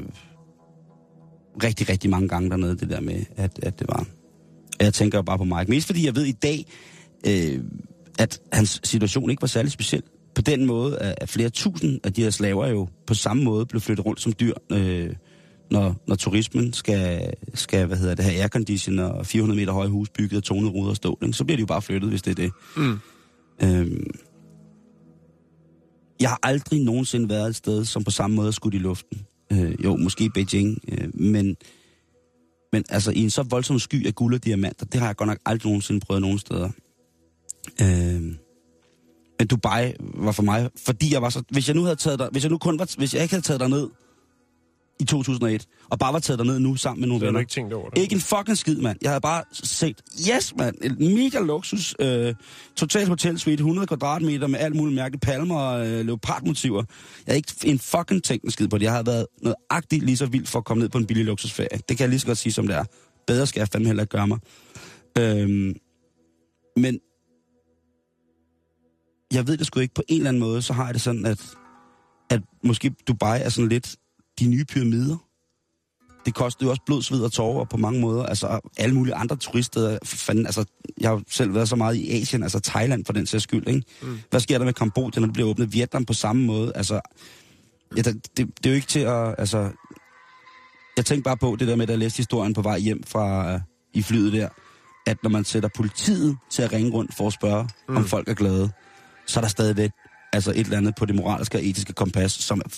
rigtig, 1.63 1.89
rigtig 1.89 2.09
mange 2.09 2.27
gange 2.27 2.49
dernede, 2.49 2.77
det 2.77 2.89
der 2.89 2.99
med, 2.99 3.25
at, 3.35 3.59
at 3.63 3.79
det 3.79 3.87
var. 3.87 4.05
Jeg 4.79 4.93
tænker 4.93 5.21
bare 5.21 5.37
på 5.37 5.43
Mike. 5.43 5.65
Mest 5.69 5.87
fordi 5.87 6.05
jeg 6.05 6.15
ved 6.15 6.25
i 6.25 6.31
dag, 6.31 6.65
øh, 7.27 7.63
at 8.19 8.39
hans 8.53 8.81
situation 8.83 9.29
ikke 9.29 9.41
var 9.41 9.47
særlig 9.47 9.71
speciel. 9.71 10.03
På 10.35 10.41
den 10.41 10.65
måde, 10.65 10.97
at 10.99 11.29
flere 11.29 11.49
tusind 11.49 11.99
af 12.03 12.13
de 12.13 12.23
her 12.23 12.29
slaver 12.29 12.67
jo 12.67 12.87
på 13.07 13.13
samme 13.13 13.43
måde 13.43 13.65
blev 13.65 13.81
flyttet 13.81 14.05
rundt 14.05 14.21
som 14.21 14.33
dyr, 14.33 14.53
øh, 14.71 15.09
når, 15.71 15.95
når 16.07 16.15
turismen 16.15 16.73
skal, 16.73 17.33
skal 17.53 17.85
hvad 17.85 17.97
hedder 17.97 18.15
det, 18.15 18.25
have 18.25 18.41
aircondition 18.41 18.99
og 18.99 19.25
400 19.25 19.59
meter 19.59 19.73
høje 19.73 19.89
hus 19.89 20.09
bygget 20.09 20.37
af 20.37 20.43
tonet 20.43 20.73
ruder 20.73 20.89
og 20.89 20.95
stål, 20.95 21.33
så 21.33 21.43
bliver 21.43 21.57
de 21.57 21.61
jo 21.61 21.65
bare 21.65 21.81
flyttet, 21.81 22.09
hvis 22.09 22.21
det 22.21 22.31
er 22.31 22.35
det. 22.35 22.51
Mm. 22.77 22.99
Øhm, 23.63 24.07
jeg 26.19 26.29
har 26.29 26.39
aldrig 26.43 26.83
nogensinde 26.83 27.29
været 27.29 27.49
et 27.49 27.55
sted, 27.55 27.85
som 27.85 28.03
på 28.03 28.11
samme 28.11 28.35
måde 28.35 28.47
er 28.47 28.51
skudt 28.51 28.73
i 28.73 28.77
luften. 28.77 29.25
Øh, 29.51 29.83
jo, 29.83 29.95
måske 29.95 30.23
i 30.23 30.29
Beijing, 30.29 30.79
øh, 30.91 31.21
men, 31.21 31.55
men 32.73 32.83
altså 32.89 33.11
i 33.11 33.19
en 33.19 33.29
så 33.29 33.43
voldsom 33.43 33.79
sky 33.79 34.07
af 34.07 34.15
guld 34.15 34.33
og 34.33 34.45
diamanter, 34.45 34.85
det 34.85 34.99
har 34.99 35.07
jeg 35.07 35.15
godt 35.15 35.27
nok 35.27 35.39
aldrig 35.45 35.69
nogensinde 35.69 35.99
prøvet 35.99 36.21
nogen 36.21 36.39
steder. 36.39 36.69
Øh, 37.81 38.21
men 39.39 39.47
Dubai 39.47 39.93
var 39.99 40.31
for 40.31 40.43
mig, 40.43 40.69
fordi 40.85 41.13
jeg 41.13 41.21
var 41.21 41.29
så... 41.29 41.43
Hvis 41.51 41.67
jeg 41.67 41.75
nu 41.75 41.83
havde 41.83 41.95
taget 41.95 42.19
der, 42.19 42.29
hvis 42.29 42.43
jeg 42.43 42.51
nu 42.51 42.57
kun 42.57 42.79
var, 42.79 42.95
hvis 42.97 43.13
jeg 43.13 43.21
ikke 43.21 43.33
havde 43.33 43.45
taget 43.45 43.59
der 43.59 43.67
ned 43.67 43.87
i 44.99 45.05
2001, 45.05 45.67
og 45.89 45.99
bare 45.99 46.13
var 46.13 46.19
taget 46.19 46.39
der 46.39 46.45
ned 46.45 46.59
nu 46.59 46.75
sammen 46.75 47.01
med 47.01 47.07
nogle 47.07 47.25
venner. 47.25 47.39
ikke 47.39 47.51
tænkt 47.51 47.73
over 47.73 47.89
det? 47.89 48.01
Ikke 48.01 48.13
en 48.15 48.21
fucking 48.21 48.57
skid, 48.57 48.77
mand. 48.77 48.97
Jeg 49.01 49.11
havde 49.11 49.21
bare 49.21 49.43
set, 49.53 50.01
yes, 50.29 50.53
mand, 50.57 50.75
en 50.81 51.15
mega 51.15 51.39
luksus, 51.39 51.95
øh, 51.99 52.35
total 52.75 53.07
hotel 53.07 53.39
suite, 53.39 53.61
100 53.61 53.87
kvadratmeter 53.87 54.47
med 54.47 54.59
alt 54.59 54.75
muligt 54.75 54.95
mærke, 54.95 55.17
palmer 55.17 55.59
og 55.59 55.87
øh, 55.87 56.05
leopardmotiver. 56.05 56.83
Jeg 57.27 57.31
havde 57.31 57.37
ikke 57.37 57.53
en 57.63 57.79
fucking 57.79 58.23
tænkt 58.23 58.43
en 58.43 58.51
skid 58.51 58.67
på 58.67 58.77
det. 58.77 58.83
Jeg 58.83 58.91
havde 58.91 59.05
været 59.05 59.25
noget 59.41 59.55
agtigt 59.69 60.03
lige 60.03 60.17
så 60.17 60.25
vildt 60.25 60.49
for 60.49 60.59
at 60.59 60.65
komme 60.65 60.81
ned 60.81 60.89
på 60.89 60.97
en 60.97 61.05
billig 61.05 61.25
luksusferie. 61.25 61.79
Det 61.89 61.97
kan 61.97 61.99
jeg 61.99 62.09
lige 62.09 62.19
så 62.19 62.27
godt 62.27 62.37
sige, 62.37 62.53
som 62.53 62.67
det 62.67 62.75
er. 62.75 62.83
Bedre 63.27 63.47
skal 63.47 63.59
jeg 63.59 63.67
fandme 63.67 63.87
heller 63.87 64.03
ikke 64.03 64.11
gøre 64.11 64.27
mig. 64.27 64.39
Øhm, 65.17 65.75
men 66.77 66.99
jeg 69.33 69.47
ved 69.47 69.57
det 69.57 69.67
sgu 69.67 69.79
ikke. 69.79 69.93
På 69.93 70.03
en 70.07 70.17
eller 70.17 70.29
anden 70.29 70.39
måde, 70.39 70.61
så 70.61 70.73
har 70.73 70.85
jeg 70.85 70.93
det 70.93 71.01
sådan, 71.01 71.25
at, 71.25 71.45
at 72.29 72.41
måske 72.63 72.95
Dubai 73.07 73.41
er 73.41 73.49
sådan 73.49 73.69
lidt 73.69 73.95
de 74.39 74.47
nye 74.47 74.65
pyramider 74.65 75.17
det 76.25 76.33
koster 76.33 76.65
jo 76.65 76.69
også 76.69 76.81
blod, 76.85 77.01
sved 77.01 77.21
og 77.21 77.31
tårer 77.31 77.65
på 77.65 77.77
mange 77.77 78.01
måder. 78.01 78.25
Altså 78.25 78.59
alle 78.77 78.95
mulige 78.95 79.15
andre 79.15 79.35
turiststeder. 79.35 79.97
Fanden, 80.03 80.45
altså, 80.45 80.65
jeg 81.01 81.09
har 81.09 81.21
selv 81.29 81.53
været 81.53 81.69
så 81.69 81.75
meget 81.75 81.95
i 81.95 82.21
Asien, 82.21 82.43
altså 82.43 82.59
Thailand 82.59 83.05
for 83.05 83.13
den 83.13 83.25
sags 83.25 83.43
skyld. 83.43 83.67
Ikke? 83.67 83.83
Mm. 84.01 84.19
Hvad 84.29 84.39
sker 84.39 84.57
der 84.57 84.65
med 84.65 84.73
Kambodja, 84.73 85.19
når 85.19 85.27
det 85.27 85.33
bliver 85.33 85.49
åbnet? 85.49 85.73
Vietnam 85.73 86.05
på 86.05 86.13
samme 86.13 86.45
måde. 86.45 86.71
Altså, 86.75 87.01
ja, 87.97 88.01
det, 88.01 88.37
det, 88.37 88.47
det, 88.57 88.65
er 88.65 88.69
jo 88.69 88.75
ikke 88.75 88.87
til 88.87 88.99
at... 88.99 89.35
Altså, 89.37 89.69
jeg 90.97 91.05
tænkte 91.05 91.23
bare 91.23 91.37
på 91.37 91.55
det 91.59 91.67
der 91.67 91.75
med, 91.75 91.83
at 91.83 91.89
jeg 91.89 91.99
læste 91.99 92.17
historien 92.17 92.53
på 92.53 92.61
vej 92.61 92.79
hjem 92.79 93.03
fra 93.03 93.55
uh, 93.55 93.61
i 93.93 94.01
flyet 94.01 94.33
der, 94.33 94.49
at 95.07 95.17
når 95.23 95.29
man 95.29 95.43
sætter 95.43 95.69
politiet 95.75 96.37
til 96.49 96.61
at 96.61 96.71
ringe 96.71 96.91
rundt 96.91 97.15
for 97.15 97.27
at 97.27 97.33
spørge, 97.33 97.69
mm. 97.89 97.97
om 97.97 98.05
folk 98.05 98.29
er 98.29 98.33
glade, 98.33 98.69
så 99.25 99.39
er 99.39 99.41
der 99.41 99.49
stadigvæk 99.49 99.91
altså 100.33 100.51
et 100.51 100.59
eller 100.59 100.77
andet 100.77 100.95
på 100.95 101.05
det 101.05 101.15
moralske 101.15 101.57
og 101.57 101.65
etiske 101.65 101.93
kompas, 101.93 102.31
som 102.31 102.61
er 102.65 102.69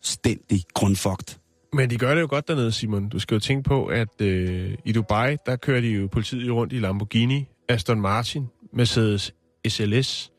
fuldstændig 0.00 0.62
grundfugt. 0.74 1.40
Men 1.72 1.90
de 1.90 1.98
gør 1.98 2.14
det 2.14 2.20
jo 2.20 2.26
godt 2.30 2.48
dernede, 2.48 2.72
Simon. 2.72 3.08
Du 3.08 3.18
skal 3.18 3.34
jo 3.34 3.40
tænke 3.40 3.68
på, 3.68 3.86
at 3.86 4.20
øh, 4.20 4.74
i 4.84 4.92
Dubai, 4.92 5.36
der 5.46 5.56
kører 5.56 5.80
de 5.80 5.88
jo 5.88 6.08
politiet 6.12 6.46
jo 6.46 6.54
rundt 6.56 6.72
i 6.72 6.78
Lamborghini, 6.78 7.48
Aston 7.68 8.00
Martin, 8.00 8.46
Mercedes 8.72 9.34
SLS, 9.68 10.32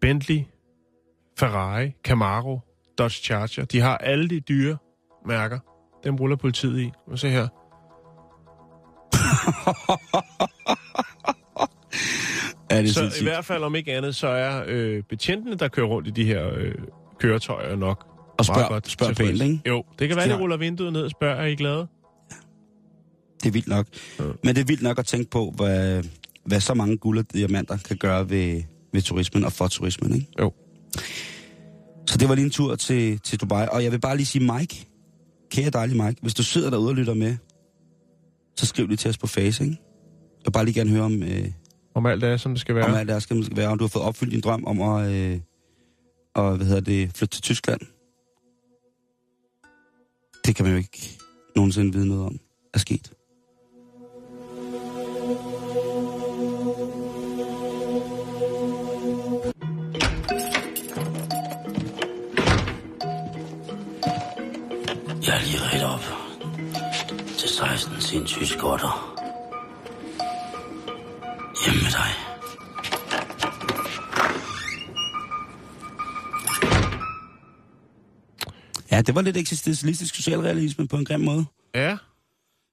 Bentley, 0.00 0.40
Ferrari, 1.38 1.90
Camaro, 2.04 2.60
Dodge 2.98 3.22
Charger. 3.22 3.64
De 3.64 3.80
har 3.80 3.96
alle 3.98 4.28
de 4.28 4.40
dyre 4.40 4.76
mærker. 5.26 5.58
Dem 6.04 6.16
ruller 6.16 6.36
politiet 6.36 6.80
i. 6.80 6.90
Nu 7.08 7.16
se 7.16 7.28
her. 7.28 7.48
Ja, 12.70 12.78
det 12.82 12.88
Så 12.94 13.00
sindssygt. 13.00 13.22
i 13.22 13.24
hvert 13.24 13.44
fald 13.44 13.62
om 13.62 13.74
ikke 13.74 13.92
andet, 13.92 14.14
så 14.16 14.28
er 14.28 14.64
øh, 14.66 15.02
betjentene, 15.02 15.56
der 15.56 15.68
kører 15.68 15.86
rundt 15.86 16.08
i 16.08 16.10
de 16.10 16.24
her 16.24 16.50
øh, 16.56 16.74
køretøjer 17.18 17.76
nok 17.76 18.13
Og 18.38 18.44
spørg, 18.44 18.68
godt 18.68 18.90
spørg 18.90 19.16
pænt, 19.16 19.42
ikke? 19.42 19.60
Jo, 19.68 19.84
det 19.98 20.08
kan 20.08 20.16
være, 20.16 20.24
De 20.26 20.30
de 20.30 20.34
har- 20.34 20.42
ruller 20.42 20.56
vinduet 20.56 20.92
ned 20.92 21.02
og 21.02 21.10
spørger, 21.10 21.34
er 21.42 21.46
I 21.46 21.54
glade? 21.54 21.86
Det 23.42 23.46
er 23.48 23.52
vildt 23.52 23.68
nok. 23.68 23.86
Ja. 24.18 24.24
Men 24.44 24.54
det 24.54 24.60
er 24.60 24.66
vildt 24.66 24.82
nok 24.82 24.98
at 24.98 25.06
tænke 25.06 25.30
på, 25.30 25.52
hvad, 25.56 26.02
hvad 26.46 26.60
så 26.60 26.74
mange 26.74 26.96
guld 26.96 27.18
og 27.18 27.24
diamanter 27.34 27.76
kan 27.76 27.96
gøre 27.96 28.30
ved, 28.30 28.62
ved 28.92 29.02
turismen 29.02 29.44
og 29.44 29.52
for 29.52 29.68
turismen, 29.68 30.14
ikke? 30.14 30.26
Jo. 30.40 30.52
Så 32.06 32.18
det 32.18 32.28
var 32.28 32.34
lige 32.34 32.44
en 32.44 32.50
tur 32.50 32.76
til, 32.76 33.18
til 33.20 33.40
Dubai. 33.40 33.66
Og 33.72 33.84
jeg 33.84 33.92
vil 33.92 34.00
bare 34.00 34.16
lige 34.16 34.26
sige, 34.26 34.52
Mike, 34.52 34.86
kære 35.50 35.70
dejlige 35.70 36.02
Mike, 36.02 36.18
hvis 36.22 36.34
du 36.34 36.42
sidder 36.42 36.70
derude 36.70 36.88
og 36.88 36.94
lytter 36.94 37.14
med, 37.14 37.36
så 38.56 38.66
skriv 38.66 38.86
lige 38.86 38.96
til 38.96 39.08
os 39.08 39.18
på 39.18 39.26
Face, 39.26 39.64
ikke? 39.64 39.76
Jeg 40.38 40.46
vil 40.46 40.52
bare 40.52 40.64
lige 40.64 40.74
gerne 40.74 40.90
høre 40.90 41.02
om, 41.02 41.22
øh, 41.22 41.46
Om 41.94 42.06
alt 42.06 42.24
er, 42.24 42.36
som 42.36 42.52
det 42.52 42.60
skal 42.60 42.74
være. 42.74 42.84
om 42.84 42.94
alt 42.94 43.08
det 43.08 43.14
her 43.14 43.20
skal 43.20 43.44
skal 43.44 43.56
være, 43.56 43.68
om 43.68 43.78
du 43.78 43.84
har 43.84 43.88
fået 43.88 44.04
opfyldt 44.04 44.32
din 44.32 44.40
drøm 44.40 44.64
om 44.64 44.82
at, 44.82 45.10
øh, 45.12 45.40
og, 46.34 46.56
hvad 46.56 46.66
hedder 46.66 46.80
det, 46.80 47.10
flytte 47.16 47.34
til 47.36 47.42
Tyskland. 47.42 47.80
Det 50.46 50.56
kan 50.56 50.64
man 50.64 50.72
jo 50.72 50.78
ikke 50.78 51.18
nogensinde 51.56 51.92
vide 51.92 52.08
noget 52.08 52.24
om 52.24 52.38
er 52.74 52.78
sket. 52.78 53.12
Jeg 65.26 65.36
er 65.36 65.42
lige 65.44 65.60
ret 65.62 65.84
op 65.94 66.04
til 67.38 67.48
16 67.48 68.00
sindssyge 68.00 68.46
skotter. 68.46 69.13
Det 79.06 79.14
var 79.14 79.22
lidt 79.22 79.36
eksistentialistisk 79.36 80.14
socialrealisme 80.14 80.88
på 80.88 80.96
en 80.96 81.04
grim 81.04 81.20
måde. 81.20 81.44
Ja, 81.74 81.96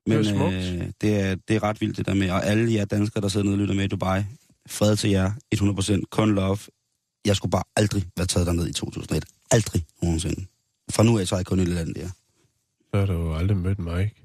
Men 0.08 0.18
Det 0.18 0.28
er 0.28 0.36
smukt. 0.36 0.54
øh, 0.56 0.92
det, 1.02 1.20
er, 1.20 1.36
det 1.48 1.56
er 1.56 1.64
ret 1.64 1.82
vildt 1.82 1.98
det 1.98 2.06
der 2.06 2.14
med, 2.14 2.30
og 2.32 2.46
alle 2.46 2.74
jer 2.74 2.86
danskere, 2.86 3.22
der 3.22 3.28
sidder 3.28 3.44
nede 3.46 3.54
og 3.56 3.60
lytter 3.60 3.76
med 3.76 3.84
i 3.84 3.88
Dubai, 3.88 4.24
fred 4.70 4.96
til 4.96 5.10
jer, 5.10 5.32
100%, 5.56 6.02
kun 6.12 6.36
love. 6.36 6.58
Jeg 7.26 7.36
skulle 7.36 7.52
bare 7.52 7.64
aldrig 7.76 8.04
være 8.18 8.28
taget 8.28 8.48
derned 8.48 8.68
i 8.68 8.74
2001. 8.74 9.26
Aldrig 9.52 9.86
nogensinde. 10.02 10.46
Fra 10.92 11.04
nu 11.04 11.20
af, 11.20 11.28
så 11.28 11.36
har 11.36 11.40
jeg 11.40 11.46
kun 11.46 11.60
et 11.60 11.68
land 11.68 11.96
der. 11.96 12.08
så 12.94 12.98
har 13.00 13.06
du 13.06 13.14
jo 13.14 13.36
aldrig 13.36 13.58
mødt 13.58 13.80
mig, 13.80 14.04
ikke? 14.04 14.16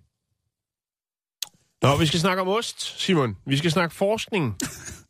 Nå, 1.83 1.97
vi 1.97 2.07
skal 2.07 2.21
snakke 2.21 2.43
om 2.43 2.49
ost, 2.49 3.01
Simon. 3.03 3.37
Vi 3.47 3.57
skal 3.57 3.71
snakke 3.71 3.95
forskning. 3.97 4.55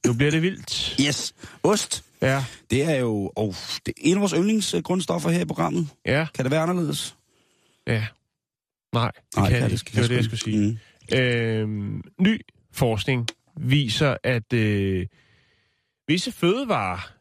Nu 0.07 0.13
bliver 0.13 0.31
det 0.31 0.43
vildt. 0.43 0.97
Yes, 1.07 1.35
ost. 1.63 2.05
Ja, 2.23 2.45
Det 2.71 2.83
er 2.83 2.95
jo 2.95 3.33
oh, 3.37 3.55
det 3.87 3.89
er 3.89 3.93
en 3.97 4.15
af 4.17 4.21
vores 4.21 4.33
yndlingsgrundstoffer 4.33 5.31
her 5.31 5.41
i 5.41 5.45
programmet. 5.45 5.89
ja, 6.07 6.27
Kan 6.35 6.45
det 6.45 6.53
være 6.53 6.63
anderledes? 6.63 7.17
ja. 7.87 8.07
Nej, 8.93 9.11
det 9.11 9.37
Nej, 9.37 9.51
kan 9.51 9.63
det 9.63 9.73
ikke. 9.73 9.85
Det 9.95 10.01
var 10.03 10.09
det, 10.09 10.17
jeg 10.17 10.25
skulle 10.25 10.41
sige. 10.41 10.81
Mm. 11.13 11.19
Øhm, 11.19 12.03
ny 12.21 12.41
forskning 12.73 13.29
viser, 13.57 14.17
at 14.25 14.53
øh, 14.53 15.07
visse 16.09 16.33
fødevarer 16.33 17.13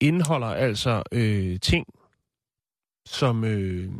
indeholder 0.00 0.46
altså 0.46 1.02
øh, 1.12 1.60
ting, 1.60 1.86
som, 3.06 3.44
øh, 3.44 3.90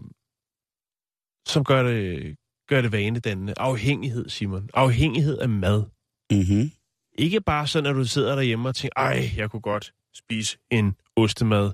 som 1.48 1.64
gør 1.64 1.82
det, 1.82 2.36
gør 2.68 2.82
det 2.82 2.92
vanedannende. 2.92 3.54
Afhængighed, 3.56 4.28
Simon. 4.28 4.70
Afhængighed 4.74 5.38
af 5.38 5.48
mad. 5.48 5.84
Mm-hmm. 6.30 6.70
Ikke 7.18 7.40
bare 7.40 7.66
sådan, 7.66 7.90
at 7.90 7.96
du 7.96 8.04
sidder 8.04 8.34
derhjemme 8.34 8.68
og 8.68 8.74
tænker, 8.74 9.00
ej, 9.00 9.30
jeg 9.36 9.50
kunne 9.50 9.60
godt 9.60 9.92
spise 10.14 10.58
en 10.70 10.94
ostemad. 11.16 11.70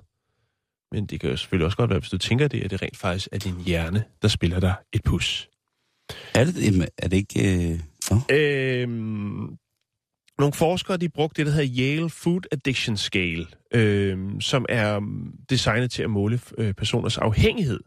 Men 0.92 1.06
det 1.06 1.20
kan 1.20 1.30
jo 1.30 1.36
selvfølgelig 1.36 1.64
også 1.64 1.76
godt 1.76 1.90
være, 1.90 1.98
hvis 1.98 2.10
du 2.10 2.18
tænker 2.18 2.48
det, 2.48 2.64
at 2.64 2.70
det 2.70 2.82
rent 2.82 2.96
faktisk 2.96 3.28
er 3.32 3.38
din 3.38 3.60
hjerne, 3.60 4.04
der 4.22 4.28
spiller 4.28 4.60
dig 4.60 4.74
et 4.92 5.02
pus. 5.04 5.48
Er 6.34 6.44
det, 6.44 6.90
er 6.98 7.08
det 7.08 7.16
ikke... 7.16 7.70
Øh... 7.72 7.80
Oh. 8.10 8.18
Øhm, 8.30 9.58
nogle 10.38 10.52
forskere 10.54 10.96
de 10.96 11.08
brugte 11.08 11.38
det, 11.38 11.46
der 11.46 11.52
hedder 11.52 11.74
Yale 11.78 12.10
Food 12.10 12.40
Addiction 12.52 12.96
Scale, 12.96 13.46
øhm, 13.74 14.40
som 14.40 14.66
er 14.68 15.00
designet 15.50 15.90
til 15.90 16.02
at 16.02 16.10
måle 16.10 16.40
øh, 16.58 16.74
personers 16.74 17.18
afhængighed 17.18 17.80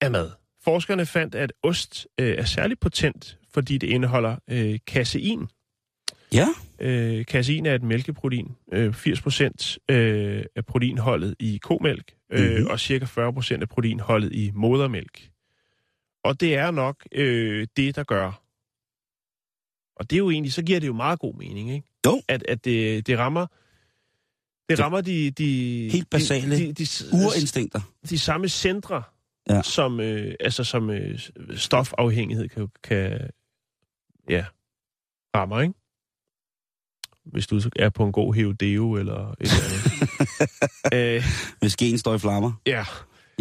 af 0.00 0.10
mad. 0.10 0.30
Forskerne 0.64 1.06
fandt, 1.06 1.34
at 1.34 1.52
ost 1.62 2.06
øh, 2.20 2.34
er 2.38 2.44
særligt 2.44 2.80
potent, 2.80 3.38
fordi 3.52 3.78
det 3.78 3.86
indeholder 3.86 4.36
øh, 4.50 4.78
casein. 4.78 5.48
Ja, 6.34 6.48
Øh, 6.80 7.24
casein 7.24 7.66
er 7.66 7.74
et 7.74 7.82
mælkeprotein. 7.82 8.56
Øh, 8.72 8.94
80% 8.94 9.76
øh, 9.90 10.44
af 10.56 10.66
proteinholdet 10.66 11.34
i 11.38 11.58
komælk, 11.62 12.14
øh, 12.32 12.58
Mhm. 12.58 12.66
og 12.70 12.80
cirka 12.80 13.04
40% 13.04 13.62
af 13.62 13.68
proteinholdet 13.68 14.32
i 14.32 14.50
modermælk. 14.54 15.30
Og 16.24 16.40
det 16.40 16.54
er 16.54 16.70
nok 16.70 17.06
øh, 17.12 17.66
det, 17.76 17.96
der 17.96 18.04
gør. 18.04 18.42
Og 19.96 20.10
det 20.10 20.16
er 20.16 20.18
jo 20.18 20.30
egentlig, 20.30 20.52
så 20.52 20.62
giver 20.62 20.80
det 20.80 20.86
jo 20.86 20.92
meget 20.92 21.18
god 21.18 21.34
mening, 21.34 21.70
ikke? 21.70 21.86
Jo. 22.06 22.22
At, 22.28 22.44
at 22.48 22.64
det, 22.64 23.06
det 23.06 23.18
rammer... 23.18 23.46
Det 23.46 23.50
Det- 24.68 24.80
rammer 24.80 25.00
de, 25.00 25.30
de, 25.30 25.88
Helt 25.92 26.10
basale 26.10 26.56
de, 26.56 26.66
de, 26.72 26.84
de, 26.84 26.86
urinstinkter. 27.12 27.80
de 28.10 28.18
samme 28.18 28.48
centre 28.48 29.02
Ja. 29.50 29.62
som, 29.62 30.00
øh, 30.00 30.34
altså, 30.40 30.64
som 30.64 30.90
øh, 30.90 31.18
stofafhængighed 31.56 32.48
kan, 32.48 32.68
kan 32.84 33.30
ja, 34.28 34.44
rammer, 35.36 35.60
ikke? 35.60 35.74
Hvis 37.32 37.46
du 37.46 37.60
er 37.76 37.88
på 37.88 38.04
en 38.04 38.12
god 38.12 38.34
heodeo 38.34 38.94
eller 38.94 39.30
et 39.30 39.36
eller 39.40 39.54
andet. 39.64 41.16
øh, 41.16 41.24
Hvis 41.60 41.72
skeen 41.72 41.98
står 41.98 42.14
i 42.14 42.18
flammer. 42.18 42.52
ja. 42.66 42.84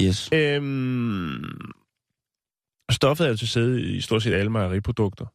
Yes. 0.02 0.30
Øhm, 0.34 1.44
stoffet 2.92 3.26
er 3.26 3.30
jo 3.30 3.38
til 3.38 3.48
sæde 3.48 3.82
i 3.82 4.02
stort 4.02 4.24
set 4.24 4.34
alle 4.34 4.52
mejeriprodukter. 4.52 5.26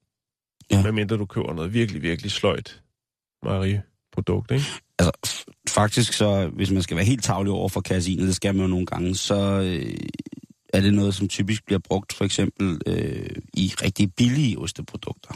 Ja. 0.71 0.77
Ja. 0.77 0.83
Medmindre 0.83 1.17
du 1.17 1.27
køber 1.27 1.55
noget 1.55 1.75
virkelig, 1.75 2.03
virkelig 2.03 2.31
sløjt 2.31 2.83
mejeriprodukt, 3.43 4.51
ikke? 4.51 4.65
Altså, 4.99 5.45
faktisk 5.69 6.13
så, 6.13 6.47
hvis 6.49 6.71
man 6.71 6.83
skal 6.83 6.97
være 6.97 7.07
helt 7.07 7.25
tavlig 7.25 7.53
over 7.53 7.69
for 7.69 7.81
kassiner, 7.81 8.25
det 8.25 8.37
skal 8.37 8.55
man 8.55 8.63
jo 8.63 8.69
nogle 8.69 8.87
gange, 8.87 9.15
så 9.15 9.61
øh, 9.61 9.97
er 10.73 10.81
det 10.81 10.95
noget, 10.95 11.15
som 11.15 11.29
typisk 11.29 11.67
bliver 11.67 11.79
brugt 11.79 12.13
for 12.13 12.25
eksempel 12.25 12.81
øh, 12.87 13.37
i 13.55 13.73
rigtig 13.83 14.15
billige 14.15 14.59
osteprodukter. 14.59 15.35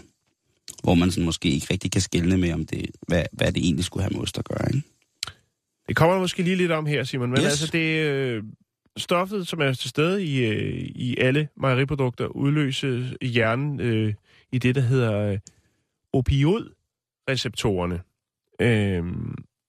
Hvor 0.83 0.95
man 0.95 1.11
sådan 1.11 1.25
måske 1.25 1.49
ikke 1.51 1.67
rigtig 1.71 1.91
kan 1.93 2.01
skelne 2.01 2.37
med, 2.37 2.53
om 2.53 2.67
det, 2.67 2.87
hvad, 3.09 3.25
hvad 3.33 3.53
det 3.53 3.65
egentlig 3.65 3.85
skulle 3.85 4.03
have 4.03 4.11
med 4.13 4.21
ost 4.21 4.39
at 4.39 4.45
gøre. 4.45 4.75
Ikke? 4.75 4.89
Det 5.89 5.97
kommer 5.97 6.19
måske 6.19 6.43
lige 6.43 6.57
lidt 6.57 6.71
om 6.73 6.87
her, 6.87 7.05
Simon. 7.05 7.31
Men 7.31 7.39
Yes. 7.39 7.45
altså, 7.45 7.67
det 7.73 8.07
øh, 8.07 8.43
stoffet, 8.97 9.49
som 9.49 9.61
er 9.61 9.73
til 9.73 9.91
stede 9.91 10.25
i, 10.25 10.45
øh, 10.45 10.75
i 10.95 11.17
alle 11.19 11.49
mejeriprodukter, 11.57 12.27
udløses 12.27 13.15
i 13.21 13.27
hjernen 13.27 13.81
øh, 13.81 14.15
i 14.53 14.59
det, 14.59 14.75
der 14.75 14.81
hedder 14.81 15.19
øh, 15.19 15.39
opioidreceptorerne. 16.13 18.01
Øh, 18.61 19.05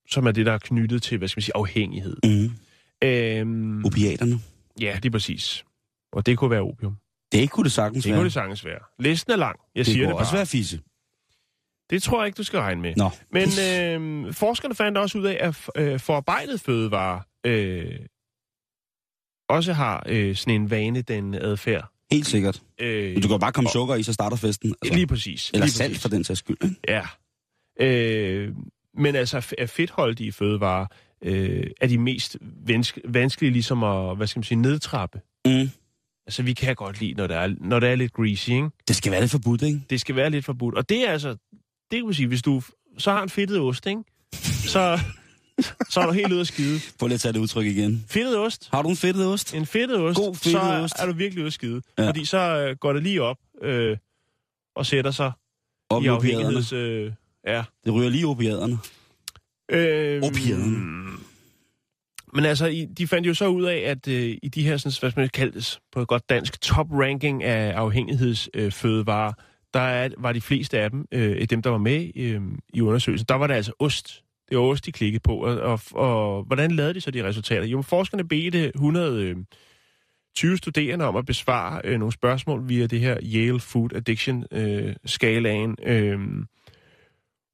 som 0.09 0.25
er 0.27 0.31
det, 0.31 0.45
der 0.45 0.51
er 0.51 0.57
knyttet 0.57 1.01
til, 1.03 1.17
hvad 1.17 1.27
skal 1.27 1.37
man 1.39 1.43
sige, 1.43 1.55
afhængighed. 1.55 2.17
Mm. 2.23 2.51
Øh, 3.07 3.85
Opiaterne. 3.85 4.39
ja, 4.81 4.93
det 4.95 5.05
er 5.05 5.11
præcis. 5.11 5.65
Og 6.13 6.25
det 6.25 6.37
kunne 6.37 6.51
være 6.51 6.61
opium. 6.61 6.95
Det 7.31 7.49
kunne 7.49 7.63
det 7.63 7.71
sagtens 7.71 8.03
Det 8.03 8.09
være. 8.11 8.17
kunne 8.19 8.25
det 8.25 8.33
sagtens 8.33 8.65
være. 8.65 8.79
Listen 8.99 9.31
er 9.31 9.35
lang. 9.37 9.59
Jeg 9.75 9.85
det 9.85 9.93
siger 9.93 10.05
det 10.05 10.13
bare. 10.13 10.19
også 10.19 10.33
være 10.33 10.45
fisse. 10.45 10.79
Det 11.89 12.03
tror 12.03 12.19
jeg 12.19 12.27
ikke, 12.27 12.37
du 12.37 12.43
skal 12.43 12.59
regne 12.59 12.81
med. 12.81 12.93
Nå. 12.97 13.09
Men 13.31 13.49
øh, 14.27 14.33
forskerne 14.33 14.75
fandt 14.75 14.97
også 14.97 15.17
ud 15.17 15.23
af, 15.25 15.37
at 15.39 15.69
øh, 15.75 15.99
forarbejdet 15.99 16.61
fødevare 16.61 17.21
øh, 17.45 17.99
også 19.49 19.73
har 19.73 20.03
øh, 20.09 20.35
sådan 20.35 20.61
en 20.61 20.69
vane, 20.69 21.01
den 21.01 21.33
adfærd. 21.33 21.89
Helt 22.11 22.25
sikkert. 22.27 22.61
Øh, 22.79 23.23
du 23.23 23.27
kan 23.27 23.39
bare 23.39 23.51
komme 23.51 23.69
sukker 23.69 23.95
i, 23.95 24.03
så 24.03 24.13
starter 24.13 24.37
festen. 24.37 24.75
Altså, 24.81 24.93
Lige 24.93 25.07
præcis. 25.07 25.49
eller 25.49 25.65
lige 25.65 25.71
salt 25.73 25.89
præcis. 25.89 26.01
for 26.01 26.09
den 26.09 26.23
sags 26.23 26.39
skyld. 26.39 26.57
Ikke? 26.63 26.75
Ja. 26.87 27.05
Øh, 27.79 28.53
men 28.97 29.15
altså, 29.15 29.53
er 29.57 29.65
fedtholdige 29.65 30.31
fødevarer 30.31 30.85
øh, 31.23 31.67
er 31.81 31.87
de 31.87 31.97
mest 31.97 32.37
vanske, 32.41 33.01
vanskelige 33.05 33.51
ligesom 33.51 33.83
at, 33.83 34.17
hvad 34.17 34.27
skal 34.27 34.39
man 34.39 34.43
sige, 34.43 34.61
nedtrappe. 34.61 35.21
Mm. 35.45 35.69
Altså, 36.27 36.43
vi 36.43 36.53
kan 36.53 36.75
godt 36.75 36.99
lide, 36.99 37.13
når 37.13 37.27
der 37.27 37.37
er, 37.37 37.55
når 37.59 37.79
der 37.79 37.87
er 37.89 37.95
lidt 37.95 38.13
greasy, 38.13 38.49
ikke? 38.49 38.69
Det 38.87 38.95
skal 38.95 39.11
være 39.11 39.21
lidt 39.21 39.31
forbudt, 39.31 39.61
ikke? 39.61 39.81
Det 39.89 40.01
skal 40.01 40.15
være 40.15 40.29
lidt 40.29 40.45
forbudt. 40.45 40.75
Og 40.75 40.89
det 40.89 41.07
er 41.07 41.11
altså, 41.11 41.35
det 41.93 41.99
kan 42.01 42.05
man 42.05 42.13
sige, 42.13 42.27
hvis 42.27 42.41
du 42.41 42.61
så 42.97 43.11
har 43.11 43.23
en 43.23 43.29
fedtet 43.29 43.59
ost, 43.59 43.87
ikke? 43.87 44.01
Så, 44.67 44.99
så 45.89 45.99
er 45.99 46.05
du 46.05 46.11
helt 46.11 46.31
ude 46.31 46.41
at 46.41 46.47
skide. 46.47 46.79
Prøv 46.99 47.07
lige 47.07 47.13
at 47.15 47.21
tage 47.21 47.33
det 47.33 47.39
udtryk 47.39 47.65
igen. 47.65 48.05
Fedtet 48.07 48.37
ost, 48.37 48.69
Har 48.73 48.81
du 48.81 48.89
en 48.89 48.95
fedtet 48.97 49.25
ost? 49.27 49.53
en 49.53 49.65
fedtet 49.65 49.97
ost, 49.99 50.17
God 50.19 50.35
fedtet 50.35 50.51
så 50.51 50.59
er, 50.59 50.83
ost. 50.83 50.93
er 50.99 51.05
du 51.05 51.13
virkelig 51.13 51.41
ude 51.41 51.47
at 51.47 51.53
skide. 51.53 51.81
Ja. 51.97 52.07
Fordi 52.07 52.25
så 52.25 52.37
øh, 52.37 52.75
går 52.75 52.93
det 52.93 53.03
lige 53.03 53.21
op 53.21 53.37
øh, 53.61 53.97
og 54.75 54.85
sætter 54.85 55.11
sig 55.11 55.31
Op 55.89 56.03
i 56.03 56.09
opiaderne. 56.09 56.43
afhængigheds... 56.45 56.73
Øh, 56.73 57.11
ja. 57.47 57.63
Det 57.85 57.93
ryger 57.93 58.09
lige 58.09 58.21
i 58.21 58.25
opiaderne. 58.25 58.77
Øh, 59.71 60.23
Opiaden. 60.23 61.03
Men 62.33 62.45
altså, 62.45 62.65
i- 62.65 62.85
de 62.85 63.07
fandt 63.07 63.27
jo 63.27 63.33
så 63.33 63.47
ud 63.47 63.63
af, 63.63 63.77
at 63.77 64.07
øh, 64.07 64.37
i 64.43 64.47
de 64.49 64.63
her, 64.63 64.77
sådan, 64.77 64.93
hvad 65.01 65.21
man 65.21 65.29
kaldes 65.29 65.79
på 65.91 66.01
et 66.01 66.07
godt 66.07 66.29
dansk, 66.29 66.61
top-ranking 66.61 67.43
af 67.43 67.73
afhængighedsfødevarer, 67.73 69.27
øh, 69.37 69.43
der 69.73 69.79
er, 69.79 70.09
var 70.17 70.31
de 70.31 70.41
fleste 70.41 70.79
af 70.79 70.91
dem, 70.91 71.07
øh, 71.11 71.45
dem 71.45 71.61
der 71.61 71.69
var 71.69 71.77
med 71.77 72.11
øh, 72.15 72.41
i 72.73 72.81
undersøgelsen, 72.81 73.25
der 73.29 73.35
var 73.35 73.47
det 73.47 73.53
altså 73.53 73.71
ost. 73.79 74.23
Det 74.49 74.57
var 74.57 74.63
ost, 74.63 74.85
de 74.85 74.91
klikkede 74.91 75.21
på. 75.21 75.35
Og, 75.35 75.59
og, 75.59 75.79
og 75.91 76.43
hvordan 76.43 76.71
lavede 76.71 76.93
de 76.93 77.01
så 77.01 77.11
de 77.11 77.23
resultater? 77.23 77.65
Jo, 77.65 77.81
forskerne 77.81 78.27
bedte 78.27 78.71
120 78.75 79.45
øh, 80.51 80.57
studerende 80.57 81.05
om 81.05 81.15
at 81.15 81.25
besvare 81.25 81.81
øh, 81.83 81.99
nogle 81.99 82.11
spørgsmål 82.11 82.69
via 82.69 82.85
det 82.85 82.99
her 82.99 83.17
Yale 83.23 83.59
Food 83.59 83.93
Addiction-skalaen. 83.93 85.75
Øh, 85.83 86.11
øh, 86.11 86.19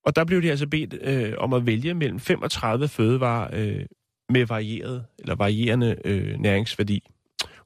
og 0.05 0.15
der 0.15 0.25
blev 0.25 0.41
de 0.41 0.49
altså 0.49 0.67
bedt 0.67 0.95
øh, 1.01 1.33
om 1.37 1.53
at 1.53 1.65
vælge 1.65 1.93
mellem 1.93 2.19
35 2.19 2.87
fødevarer 2.87 3.49
øh, 3.53 3.85
med 4.29 4.45
varieret 4.45 5.05
eller 5.19 5.35
varierende 5.35 5.95
øh, 6.05 6.39
næringsværdi. 6.39 7.03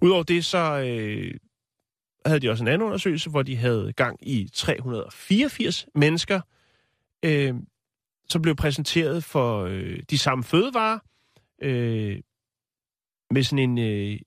Udover 0.02 0.24
det, 0.24 0.46
så 0.46 0.84
øh, 0.88 1.34
havde 2.26 2.40
de 2.40 2.50
også 2.50 2.64
en 2.64 2.68
anden 2.68 2.86
undersøgelse, 2.88 3.30
hvor 3.30 3.42
de 3.44 3.56
havde 3.56 3.94
gang 3.94 4.28
i 4.28 4.50
384 4.54 5.88
mennesker, 5.96 6.42
øh, 7.26 7.54
som 8.30 8.42
blev 8.42 8.56
præsenteret 8.56 9.24
for 9.24 9.64
øh, 9.64 10.00
de 10.10 10.18
samme 10.18 10.44
fødevarer, 10.44 11.00
øh, 11.62 12.20
med 13.32 13.44
sådan 13.44 13.70
en 13.70 13.78
øh, 13.78 14.20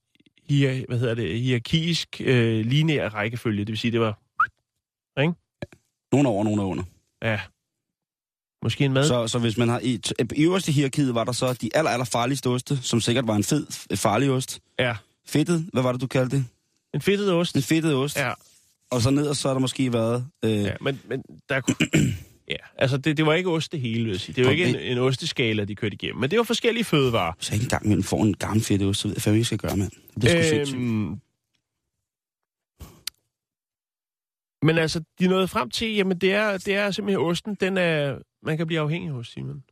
hier, 0.49 0.85
hvad 0.87 0.99
hedder 0.99 1.15
det, 1.15 1.39
hierarkisk 1.39 2.21
øh, 2.25 2.65
lineær 2.65 3.09
rækkefølge. 3.09 3.59
Det 3.59 3.67
vil 3.67 3.77
sige, 3.77 3.91
det 3.91 3.99
var 3.99 4.19
Nogle 6.11 6.29
over, 6.29 6.43
nogle 6.43 6.63
under. 6.63 6.83
ja, 7.21 7.41
måske 8.63 8.85
en 8.85 8.93
mad. 8.93 9.03
Så, 9.07 9.27
så 9.27 9.39
hvis 9.39 9.57
man 9.57 9.69
har... 9.69 9.79
I, 9.79 10.01
i 10.35 10.43
øverste 10.43 10.71
hierarkiet 10.71 11.15
var 11.15 11.23
der 11.23 11.31
så 11.31 11.53
de 11.53 11.69
aller, 11.75 11.91
aller 11.91 12.05
farligste 12.05 12.47
oste, 12.47 12.77
som 12.77 13.01
sikkert 13.01 13.27
var 13.27 13.35
en 13.35 13.43
fed, 13.43 13.95
farlig 13.95 14.31
ost. 14.31 14.59
Ja, 14.79 14.97
Fedtet, 15.25 15.69
hvad 15.73 15.83
var 15.83 15.91
det, 15.91 16.01
du 16.01 16.07
kaldte 16.07 16.37
det? 16.37 16.45
En 16.93 17.01
fedtet 17.01 17.31
ost. 17.33 17.55
En 17.55 17.61
fedtet 17.61 17.95
ost. 17.95 18.17
Ja, 18.17 18.33
Og 18.91 19.01
så 19.01 19.09
ned, 19.09 19.27
og 19.27 19.35
så 19.35 19.47
har 19.47 19.53
der 19.53 19.59
måske 19.61 19.93
været... 19.93 20.27
Øh, 20.45 20.51
Ja, 20.51 20.73
men, 20.81 21.01
men 21.09 21.23
der 21.49 21.61
kunne... 21.61 21.75
Ja, 22.49 22.55
altså 22.77 22.97
det, 22.97 23.17
det 23.17 23.25
var 23.25 23.33
ikke 23.33 23.49
ost 23.49 23.71
det 23.71 23.79
hele, 23.81 24.03
vil 24.03 24.11
jeg 24.11 24.19
sige. 24.19 24.35
Det 24.35 24.45
var 24.45 24.51
Okay. 24.51 24.65
ikke 24.67 24.79
en, 24.85 24.91
en 24.91 24.97
osteskala, 24.97 25.65
de 25.65 25.75
kørte 25.75 25.93
igennem. 25.93 26.19
Men 26.21 26.31
det 26.31 26.37
var 26.37 26.43
forskellige 26.43 26.83
fødevarer. 26.83 27.33
Så 27.39 27.53
ikke 27.53 27.63
engang 27.63 27.87
mellem 27.87 28.03
får 28.03 28.23
en 28.23 28.33
gammel 28.33 28.63
fedtet 28.63 28.87
ost, 28.87 28.99
så 28.99 29.07
ved 29.07 29.15
jeg, 29.17 29.23
hvad 29.23 29.33
vi 29.33 29.43
skal 29.43 29.57
gøre, 29.57 29.77
mand. 29.77 29.91
Det 30.21 30.59
er 30.59 30.65
sgu. 30.65 30.77
Øhm, 30.77 31.19
men 34.61 34.77
altså, 34.77 35.03
de 35.19 35.27
nåede 35.27 35.47
frem 35.47 35.69
til, 35.69 35.95
jamen 35.95 36.17
det 36.17 36.33
er, 36.33 36.57
det 36.57 36.75
er 36.75 36.91
simpelthen 36.91 37.25
osten, 37.25 37.55
den 37.55 37.77
er, 37.77 38.17
man 38.43 38.57
kan 38.57 38.67
blive 38.67 38.79
afhængig 38.81 39.11
hos, 39.11 39.27
Simon. 39.27 39.63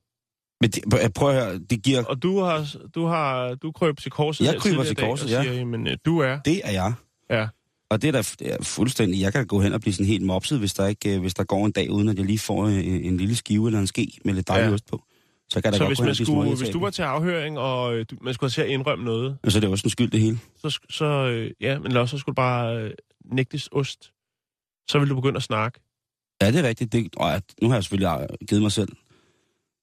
Men 0.62 0.70
det, 0.70 0.84
prøv- 0.90 1.10
prøv 1.16 1.30
at 1.36 1.46
høre, 1.46 1.60
det 1.60 1.84
giver... 1.84 2.04
Og 2.04 2.24
du 2.24 2.40
har, 2.40 2.76
du 2.96 3.06
har, 3.06 3.56
du 3.56 3.72
kryber 3.72 4.02
til 4.02 4.12
korset 4.12 4.46
Jeg 4.46 4.56
kryber 4.60 4.84
til 4.84 4.96
korset, 4.96 5.30
ja. 5.30 5.42
siger, 5.44 5.54
jamen 5.54 5.88
øh, 5.88 5.98
du 6.06 6.20
er, 6.20 6.40
Det 6.40 6.62
er 6.64 6.72
jeg. 6.72 6.94
Ja. 7.30 7.48
Og 7.90 8.02
det 8.02 8.08
er 8.08 8.12
da 8.12 8.46
er 8.46 8.64
fuldstændig... 8.64 9.22
Jeg 9.22 9.34
kan 9.34 9.48
gå 9.48 9.60
hen 9.62 9.74
og 9.74 9.82
blive 9.82 9.94
sådan 9.94 10.06
helt 10.06 10.24
mopset, 10.26 10.60
hvis 10.60 10.74
der, 10.74 10.88
ikke, 10.88 11.16
øh, 11.16 11.22
hvis 11.22 11.34
der 11.34 11.44
går 11.44 11.66
en 11.66 11.72
dag, 11.72 11.92
uden 11.92 12.10
at 12.10 12.18
jeg 12.18 12.26
lige 12.26 12.40
får 12.40 12.68
en, 12.68 12.86
en 13.06 13.18
lille 13.18 13.36
skive 13.36 13.68
eller 13.68 13.80
en 13.80 13.88
ske 13.88 14.08
med 14.26 14.34
lidt 14.34 14.48
dejlig 14.48 14.68
Ja. 14.68 14.74
ost 14.74 14.86
på. 14.86 15.04
Så 15.50 15.62
kan 15.62 15.72
der 15.72 15.78
Så 15.78 15.84
godt 15.84 15.90
hvis, 15.90 16.00
man 16.02 16.16
skulle, 16.26 16.58
hvis 16.58 16.70
du 16.70 16.80
var 16.80 16.90
til 16.90 17.02
afhøring, 17.02 17.60
og 17.60 17.96
øh, 17.96 18.06
man 18.22 18.34
skulle 18.34 18.48
have 18.48 18.54
til 18.54 18.62
at 18.62 18.68
indrømme 18.74 19.06
noget, 19.06 19.38
Og 19.44 19.52
så 19.52 19.58
er 19.58 19.60
det 19.60 19.70
også 19.70 19.86
en 19.86 19.90
skyld, 19.90 20.12
det 20.12 20.20
hele. 20.22 20.40
så, 20.58 20.80
så 20.90 21.06
øh, 21.06 21.52
ja, 21.62 21.80
men 21.80 21.98
også 21.98 22.18
så 22.18 22.20
skulle 22.20 22.34
du 22.34 22.36
bare 22.36 22.78
øh, 22.82 22.92
nægtes 23.26 23.70
ost. 23.72 24.12
Så 24.90 25.00
vil 25.00 25.10
du 25.10 25.16
begynde 25.16 25.38
at 25.38 25.44
snakke. 25.44 25.80
Ja, 26.42 26.52
det 26.52 26.60
er 26.60 26.64
rigtigt. 26.68 26.92
Det, 26.92 27.16
og 27.18 27.32
ja, 27.32 27.40
nu 27.62 27.68
har 27.68 27.76
jeg 27.76 27.84
selvfølgelig 27.84 28.28
øh, 28.42 28.48
givet 28.48 28.62
mig 28.62 28.72
selv. 28.72 28.90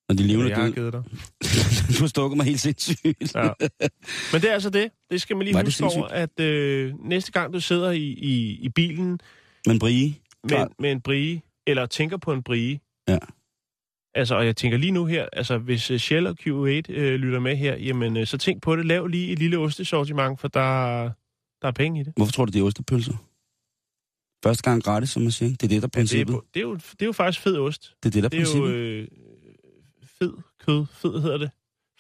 Når 0.09 0.17
de 0.17 0.23
levende 0.23 0.51
jeg 0.51 0.59
har 0.59 0.71
givet 0.71 0.93
dig. 0.93 1.03
du 1.99 2.03
har 2.03 2.07
stukket 2.07 2.37
mig 2.37 2.47
helt 2.47 2.61
sindssygt. 2.61 3.35
Ja. 3.35 3.43
Men 4.33 4.41
det 4.41 4.51
er 4.51 4.55
altså 4.55 4.71
det. 4.71 4.91
Det 5.11 5.21
skal 5.21 5.37
man 5.37 5.45
lige 5.45 5.55
Var 5.55 5.65
huske 5.65 5.85
over, 5.85 6.07
at 6.07 6.41
øh, 6.41 6.95
næste 7.05 7.33
gang 7.33 7.53
du 7.53 7.61
sidder 7.61 7.91
i, 7.91 8.03
i, 8.03 8.59
i 8.63 8.69
bilen 8.69 9.21
Men 9.67 9.79
Brie, 9.79 10.15
med, 10.45 10.67
med 10.79 10.93
en 10.93 11.01
brie, 11.01 11.43
eller 11.67 11.87
tænker 11.87 12.17
på 12.17 12.33
en 12.33 12.43
brie, 12.43 12.81
Ja. 13.09 13.19
Altså, 14.15 14.35
og 14.35 14.47
jeg 14.47 14.57
tænker 14.57 14.79
lige 14.79 14.91
nu 14.91 15.05
her, 15.07 15.27
altså 15.33 15.59
hvis 15.59 15.91
uh, 15.91 15.97
Shell 15.97 16.27
og 16.27 16.37
Q8 16.41 16.93
øh, 16.93 17.15
lytter 17.15 17.39
med 17.41 17.57
her, 17.57 17.77
jamen 17.77 18.17
øh, 18.17 18.27
så 18.27 18.39
tænk 18.39 18.63
på 18.63 18.77
det, 18.77 18.87
lav 18.87 19.07
lige 19.07 19.33
et 19.33 19.39
lille 19.39 19.59
ostesortiment, 19.59 20.41
for 20.41 20.49
der, 20.49 21.03
der 21.63 21.69
er 21.69 21.73
penge 21.73 22.01
i 22.01 22.03
det. 22.05 22.13
hvorfor 22.17 22.33
tror 22.33 22.45
du, 22.45 22.51
det 22.53 22.61
er 22.61 22.65
ostepølser? 22.65 23.13
Første 24.45 24.63
gang 24.63 24.83
gratis, 24.83 25.11
som 25.11 25.23
man 25.23 25.31
siger. 25.33 25.49
Det 25.49 25.63
er 25.63 25.69
det, 25.69 25.71
der 25.71 25.77
er 25.77 25.81
det, 25.81 25.85
er, 25.85 25.89
princippet. 26.01 26.37
det, 26.55 26.61
er 26.61 26.65
jo, 26.65 26.75
det 26.75 27.03
er 27.03 27.07
jo 27.07 27.13
faktisk 27.13 27.41
fed 27.43 27.59
ost. 27.59 27.95
Det 28.03 28.09
er 28.09 28.11
det, 28.11 28.23
der 28.23 28.27
er 28.27 28.29
Det 28.29 28.37
er 28.39 28.41
jo 28.41 28.47
princippet. 28.47 28.75
øh, 28.75 29.09
fed 30.23 30.33
kød, 30.67 30.87
fed 30.93 31.21
hedder 31.23 31.39
det. 31.39 31.51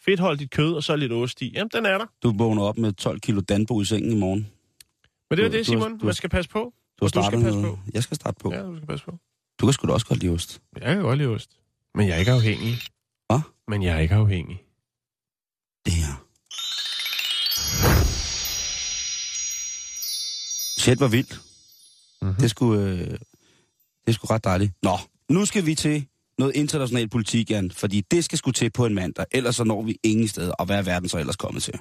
Fedtholdigt 0.04 0.50
kød, 0.50 0.74
og 0.74 0.82
så 0.82 0.96
lidt 0.96 1.12
ost 1.12 1.42
i. 1.42 1.52
Jamen, 1.54 1.70
den 1.74 1.86
er 1.86 1.98
der. 1.98 2.06
Du 2.22 2.32
vågner 2.38 2.62
op 2.62 2.78
med 2.78 2.92
12 2.92 3.20
kilo 3.20 3.40
Danbo 3.40 3.80
i 3.80 3.84
sengen 3.84 4.12
i 4.12 4.20
morgen. 4.20 4.48
Men 5.30 5.38
det 5.38 5.44
er 5.44 5.48
Du- 5.48 5.56
det, 5.56 5.66
du 5.66 5.70
Simon, 5.72 5.90
du 5.92 5.98
har- 5.98 6.04
man 6.04 6.14
skal 6.14 6.30
passe 6.30 6.50
på. 6.50 6.74
Du 7.00 7.04
du 7.04 7.08
skal 7.08 7.22
passe 7.42 7.60
noget. 7.60 7.78
Jeg 7.94 8.02
skal 8.02 8.14
starte 8.14 8.36
på. 8.40 8.52
Ja, 8.52 8.62
du 8.62 8.76
skal 8.76 8.86
passe 8.86 9.04
på. 9.04 9.18
Du 9.60 9.66
kan 9.66 9.72
sgu 9.72 9.86
da 9.88 9.92
også 9.92 10.06
godt 10.06 10.18
lide 10.20 10.32
ost. 10.32 10.60
Jeg 10.80 10.94
kan 10.94 11.02
godt 11.02 11.18
lide 11.18 11.28
ost. 11.28 11.50
Men 11.94 12.06
jeg 12.08 12.14
er 12.14 12.18
ikke 12.18 12.32
afhængig. 12.32 12.78
Hvad? 13.28 13.40
Men 13.68 13.82
jeg 13.82 13.96
er 13.96 14.00
ikke 14.00 14.14
afhængig. 14.14 14.62
Det 15.86 15.92
her. 15.92 16.24
Shit 20.80 21.00
var 21.00 21.08
vildt. 21.08 21.40
Mm-hmm. 22.22 22.36
Det 22.36 22.50
skulle, 22.50 22.82
øh, 22.82 23.18
det 24.06 24.14
sgu 24.14 24.26
ret 24.26 24.44
dejligt. 24.44 24.72
Nå, 24.82 24.98
nu 25.28 25.46
skal 25.46 25.66
vi 25.66 25.74
til 25.74 26.06
noget 26.38 26.56
international 26.56 27.08
politik, 27.08 27.50
Jan, 27.50 27.70
fordi 27.70 28.00
det 28.10 28.24
skal 28.24 28.38
skulle 28.38 28.54
til 28.54 28.70
på 28.70 28.86
en 28.86 28.94
mandag, 28.94 29.24
ellers 29.32 29.56
så 29.56 29.64
når 29.64 29.82
vi 29.82 29.96
ingen 30.02 30.28
steder, 30.28 30.52
og 30.52 30.66
hvad 30.66 30.76
er 30.78 30.82
verden 30.82 31.08
så 31.08 31.18
ellers 31.18 31.36
kommet 31.36 31.62
til? 31.62 31.74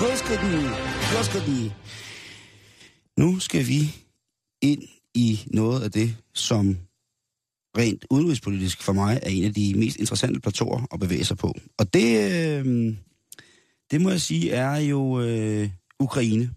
Господи, 0.00 0.56
Господи, 1.16 1.72
nu 3.18 3.38
skal 3.38 3.66
vi 3.66 3.96
ind 4.62 4.82
i 5.14 5.40
noget 5.46 5.82
af 5.82 5.92
det, 5.92 6.16
som 6.34 6.76
rent 7.78 8.04
udenrigspolitisk 8.10 8.82
for 8.82 8.92
mig 8.92 9.20
er 9.22 9.30
en 9.30 9.44
af 9.44 9.54
de 9.54 9.74
mest 9.76 9.96
interessante 9.96 10.40
plateauer 10.40 10.86
at 10.92 11.00
bevæge 11.00 11.24
sig 11.24 11.36
på. 11.36 11.54
Og 11.78 11.94
det, 11.94 12.32
øh, 12.32 12.94
det 13.90 14.00
må 14.00 14.10
jeg 14.10 14.20
sige, 14.20 14.50
er 14.50 14.76
jo 14.76 15.20
øh, 15.20 15.70
Ukraine. 16.00 16.50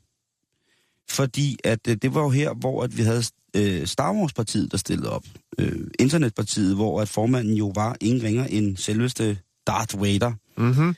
Fordi 1.09 1.57
at 1.63 1.87
øh, 1.87 1.95
det 1.95 2.13
var 2.13 2.21
jo 2.21 2.29
her, 2.29 2.53
hvor 2.53 2.83
at 2.83 2.97
vi 2.97 3.01
havde 3.01 3.23
øh, 3.55 3.87
Star 3.87 4.13
Wars-partiet, 4.13 4.71
der 4.71 4.77
stillede 4.77 5.11
op. 5.11 5.25
Øh, 5.57 5.87
Internetpartiet, 5.99 6.75
hvor 6.75 7.01
at 7.01 7.09
formanden 7.09 7.53
jo 7.53 7.71
var 7.75 7.97
ingen 8.01 8.23
ringer 8.23 8.45
end 8.45 8.77
selveste 8.77 9.37
Darth 9.67 10.01
Vader. 10.01 10.33
Mm-hmm. 10.57 10.95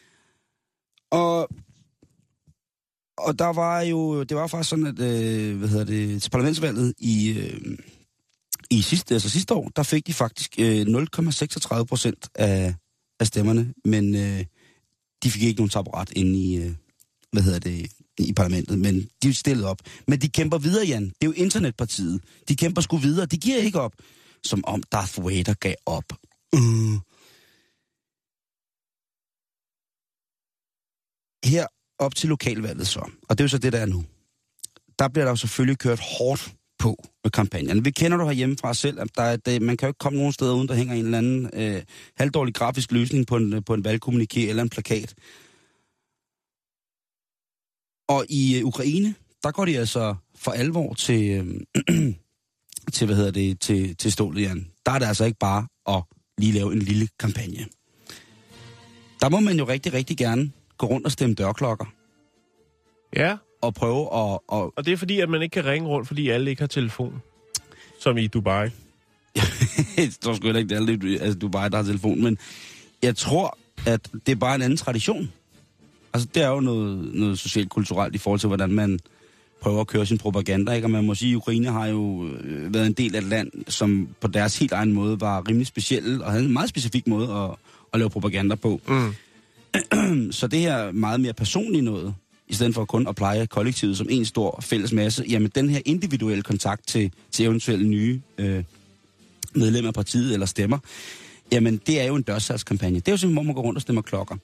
Og, 1.11 1.49
og 3.17 3.39
der 3.39 3.53
var 3.53 3.81
jo, 3.81 4.23
det 4.23 4.37
var 4.37 4.47
faktisk 4.47 4.69
sådan, 4.69 4.87
at, 4.87 4.99
øh, 4.99 5.57
hvad 5.57 5.69
hedder 5.69 5.85
det, 5.85 6.21
til 6.21 6.29
parlamentsvalget 6.29 6.93
i, 6.97 7.29
øh, 7.29 7.77
i 8.69 8.81
sidste, 8.81 9.13
altså 9.13 9.29
sidste 9.29 9.53
år, 9.53 9.71
der 9.75 9.83
fik 9.83 10.07
de 10.07 10.13
faktisk 10.13 10.55
øh, 10.59 10.81
0,36 10.81 11.83
procent 11.83 12.29
af, 12.35 12.75
af 13.19 13.27
stemmerne, 13.27 13.73
men 13.85 14.15
øh, 14.15 14.45
de 15.23 15.31
fik 15.31 15.43
ikke 15.43 15.59
nogen 15.59 15.69
taburet 15.69 16.11
inde 16.15 16.39
i, 16.39 16.55
øh, 16.55 16.71
hvad 17.31 17.43
hedder 17.43 17.59
det, 17.59 17.91
i 18.19 18.33
parlamentet, 18.33 18.79
men 18.79 19.09
de 19.23 19.29
er 19.29 19.33
stillet 19.33 19.65
op. 19.65 19.77
Men 20.07 20.21
de 20.21 20.29
kæmper 20.29 20.57
videre, 20.57 20.85
Jan. 20.85 21.05
Det 21.05 21.15
er 21.21 21.25
jo 21.25 21.31
internetpartiet. 21.31 22.21
De 22.47 22.55
kæmper 22.55 22.81
sgu 22.81 22.97
videre. 22.97 23.25
De 23.25 23.37
giver 23.37 23.57
ikke 23.57 23.79
op. 23.79 23.93
Som 24.43 24.63
om 24.67 24.83
Darth 24.91 25.25
Vader 25.25 25.53
gav 25.53 25.75
op. 25.85 26.13
Uh. 26.53 26.99
Her 31.45 31.67
op 31.99 32.15
til 32.15 32.29
lokalvalget 32.29 32.87
så, 32.87 32.99
og 33.29 33.37
det 33.37 33.39
er 33.39 33.43
jo 33.43 33.49
så 33.49 33.57
det, 33.57 33.73
der 33.73 33.79
er 33.79 33.85
nu. 33.85 34.03
Der 34.99 35.07
bliver 35.07 35.25
der 35.25 35.31
jo 35.31 35.35
selvfølgelig 35.35 35.77
kørt 35.77 35.99
hårdt 36.17 36.53
på 36.79 37.03
med 37.23 37.31
kampagnen. 37.31 37.85
Vi 37.85 37.91
kender 37.91 38.17
du 38.17 38.25
herhjemme 38.25 38.57
fra 38.61 38.69
os 38.69 38.77
selv, 38.77 38.99
at 38.99 39.07
der 39.17 39.23
er, 39.23 39.35
det, 39.35 39.61
man 39.61 39.77
kan 39.77 39.87
jo 39.87 39.89
ikke 39.89 39.97
komme 39.97 40.17
nogen 40.17 40.33
steder 40.33 40.53
uden, 40.53 40.67
der 40.67 40.73
hænger 40.73 40.93
en 40.93 41.05
eller 41.05 41.17
anden 41.17 41.49
øh, 41.53 41.81
halvdårlig 42.17 42.53
grafisk 42.55 42.91
løsning 42.91 43.27
på 43.27 43.37
en, 43.37 43.53
øh, 43.53 43.61
på 43.65 43.73
en 43.73 43.85
valgkommuniké 43.85 44.39
eller 44.39 44.63
en 44.63 44.69
plakat. 44.69 45.13
Og 48.07 48.25
i 48.29 48.59
øh, 48.59 48.65
Ukraine, 48.65 49.15
der 49.43 49.51
går 49.51 49.65
de 49.65 49.79
altså 49.79 50.15
for 50.35 50.51
alvor 50.51 50.93
til, 50.93 51.29
øh, 51.29 52.13
til 52.93 53.05
hvad 53.05 53.15
hedder 53.15 53.31
det, 53.31 53.59
til, 53.59 53.95
til 53.95 54.11
stålet, 54.11 54.41
Jan. 54.41 54.67
Der 54.85 54.91
er 54.91 54.99
det 54.99 55.05
altså 55.05 55.25
ikke 55.25 55.39
bare 55.39 55.67
at 55.87 56.03
lige 56.37 56.51
lave 56.51 56.73
en 56.73 56.79
lille 56.79 57.07
kampagne. 57.19 57.67
Der 59.21 59.29
må 59.29 59.39
man 59.39 59.57
jo 59.57 59.67
rigtig, 59.67 59.93
rigtig 59.93 60.17
gerne 60.17 60.51
gå 60.77 60.87
rundt 60.87 61.05
og 61.05 61.11
stemme 61.11 61.35
dørklokker. 61.35 61.85
Ja, 63.15 63.37
Og 63.61 63.73
prøve 63.73 64.01
at... 64.01 64.33
at 64.33 64.69
og 64.75 64.85
det 64.85 64.93
er 64.93 64.97
fordi, 64.97 65.19
at 65.19 65.29
man 65.29 65.41
ikke 65.41 65.53
kan 65.53 65.65
ringe 65.65 65.87
rundt, 65.87 66.07
fordi 66.07 66.29
alle 66.29 66.49
ikke 66.49 66.61
har 66.61 66.67
telefon. 66.67 67.21
Som 67.99 68.17
i 68.17 68.27
Dubai. 68.27 68.69
jeg 69.97 70.09
tror 70.21 70.33
sgu 70.33 70.45
heller 70.45 70.59
ikke, 70.59 70.69
det 70.69 70.75
er 70.75 70.95
alle, 70.95 71.19
altså, 71.21 71.39
du 71.39 71.47
bare 71.47 71.69
der 71.69 71.77
har 71.77 71.83
telefon, 71.83 72.23
men 72.23 72.37
jeg 73.03 73.15
tror, 73.15 73.57
at 73.85 74.09
det 74.25 74.31
er 74.31 74.35
bare 74.35 74.55
en 74.55 74.61
anden 74.61 74.77
tradition. 74.77 75.31
Altså, 76.13 76.29
det 76.33 76.43
er 76.43 76.47
jo 76.47 76.59
noget, 76.59 77.13
noget 77.13 77.39
socialt 77.39 77.69
kulturelt 77.69 78.15
i 78.15 78.17
forhold 78.17 78.39
til, 78.39 78.47
hvordan 78.47 78.71
man 78.71 78.99
prøver 79.61 79.81
at 79.81 79.87
køre 79.87 80.05
sin 80.05 80.17
propaganda, 80.17 80.71
ikke? 80.71 80.85
Og 80.85 80.91
man 80.91 81.05
må 81.05 81.15
sige, 81.15 81.31
at 81.31 81.35
Ukraine 81.35 81.67
har 81.71 81.87
jo 81.87 82.27
øh, 82.27 82.73
været 82.73 82.87
en 82.87 82.93
del 82.93 83.15
af 83.15 83.19
et 83.19 83.27
land, 83.27 83.51
som 83.67 84.07
på 84.21 84.27
deres 84.27 84.59
helt 84.59 84.71
egen 84.71 84.93
måde 84.93 85.21
var 85.21 85.49
rimelig 85.49 85.67
speciel, 85.67 86.23
og 86.23 86.31
havde 86.31 86.45
en 86.45 86.53
meget 86.53 86.69
specifik 86.69 87.07
måde 87.07 87.31
at, 87.33 87.49
at 87.93 87.99
lave 87.99 88.09
propaganda 88.09 88.55
på. 88.55 88.81
Mm. 88.87 89.13
Så 90.31 90.47
det 90.47 90.59
her 90.59 90.91
meget 90.91 91.19
mere 91.19 91.33
personlige 91.33 91.81
noget, 91.81 92.15
i 92.47 92.53
stedet 92.53 92.73
for 92.73 92.85
kun 92.85 93.07
at 93.07 93.15
pleje 93.15 93.45
kollektivet 93.45 93.97
som 93.97 94.07
en 94.09 94.25
stor 94.25 94.59
fælles 94.61 94.91
masse, 94.91 95.25
jamen 95.29 95.51
den 95.55 95.69
her 95.69 95.81
individuelle 95.85 96.43
kontakt 96.43 96.87
til, 96.87 97.11
til 97.31 97.45
eventuelle 97.45 97.87
nye 97.87 98.21
øh, 98.37 98.63
medlemmer 99.55 99.87
af 99.87 99.93
partiet 99.93 100.33
eller 100.33 100.45
stemmer, 100.45 100.77
jamen 101.51 101.81
det 101.87 102.01
er 102.01 102.05
jo 102.05 102.15
en 102.15 102.21
dørsalgskampagne. 102.21 102.99
Det 102.99 103.07
er 103.07 103.11
jo 103.11 103.17
simpelthen, 103.17 103.33
hvor 103.33 103.43
man 103.43 103.55
går 103.55 103.61
rundt 103.61 103.77
og 103.77 103.81
stemmer 103.81 104.01
klokker. 104.01 104.35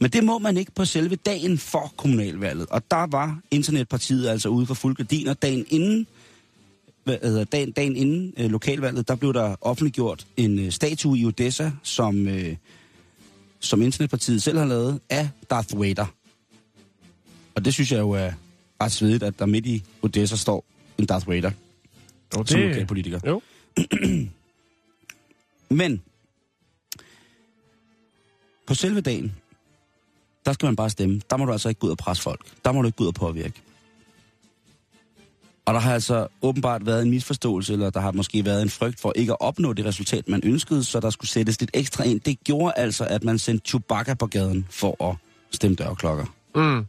Men 0.00 0.10
det 0.10 0.24
må 0.24 0.38
man 0.38 0.56
ikke 0.56 0.72
på 0.72 0.84
selve 0.84 1.16
dagen 1.16 1.58
for 1.58 1.92
kommunalvalget. 1.96 2.66
Og 2.70 2.90
der 2.90 3.06
var 3.06 3.40
Internetpartiet 3.50 4.28
altså 4.28 4.48
ude 4.48 4.66
for 4.66 4.74
fuld 4.74 4.96
gardiner 4.96 5.34
dagen 5.34 5.66
inden, 5.68 6.06
hvad 7.04 7.18
hedder, 7.22 7.44
dagen, 7.44 7.72
dagen 7.72 7.96
inden 7.96 8.34
øh, 8.36 8.50
lokalvalget, 8.50 9.08
der 9.08 9.14
blev 9.14 9.34
der 9.34 9.56
offentliggjort 9.60 10.26
en 10.36 10.58
øh, 10.58 10.72
statue 10.72 11.18
i 11.18 11.24
Odessa, 11.24 11.70
som, 11.82 12.28
øh, 12.28 12.56
som 13.64 13.82
Internetpartiet 13.82 14.42
selv 14.42 14.58
har 14.58 14.64
lavet, 14.64 15.00
af 15.10 15.28
Darth 15.50 15.80
Vader. 15.80 16.06
Og 17.54 17.64
det 17.64 17.74
synes 17.74 17.92
jeg 17.92 17.98
jo 17.98 18.10
er 18.10 18.32
ret 18.82 18.92
svedigt, 18.92 19.22
at 19.22 19.38
der 19.38 19.46
midt 19.46 19.66
i 19.66 19.84
Odessa 20.02 20.36
står 20.36 20.64
en 20.98 21.06
Darth 21.06 21.28
Vader 21.28 21.50
Og 22.36 22.48
som 22.48 22.60
lokalpolitiker. 22.60 23.20
Jo. 23.26 23.42
Men 25.80 26.02
på 28.66 28.74
selve 28.74 29.00
dagen, 29.00 29.32
der 30.44 30.52
skal 30.52 30.66
man 30.66 30.76
bare 30.76 30.90
stemme. 30.90 31.20
Der 31.30 31.36
må 31.36 31.44
du 31.44 31.52
altså 31.52 31.68
ikke 31.68 31.78
gå 31.78 31.86
ud 31.86 31.90
og 31.90 31.98
presse 31.98 32.22
folk. 32.22 32.46
Der 32.64 32.72
må 32.72 32.82
du 32.82 32.86
ikke 32.86 32.96
gå 32.96 33.04
ud 33.04 33.08
og 33.08 33.14
påvirke. 33.14 33.62
Og 35.66 35.74
der 35.74 35.80
har 35.80 35.94
altså 35.94 36.26
åbenbart 36.42 36.86
været 36.86 37.02
en 37.02 37.10
misforståelse, 37.10 37.72
eller 37.72 37.90
der 37.90 38.00
har 38.00 38.12
måske 38.12 38.44
været 38.44 38.62
en 38.62 38.70
frygt 38.70 39.00
for 39.00 39.12
ikke 39.16 39.32
at 39.32 39.40
opnå 39.40 39.72
det 39.72 39.84
resultat, 39.84 40.28
man 40.28 40.40
ønskede, 40.44 40.84
så 40.84 41.00
der 41.00 41.10
skulle 41.10 41.30
sættes 41.30 41.60
lidt 41.60 41.70
ekstra 41.74 42.04
ind. 42.04 42.20
Det 42.20 42.38
gjorde 42.44 42.72
altså, 42.76 43.06
at 43.10 43.24
man 43.24 43.38
sendte 43.38 43.68
Chewbacca 43.68 44.14
på 44.14 44.26
gaden 44.26 44.66
for 44.70 45.10
at 45.10 45.16
stemme 45.50 45.76
dørklokker. 45.76 46.24
Mm. 46.54 46.86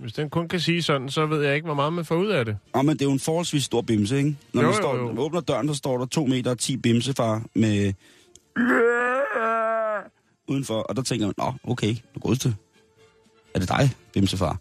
Hvis 0.00 0.12
den 0.12 0.30
kun 0.30 0.48
kan 0.48 0.60
sige 0.60 0.82
sådan, 0.82 1.08
så 1.08 1.26
ved 1.26 1.42
jeg 1.42 1.54
ikke, 1.54 1.64
hvor 1.64 1.74
meget 1.74 1.92
man 1.92 2.04
får 2.04 2.16
ud 2.16 2.28
af 2.28 2.44
det. 2.44 2.56
Og 2.72 2.84
men 2.84 2.94
det 2.94 3.02
er 3.02 3.06
jo 3.06 3.12
en 3.12 3.20
forholdsvis 3.20 3.64
stor 3.64 3.82
bimse, 3.82 4.16
ikke? 4.16 4.36
Når 4.52 4.62
Jo, 4.62 4.66
man 4.66 4.76
jo, 4.76 4.82
står, 4.82 4.96
jo. 4.96 5.20
åbner 5.20 5.40
døren, 5.40 5.68
så 5.68 5.74
står 5.74 5.98
der 5.98 6.06
2 6.06 6.26
meter 6.26 6.50
og 6.50 6.58
10 6.58 6.76
bimsefar 6.76 7.42
med... 7.54 7.92
Udenfor, 10.48 10.74
og 10.74 10.96
der 10.96 11.02
tænker 11.02 11.26
man, 11.26 11.34
nå, 11.38 11.52
okay, 11.64 11.96
du 12.14 12.20
godeste. 12.20 12.54
Er 13.54 13.58
det 13.58 13.68
dig, 13.68 13.90
bimsefar? 14.12 14.60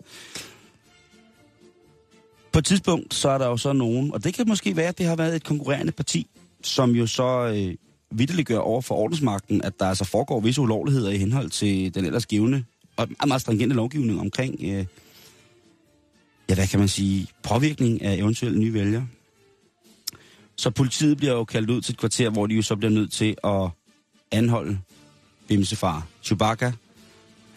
På 2.52 2.60
et 2.60 2.66
tidspunkt, 2.66 3.14
så 3.14 3.30
er 3.30 3.38
der 3.38 3.48
jo 3.48 3.58
så 3.58 3.74
nogen, 3.74 4.14
og 4.14 4.24
det 4.24 4.34
kan 4.34 4.48
måske 4.48 4.76
være, 4.76 4.88
at 4.88 4.98
det 4.98 5.06
har 5.06 5.16
været 5.16 5.36
et 5.36 5.44
konkurrerende 5.44 5.92
parti, 5.92 6.28
som 6.64 6.92
jo 6.92 7.08
så 7.08 7.54
øh, 7.56 7.76
vidteligt 8.12 8.48
gør 8.48 8.60
over 8.60 8.82
for 8.82 8.96
ordensmagten, 8.96 9.62
at 9.62 9.80
der 9.80 9.86
altså 9.86 10.06
foregår 10.06 10.40
visse 10.40 10.62
ulovligheder 10.62 11.10
i 11.10 11.18
henhold 11.18 11.50
til 11.50 11.96
den 11.96 12.06
ellers 12.06 12.26
givende 12.26 12.64
og 12.98 13.08
meget, 13.10 13.28
meget 13.28 13.42
stringente 13.42 13.76
lovgivning 13.76 14.20
omkring, 14.20 14.56
øh, 14.62 14.86
ja, 16.50 16.56
hvad 16.56 16.68
kan 16.68 16.80
man 16.80 16.88
sige, 16.88 17.28
påvirkning 17.44 18.02
af 18.02 18.16
eventuelle 18.16 18.60
nye 18.60 18.74
vælgere. 18.74 19.08
Så 20.56 20.70
politiet 20.70 21.18
bliver 21.18 21.34
jo 21.34 21.44
kaldt 21.44 21.70
ud 21.70 21.82
til 21.82 21.94
et 21.94 22.00
kvarter, 22.00 22.30
hvor 22.30 22.48
de 22.48 22.56
jo 22.56 22.62
så 22.62 22.76
bliver 22.76 22.92
nødt 22.92 23.12
til 23.12 23.36
at 23.44 23.70
anholde 24.32 24.80
Bimsefar 25.48 26.08
Chewbacca. 26.24 26.72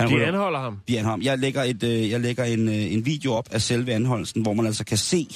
Han 0.01 0.09
De 0.09 0.14
ryger- 0.14 0.26
anholder 0.26 0.61
ham. 0.61 0.78
de 0.88 0.99
anholder 0.99 1.11
ham. 1.11 1.22
Jeg 1.22 1.38
lægger, 1.38 1.62
et, 1.62 1.82
øh, 1.82 2.11
jeg 2.11 2.20
lægger 2.20 2.44
en, 2.44 2.68
øh, 2.68 2.92
en 2.92 3.07
video 3.07 3.32
op 3.32 3.49
af 3.51 3.62
selve 3.62 3.92
anholdelsen, 3.92 4.42
hvor 4.42 4.53
man 4.55 4.66
altså 4.66 4.84
kan 4.84 4.99
se 4.99 5.28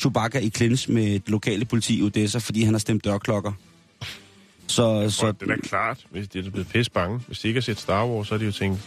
Chewbacca 0.00 0.38
i 0.38 0.48
klins 0.48 0.88
med 0.88 1.04
det 1.12 1.22
lokale 1.28 1.64
politi 1.64 1.98
i 1.98 2.02
Odessa, 2.02 2.38
fordi 2.38 2.62
han 2.62 2.74
har 2.74 2.78
stemt 2.78 3.04
dørklokker. 3.04 3.52
Så, 4.66 5.10
Så 5.10 5.32
det 5.32 5.42
er 5.42 5.46
da 5.46 5.60
klart, 5.62 6.06
hvis 6.10 6.28
de 6.28 6.38
er 6.38 6.50
blevet 6.50 6.68
pisse 6.68 6.90
bange. 6.92 7.20
Hvis 7.26 7.38
de 7.38 7.48
ikke 7.48 7.58
har 7.58 7.62
set 7.62 7.80
Star 7.80 8.06
Wars, 8.06 8.28
så 8.28 8.34
er 8.34 8.38
de 8.38 8.44
jo 8.44 8.52
tænkt, 8.52 8.80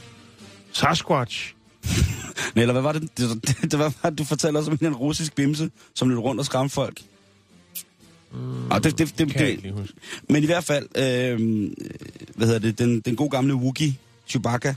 Sasquatch. 0.72 1.53
Nej, 2.55 2.62
eller 2.62 2.72
hvad 2.72 2.82
var 2.82 2.91
det, 2.91 3.18
det, 3.18 3.47
det, 3.47 3.57
det 3.72 3.80
var, 3.80 3.93
at 4.03 4.18
du 4.18 4.24
fortæller 4.24 4.59
os 4.59 4.68
om 4.68 4.78
en 4.82 4.95
russisk 4.95 5.36
bimse, 5.36 5.70
som 5.93 6.09
løb 6.09 6.18
rundt 6.20 6.39
og 6.39 6.45
skræmte 6.45 6.74
folk? 6.74 7.01
Mm, 8.34 8.72
og 8.72 8.84
det, 8.84 8.97
det, 8.97 9.18
det, 9.18 9.32
Kan 9.32 9.41
jeg 9.41 9.49
ikke 9.49 9.64
det, 9.64 9.72
huske. 9.74 9.93
men 10.30 10.43
i 10.43 10.45
hvert 10.45 10.64
fald, 10.64 10.88
øh, 10.97 11.72
hvad 12.36 12.47
hedder 12.47 12.59
det, 12.59 12.80
den, 12.80 12.99
den 12.99 13.16
gode 13.16 13.30
gamle 13.30 13.55
Wookie, 13.55 13.95
Chewbacca, 14.28 14.76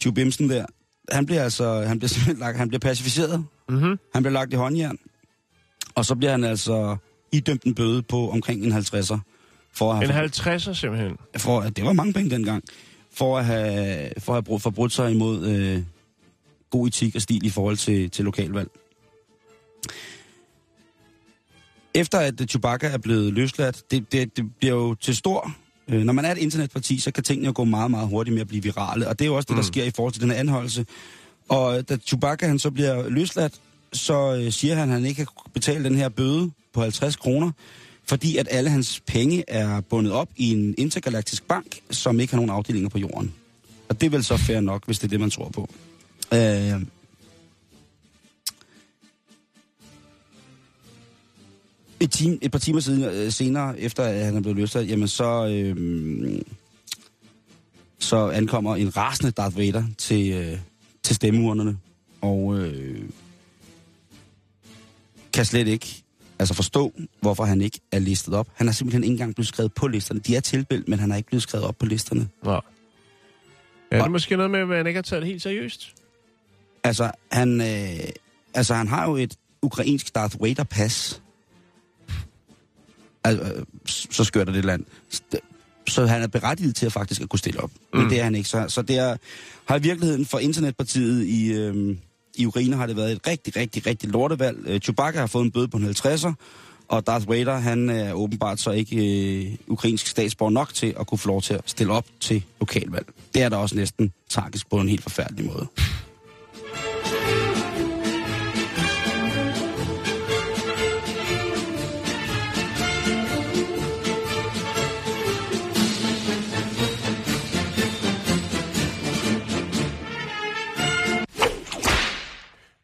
Chewbimsen 0.00 0.50
der, 0.50 0.66
han 1.12 1.26
bliver 1.26 1.42
altså, 1.42 1.82
han 1.82 1.98
bliver 1.98 2.08
simpelthen 2.14 2.38
lagt, 2.38 2.58
han 2.58 2.68
bliver 2.68 2.80
pacificeret. 2.80 3.44
Mm-hmm. 3.68 3.98
Han 4.14 4.22
bliver 4.22 4.32
lagt 4.32 4.52
i 4.52 4.56
håndjern. 4.56 4.98
Og 5.94 6.04
så 6.04 6.14
bliver 6.14 6.30
han 6.30 6.44
altså 6.44 6.96
idømt 7.32 7.62
en 7.64 7.74
bøde 7.74 8.02
på 8.02 8.30
omkring 8.30 8.64
en 8.64 8.72
50'er. 8.72 9.18
For 9.72 9.92
at 9.92 10.04
En 10.04 10.10
have, 10.10 10.28
50'er 10.28 10.74
simpelthen. 10.74 11.16
for, 11.36 11.60
at 11.60 11.76
det 11.76 11.84
var 11.84 11.92
mange 11.92 12.12
penge 12.12 12.30
dengang. 12.30 12.64
For 13.12 13.38
at 13.38 13.44
have, 13.44 14.10
for 14.18 14.32
at 14.32 14.36
have 14.36 14.42
brudt, 14.42 14.62
forbrudt 14.62 14.92
sig 14.92 15.12
imod 15.12 15.46
øh, 15.46 15.82
god 16.70 16.86
etik 16.88 17.16
og 17.16 17.22
stil 17.22 17.46
i 17.46 17.50
forhold 17.50 17.76
til, 17.76 18.10
til 18.10 18.24
lokalvalg. 18.24 18.68
Efter 21.94 22.18
at 22.18 22.34
Chewbacca 22.48 22.86
er 22.86 22.98
blevet 22.98 23.32
løsladt, 23.32 23.90
det, 23.90 24.12
det, 24.12 24.36
det 24.36 24.56
bliver 24.58 24.74
jo 24.74 24.94
til 24.94 25.16
stor... 25.16 25.52
Øh, 25.88 26.02
når 26.04 26.12
man 26.12 26.24
er 26.24 26.32
et 26.32 26.38
internetparti, 26.38 26.98
så 26.98 27.10
kan 27.10 27.24
tingene 27.24 27.46
jo 27.46 27.52
gå 27.56 27.64
meget, 27.64 27.90
meget 27.90 28.08
hurtigt 28.08 28.34
med 28.34 28.40
at 28.40 28.48
blive 28.48 28.62
virale. 28.62 29.08
Og 29.08 29.18
det 29.18 29.24
er 29.24 29.26
jo 29.28 29.34
også 29.36 29.46
det, 29.46 29.56
der 29.56 29.62
Mm. 29.62 29.66
sker 29.66 29.84
i 29.84 29.90
forhold 29.96 30.12
til 30.12 30.22
den 30.22 30.30
her 30.30 30.38
anholdelse. 30.38 30.86
Og 31.48 31.88
da 31.88 31.96
Chewbacca 31.96 32.46
han 32.46 32.58
så 32.58 32.70
bliver 32.70 33.08
løsladt, 33.08 33.54
så 33.92 34.34
øh, 34.34 34.52
siger 34.52 34.74
han, 34.74 34.88
at 34.88 34.94
han 34.94 35.04
ikke 35.04 35.16
kan 35.16 35.26
betale 35.54 35.84
den 35.84 35.94
her 35.94 36.08
bøde 36.08 36.50
på 36.72 36.80
50 36.82 37.16
kroner, 37.16 37.50
fordi 38.06 38.36
at 38.36 38.48
alle 38.50 38.70
hans 38.70 39.00
penge 39.06 39.44
er 39.48 39.80
bundet 39.80 40.12
op 40.12 40.28
i 40.36 40.52
en 40.52 40.74
intergalaktisk 40.78 41.48
bank, 41.48 41.80
som 41.90 42.20
ikke 42.20 42.32
har 42.32 42.36
nogen 42.36 42.50
afdelinger 42.50 42.88
på 42.88 42.98
jorden. 42.98 43.32
Og 43.88 44.00
det 44.00 44.06
er 44.06 44.10
vel 44.10 44.24
så 44.24 44.36
fair 44.36 44.60
nok, 44.60 44.86
hvis 44.86 44.98
det 44.98 45.04
er 45.04 45.08
det, 45.08 45.20
man 45.20 45.30
tror 45.30 45.48
på. 45.48 45.68
Øh, 46.34 46.72
et, 52.00 52.10
time, 52.10 52.38
et 52.42 52.50
par 52.50 52.58
timer 52.58 52.80
siden, 52.80 53.04
øh, 53.04 53.32
senere, 53.32 53.80
efter 53.80 54.02
at 54.02 54.24
han 54.24 54.36
er 54.36 54.40
blevet 54.40 54.56
løsladt, 54.56 54.88
jamen 54.88 55.08
så, 55.08 55.46
øh, 55.46 56.40
så 57.98 58.28
ankommer 58.28 58.76
en 58.76 58.96
rasende 58.96 59.30
Darth 59.30 59.58
Vader 59.58 59.84
til, 59.98 60.32
øh, 60.32 60.58
til 61.02 61.16
stemmeurnerne, 61.16 61.78
og 62.20 62.58
øh, 62.58 63.02
kan 65.32 65.44
slet 65.44 65.68
ikke 65.68 66.02
altså 66.38 66.54
forstå, 66.54 66.92
hvorfor 67.20 67.44
han 67.44 67.60
ikke 67.60 67.80
er 67.92 67.98
listet 67.98 68.34
op. 68.34 68.48
Han 68.54 68.68
er 68.68 68.72
simpelthen 68.72 69.04
ikke 69.04 69.12
engang 69.12 69.34
blevet 69.34 69.48
skrevet 69.48 69.72
på 69.72 69.86
listerne. 69.86 70.20
De 70.20 70.36
er 70.36 70.40
tilbildt, 70.40 70.88
men 70.88 70.98
han 70.98 71.12
er 71.12 71.16
ikke 71.16 71.26
blevet 71.26 71.42
skrevet 71.42 71.66
op 71.66 71.78
på 71.78 71.86
listerne. 71.86 72.28
Nå. 72.42 72.60
Ja, 73.92 73.96
det 73.96 74.04
er 74.04 74.08
måske 74.08 74.36
noget 74.36 74.50
med, 74.50 74.60
at 74.60 74.76
han 74.76 74.86
ikke 74.86 74.98
har 74.98 75.02
taget 75.02 75.22
det 75.22 75.28
helt 75.30 75.42
seriøst. 75.42 75.94
Altså, 76.84 77.10
han, 77.32 77.60
øh, 77.60 78.08
altså, 78.54 78.74
han 78.74 78.88
har 78.88 79.08
jo 79.08 79.16
et 79.16 79.34
ukrainsk 79.62 80.14
Darth 80.14 80.36
Vader-pas. 80.42 81.22
Altså, 83.28 83.52
øh, 83.54 83.62
så 83.86 84.24
skørt 84.24 84.48
er 84.48 84.52
det 84.52 84.64
land. 84.64 84.84
Så 85.88 86.06
han 86.06 86.22
er 86.22 86.26
berettiget 86.26 86.76
til 86.76 86.86
at 86.86 86.92
faktisk 86.92 87.20
at 87.20 87.28
kunne 87.28 87.38
stille 87.38 87.60
op. 87.60 87.70
Mm. 87.92 88.00
Men 88.00 88.10
det 88.10 88.20
er 88.20 88.24
han 88.24 88.34
ikke. 88.34 88.48
Så, 88.48 88.64
så 88.68 88.82
det 88.82 88.98
er, 88.98 89.16
har 89.68 89.78
i 89.78 89.82
virkeligheden 89.82 90.26
for 90.26 90.38
internetpartiet 90.38 91.24
i, 91.24 91.52
øh, 91.52 91.96
i 92.36 92.46
Ukraine 92.46 92.76
har 92.76 92.86
det 92.86 92.96
været 92.96 93.12
et 93.12 93.26
rigtig, 93.26 93.56
rigtig, 93.56 93.86
rigtig 93.86 94.08
lortevalg. 94.08 94.58
Øh, 94.66 94.80
Chewbacca 94.80 95.20
har 95.20 95.26
fået 95.26 95.44
en 95.44 95.50
bøde 95.50 95.68
på 95.68 95.76
en 95.76 95.86
50'er, 95.86 96.32
og 96.88 97.06
Darth 97.06 97.28
Vader, 97.28 97.56
han 97.56 97.90
er 97.90 98.12
åbenbart 98.12 98.60
så 98.60 98.70
ikke 98.70 98.96
øh, 98.96 99.56
ukrainsk 99.66 100.06
statsborger 100.06 100.50
nok 100.50 100.74
til 100.74 100.94
at 101.00 101.06
kunne 101.06 101.18
få 101.18 101.28
lov 101.28 101.42
til 101.42 101.54
at 101.54 101.60
stille 101.66 101.92
op 101.92 102.06
til 102.20 102.44
lokalvalg. 102.60 103.06
Det 103.34 103.42
er 103.42 103.48
da 103.48 103.56
også 103.56 103.76
næsten 103.76 104.12
tragisk 104.28 104.70
på 104.70 104.76
en 104.76 104.88
helt 104.88 105.02
forfærdelig 105.02 105.46
måde. 105.46 105.66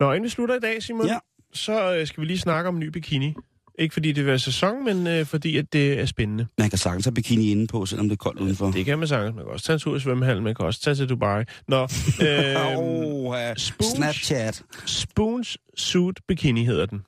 Nå, 0.01 0.13
inden 0.13 0.25
vi 0.25 0.29
slutter 0.29 0.55
i 0.55 0.61
dag, 0.61 0.83
Simon, 0.83 1.07
Ja. 1.07 1.19
så 1.53 1.95
øh, 1.95 2.07
skal 2.07 2.21
vi 2.21 2.27
lige 2.27 2.39
snakke 2.39 2.69
om 2.69 2.75
en 2.75 2.81
ny 2.81 2.87
bikini. 2.89 3.35
Ikke 3.79 3.93
fordi 3.93 4.13
det 4.13 4.29
er 4.29 4.37
sæson, 4.37 4.85
men 4.85 5.07
øh, 5.07 5.27
fordi 5.27 5.57
at 5.57 5.73
det 5.73 6.01
er 6.01 6.07
spændende. 6.07 6.47
Man 6.59 6.71
kan 6.71 6.79
sagtens 6.79 7.05
have 7.05 7.15
bikini 7.15 7.51
inde 7.51 7.67
på, 7.67 7.87
selvom 7.87 8.09
det 8.09 8.13
er 8.13 8.17
koldt 8.17 8.41
udenfor. 8.41 8.71
Det 8.71 8.85
kan 8.85 8.99
man 8.99 9.09
sagtens. 9.09 9.35
Man 9.37 9.45
kan 9.45 9.53
også 9.53 9.65
tage 9.67 9.75
en 9.75 9.81
tur 9.81 9.97
i 9.97 10.01
svømmehallen, 10.01 10.45
man 10.45 10.55
kan 10.55 10.67
også 10.67 10.81
tage 10.81 10.95
til 10.95 11.09
Dubai. 11.09 11.45
Nå, 11.69 11.83
øh, 12.29 12.77
Oh, 12.79 13.35
Spooge. 13.57 13.91
Snapchat. 13.97 14.63
Spoons 14.87 15.59
Suit 15.77 16.21
Bikini 16.29 16.65
hedder 16.65 16.87
den. 16.87 17.03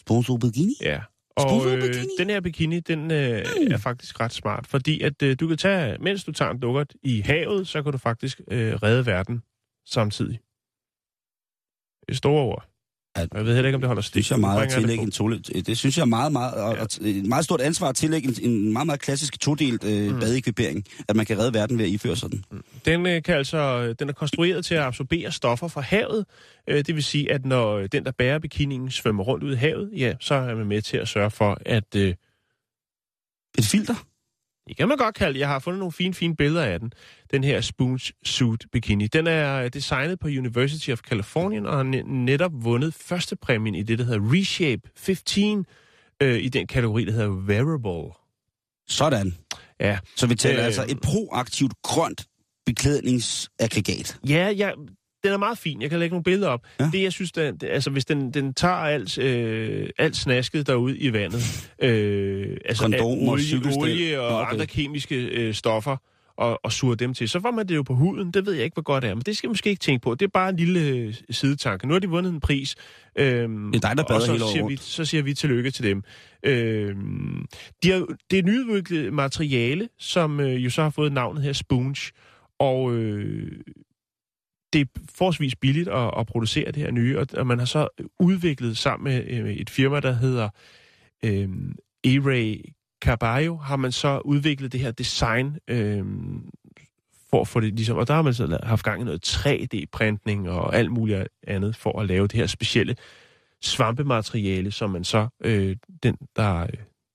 Sponsor 0.00 0.36
bikini? 0.36 0.74
Ja. 0.82 1.00
Og 1.36 1.66
øh, 1.76 1.94
den 2.18 2.30
her 2.30 2.40
bikini, 2.40 2.80
den 2.80 3.10
øh, 3.10 3.44
er 3.70 3.76
faktisk 3.78 4.20
ret 4.20 4.32
smart, 4.32 4.66
fordi 4.66 5.00
at 5.00 5.22
øh, 5.22 5.36
du 5.40 5.48
kan 5.48 5.56
tage, 5.56 5.96
mens 6.00 6.24
du 6.24 6.32
tager 6.32 6.50
en 6.50 6.60
dukkert 6.60 6.94
i 7.02 7.20
havet, 7.20 7.68
så 7.68 7.82
kan 7.82 7.92
du 7.92 7.98
faktisk 7.98 8.40
øh, 8.50 8.74
redde 8.74 9.06
verden 9.06 9.42
samtidig. 9.86 10.38
Store 12.12 12.42
ord. 12.42 12.64
Ja. 13.16 13.26
Jeg 13.34 13.44
ved 13.44 13.54
heller 13.54 13.68
ikke, 13.68 13.74
om 13.74 13.80
det 13.80 13.88
holder 13.88 14.02
Det 14.02 14.08
stik. 14.08 14.24
synes 14.24 14.30
jeg 14.30 14.40
meget 14.40 14.62
at 14.62 14.70
tillægge 14.72 15.00
det 15.00 15.06
en 15.06 15.10
tole, 15.10 15.38
Det 15.38 15.78
synes 15.78 15.96
jeg 15.96 16.02
er 16.02 16.06
meget, 16.06 16.32
meget, 16.32 16.54
og, 16.54 16.68
og, 16.68 16.86
et 17.00 17.26
meget 17.26 17.44
stort 17.44 17.60
ansvar 17.60 17.88
at 17.88 17.96
tillægge 17.96 18.28
en, 18.28 18.50
en 18.50 18.72
meget, 18.72 18.86
meget 18.86 19.00
klassisk 19.00 19.40
todelt 19.40 19.84
øh, 19.84 20.10
Mm. 20.10 20.52
At 21.08 21.16
man 21.16 21.26
kan 21.26 21.38
redde 21.38 21.54
verden 21.54 21.78
ved 21.78 21.84
at 21.84 21.90
iføre 21.90 22.16
sådan. 22.16 22.44
på. 22.50 22.56
Den, 22.84 23.06
øh, 23.06 23.22
kan 23.22 23.34
altså, 23.34 23.92
den 23.98 24.08
er 24.08 24.12
konstrueret 24.12 24.64
til 24.64 24.74
at 24.74 24.80
absorbere 24.82 25.32
stoffer 25.32 25.68
fra 25.68 25.80
havet. 25.80 26.26
Øh, 26.68 26.76
det 26.84 26.94
vil 26.94 27.04
sige, 27.04 27.32
at 27.32 27.44
når 27.46 27.86
den, 27.86 28.04
der 28.04 28.10
bærer 28.12 28.38
bikinien, 28.38 28.90
svømmer 28.90 29.24
rundt 29.24 29.44
ud 29.44 29.52
i 29.52 29.56
havet, 29.56 29.90
ja, 29.96 30.14
så 30.20 30.34
er 30.34 30.54
man 30.54 30.66
med 30.66 30.82
til 30.82 30.96
at 30.96 31.08
sørge 31.08 31.30
for, 31.30 31.58
at 31.66 31.96
øh, 31.96 32.14
Et 33.58 33.64
filter? 33.64 33.94
Det 34.68 34.76
kan 34.76 34.88
man 34.88 34.96
godt 34.96 35.14
kalde. 35.14 35.38
Jeg 35.38 35.48
har 35.48 35.58
fundet 35.58 35.78
nogle 35.78 35.92
fine, 35.92 36.14
fine 36.14 36.36
billeder 36.36 36.64
af 36.64 36.80
den. 36.80 36.92
Den 37.30 37.44
her 37.44 37.60
Spoons 37.60 38.12
Suit 38.24 38.64
Bikini. 38.72 39.06
Den 39.06 39.26
er 39.26 39.68
designet 39.68 40.18
på 40.20 40.28
University 40.28 40.90
of 40.90 40.98
California 40.98 41.62
og 41.64 41.76
har 41.76 41.82
ne- 41.84 42.02
netop 42.12 42.52
vundet 42.54 42.94
første 42.94 43.36
præmien 43.36 43.74
i 43.74 43.82
det, 43.82 43.98
der 43.98 44.04
hedder 44.04 44.20
Reshape 44.32 44.82
15, 44.96 45.66
øh, 46.22 46.38
i 46.42 46.48
den 46.48 46.66
kategori, 46.66 47.04
der 47.04 47.12
hedder 47.12 47.28
Wearable. 47.30 48.12
Sådan. 48.88 49.34
Ja, 49.80 49.98
Så 50.16 50.26
vi 50.26 50.34
taler 50.34 50.56
Øh. 50.56 50.60
øh, 50.60 50.66
altså 50.66 50.84
et 50.88 51.00
proaktivt 51.00 51.72
grønt 51.82 52.24
beklædningsaggregat. 52.66 54.18
ja, 54.28 54.48
ja 54.50 54.70
den 55.26 55.34
er 55.34 55.38
meget 55.38 55.58
fin. 55.58 55.82
Jeg 55.82 55.90
kan 55.90 55.98
lægge 55.98 56.12
nogle 56.12 56.24
billeder 56.24 56.48
op. 56.48 56.60
Ja. 56.80 56.90
Det, 56.92 57.02
jeg 57.02 57.12
synes, 57.12 57.32
det, 57.32 57.64
altså, 57.64 57.90
hvis 57.90 58.04
den, 58.04 58.30
den 58.30 58.54
tager 58.54 58.74
alt, 58.74 59.18
øh, 59.18 59.88
alt 59.98 60.16
snasket 60.16 60.66
derude 60.66 60.98
i 60.98 61.12
vandet, 61.12 61.70
øh, 61.82 62.56
altså 62.64 62.82
Kondomer, 62.82 63.32
olie, 63.32 63.76
olie 63.78 64.20
og 64.20 64.40
okay. 64.40 64.52
andre 64.52 64.66
kemiske 64.66 65.24
øh, 65.24 65.54
stoffer, 65.54 65.96
og, 66.36 66.60
og 66.62 66.72
suger 66.72 66.94
dem 66.94 67.14
til, 67.14 67.28
så 67.28 67.40
får 67.40 67.50
man 67.50 67.68
det 67.68 67.76
jo 67.76 67.82
på 67.82 67.94
huden. 67.94 68.30
Det 68.30 68.46
ved 68.46 68.52
jeg 68.52 68.64
ikke, 68.64 68.74
hvor 68.74 68.82
godt 68.82 69.02
det 69.02 69.10
er, 69.10 69.14
men 69.14 69.22
det 69.22 69.36
skal 69.36 69.48
man 69.48 69.50
måske 69.50 69.70
ikke 69.70 69.80
tænke 69.80 70.02
på. 70.02 70.14
Det 70.14 70.26
er 70.26 70.30
bare 70.34 70.48
en 70.48 70.56
lille 70.56 70.80
øh, 70.80 71.14
sidetanke. 71.30 71.86
Nu 71.86 71.94
har 71.94 71.98
de 71.98 72.08
vundet 72.08 72.32
en 72.32 72.40
pris. 72.40 72.74
Øhm, 73.18 73.72
Det 73.72 73.84
er 73.84 73.88
dig, 73.88 73.96
der 73.96 74.02
og 74.02 74.08
bader 74.08 74.20
så 74.20 74.32
hele 74.32 74.44
siger 74.52 74.66
vi. 74.66 74.76
Så 74.76 75.04
siger 75.04 75.22
vi 75.22 75.34
tillykke 75.34 75.70
til 75.70 75.84
dem. 75.84 76.02
Øhm, 76.42 77.46
de 77.82 77.90
har, 77.90 78.06
det 78.30 78.38
er 78.38 78.42
nyudviklet 78.42 79.12
materiale, 79.12 79.88
som 79.98 80.40
øh, 80.40 80.64
jo 80.64 80.70
så 80.70 80.82
har 80.82 80.90
fået 80.90 81.12
navnet 81.12 81.42
her 81.42 81.52
Spoonge. 81.52 82.12
Og 82.58 82.94
øh, 82.94 83.52
det 84.72 84.80
er 84.80 85.00
forholdsvis 85.14 85.56
billigt 85.56 85.88
at, 85.88 86.10
at 86.18 86.26
producere 86.26 86.66
det 86.72 86.76
her 86.76 86.90
nye, 86.90 87.18
og, 87.18 87.26
og 87.36 87.46
man 87.46 87.58
har 87.58 87.66
så 87.66 87.88
udviklet 88.20 88.78
sammen 88.78 89.04
med 89.04 89.24
øh, 89.28 89.52
et 89.52 89.70
firma, 89.70 90.00
der 90.00 90.12
hedder 90.12 90.48
øh, 91.24 91.48
E-Ray 92.06 92.72
Carballo, 93.04 93.56
har 93.56 93.76
man 93.76 93.92
så 93.92 94.18
udviklet 94.24 94.72
det 94.72 94.80
her 94.80 94.90
design 94.90 95.58
øh, 95.68 96.04
for 97.30 97.40
at 97.40 97.48
få 97.48 97.60
det 97.60 97.74
ligesom, 97.74 97.96
og 97.96 98.08
der 98.08 98.14
har 98.14 98.22
man 98.22 98.34
så 98.34 98.58
haft 98.62 98.84
gang 98.84 99.00
i 99.00 99.04
noget 99.04 99.28
3D-printning 99.28 100.50
og 100.50 100.76
alt 100.76 100.90
muligt 100.90 101.28
andet 101.46 101.76
for 101.76 102.00
at 102.00 102.06
lave 102.06 102.26
det 102.26 102.32
her 102.32 102.46
specielle 102.46 102.96
svampemateriale, 103.62 104.70
som 104.70 104.90
man 104.90 105.04
så, 105.04 105.28
øh, 105.44 105.76
den 106.02 106.16
der, 106.36 106.60
øh, 106.60 106.68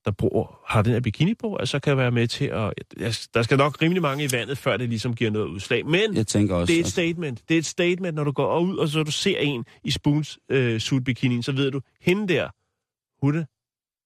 der 0.06 0.12
bruger, 0.12 0.60
har 0.68 0.82
den 0.82 0.94
her 0.94 1.00
bikini 1.00 1.34
på, 1.34 1.56
altså 1.56 1.80
kan 1.80 1.98
være 1.98 2.12
med 2.12 2.28
til 2.28 2.46
at, 2.46 3.28
der 3.34 3.42
skal 3.42 3.58
nok 3.58 3.82
rimelig 3.82 4.02
mange 4.02 4.24
i 4.24 4.28
vandet, 4.32 4.58
før 4.58 4.78
det 4.78 4.90
ligesom 4.90 5.16
giver 5.16 5.32
noget 5.32 5.48
udslag, 5.48 5.86
men 5.86 6.16
Jeg 6.16 6.28
tænker 6.28 6.56
også... 6.56 6.72
det 6.72 6.76
er 6.76 6.80
et 6.82 6.86
at- 6.86 6.92
statement. 6.92 7.42
Det 7.50 7.56
er 7.56 7.60
et 7.60 7.66
statement, 7.66 8.16
når 8.16 8.24
du 8.24 8.32
går 8.32 8.60
ud, 8.60 8.78
og 8.78 8.88
så 8.88 9.04
du 9.04 9.12
ser 9.12 9.38
en 9.38 9.66
i 9.84 9.92
Spoons 9.92 10.40
øh, 10.50 10.80
suit 10.80 11.04
bikini, 11.04 11.42
så 11.42 11.52
ved 11.52 11.72
du, 11.72 11.82
hende 12.02 12.34
der, 12.34 12.50
hun 13.26 13.36
er 13.38 13.46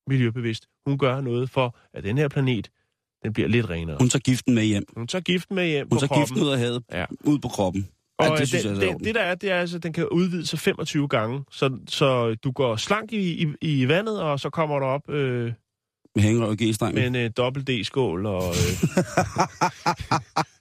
miljøbevidst. 0.09 0.67
Hun 0.87 0.97
gør 0.97 1.21
noget 1.21 1.49
for, 1.49 1.77
at 1.93 2.03
den 2.03 2.17
her 2.17 2.27
planet, 2.27 2.69
den 3.23 3.33
bliver 3.33 3.47
lidt 3.49 3.69
renere. 3.69 3.97
Hun 3.99 4.09
tager 4.09 4.21
giften 4.21 4.55
med 4.55 4.63
hjem. 4.63 4.83
Hun 4.97 5.07
tager 5.07 5.21
giften 5.21 5.55
med 5.55 5.67
hjem 5.67 5.87
Hun 5.91 5.95
på 5.95 5.99
tager 5.99 6.07
kroppen. 6.07 6.23
giften 6.25 6.43
ud 6.43 6.49
af 6.51 6.59
havet, 6.59 6.83
Ja. 6.91 7.05
ud 7.23 7.39
på 7.39 7.47
kroppen. 7.47 7.87
Og 8.19 8.25
Ja, 8.25 8.31
øh, 8.33 8.39
det 8.39 8.47
synes 8.47 8.63
den, 8.63 8.81
jeg 8.81 8.81
det, 8.97 9.05
det 9.05 9.15
der 9.15 9.21
er, 9.21 9.35
det 9.35 9.51
er 9.51 9.59
altså, 9.59 9.77
at 9.77 9.83
den 9.83 9.93
kan 9.93 10.07
udvide 10.09 10.45
sig 10.45 10.59
25 10.59 11.07
gange, 11.07 11.43
så, 11.51 11.77
så 11.87 12.35
du 12.35 12.51
går 12.51 12.75
slank 12.75 13.13
i, 13.13 13.43
i, 13.43 13.47
i 13.61 13.87
vandet, 13.87 14.21
og 14.21 14.39
så 14.39 14.49
kommer 14.49 14.79
du 14.79 14.85
op 14.85 15.09
øh, 15.09 15.53
Med 16.15 16.23
hængerøv 16.23 16.49
og 16.49 16.57
g-strengen. 16.61 16.95
med 16.95 17.07
en 17.07 17.15
øh, 17.15 17.31
dobbelt 17.37 17.67
D-skål, 17.67 18.25
og 18.25 18.43
øh, 18.49 18.55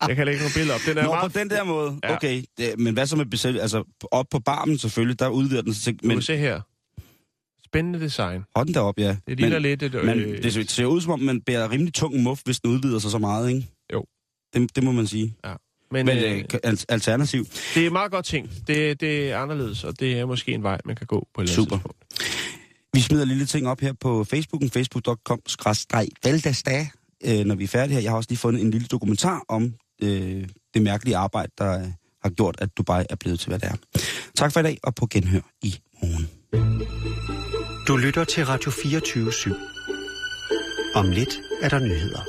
jeg 0.09 0.17
kan 0.17 0.27
lægge 0.27 0.41
nogle 0.41 0.55
billeder 0.55 0.75
op. 0.75 0.81
Den 0.87 0.99
er 0.99 1.03
Nå, 1.03 1.09
meget 1.09 1.33
på 1.33 1.39
den 1.39 1.51
der 1.51 1.65
måde. 1.65 1.99
Ja. 2.05 2.17
Okay, 2.17 2.43
det, 2.59 2.79
men 2.79 2.95
hvad 2.95 3.07
så 3.07 3.17
med 3.17 3.27
besæt... 3.27 3.57
Altså, 3.57 3.85
op 4.11 4.27
på 4.31 4.39
barmen 4.39 4.79
selvfølgelig, 4.79 5.19
der 5.19 5.29
udvider 5.29 5.63
den 5.63 5.75
sig. 5.75 5.95
Men... 6.03 6.09
Men 6.09 6.23
se 6.23 6.37
her. 6.37 6.61
Spændende 7.65 8.01
design. 8.01 8.45
hold 8.57 8.67
den 8.67 8.75
derop, 8.75 8.99
ja. 8.99 9.17
Det 9.29 9.41
ligner 9.41 9.57
men, 9.57 9.63
lidt 9.63 9.83
et... 9.83 9.95
men 10.05 10.19
øh, 10.19 10.43
det 10.43 10.71
ser 10.71 10.85
ud 10.87 11.01
som 11.01 11.13
om, 11.13 11.21
man 11.21 11.41
bærer 11.41 11.71
rimelig 11.71 11.95
tung 11.95 12.23
muff, 12.23 12.41
hvis 12.45 12.61
den 12.61 12.71
udvider 12.71 12.99
sig 12.99 13.11
så 13.11 13.19
meget, 13.19 13.49
ikke? 13.49 13.67
Jo. 13.93 14.05
Det, 14.55 14.77
det 14.77 14.85
må 14.85 14.93
man 14.93 15.07
sige. 15.07 15.35
men, 15.91 16.07
Men 16.07 16.19
øh, 16.19 16.39
øh, 16.39 16.45
al- 16.65 16.85
alternativ. 16.89 17.45
Det 17.75 17.87
er 17.87 17.91
meget 17.91 18.11
godt 18.13 18.25
ting. 18.25 18.51
Det, 18.67 19.01
det 19.01 19.31
er 19.31 19.39
anderledes, 19.39 19.85
og 19.85 20.01
det 20.01 20.19
er 20.19 20.27
måske 20.27 20.53
en 20.53 20.63
vej, 20.63 20.79
man 20.85 20.97
kan 20.97 21.07
gå 21.07 21.29
på 21.35 21.41
et 21.43 21.49
Super. 21.49 21.77
tidspunkt. 21.77 22.04
Vi 22.95 23.01
smider 23.01 23.23
en 23.23 23.29
lille 23.29 23.47
ting 23.47 23.69
op 23.69 23.81
her 23.81 23.93
på 23.93 24.25
Facebooken, 24.25 24.71
facebook.com 24.71 25.41
valgdagsdag, 26.25 26.91
øh, 27.25 27.45
når 27.45 27.55
vi 27.55 27.65
er 27.65 27.69
færdige 27.69 27.95
her. 27.95 28.03
Jeg 28.03 28.11
har 28.11 28.17
også 28.17 28.31
lige 28.31 28.39
fundet 28.39 28.63
en 28.63 28.71
lille 28.71 28.87
dokumentar 28.87 29.43
om 29.49 29.75
øh, 30.03 30.49
det 30.75 30.83
mærkelige 30.83 31.17
arbejde, 31.17 31.53
der 31.59 31.79
øh, 31.79 31.87
har 32.23 32.31
gjort, 32.31 32.57
at 32.59 32.69
Dubai 32.77 33.05
er 33.11 33.17
blevet 33.17 33.41
til, 33.41 33.49
hvad 33.49 33.59
det 33.59 33.69
er. 33.69 33.75
Tak 34.35 34.53
for 34.53 34.61
i 34.61 34.63
dag, 34.63 34.79
og 34.83 34.95
på 34.95 35.07
genhør 35.07 35.41
i 35.63 35.79
morgen. 36.03 36.29
Du 37.89 37.97
lytter 37.97 38.25
til 38.25 38.47
Radio 38.47 38.71
24 38.71 39.31
/7. 39.31 39.55
Om 40.95 41.11
lidt 41.11 41.41
er 41.63 41.69
der 41.69 41.79
nyheder. 41.79 42.21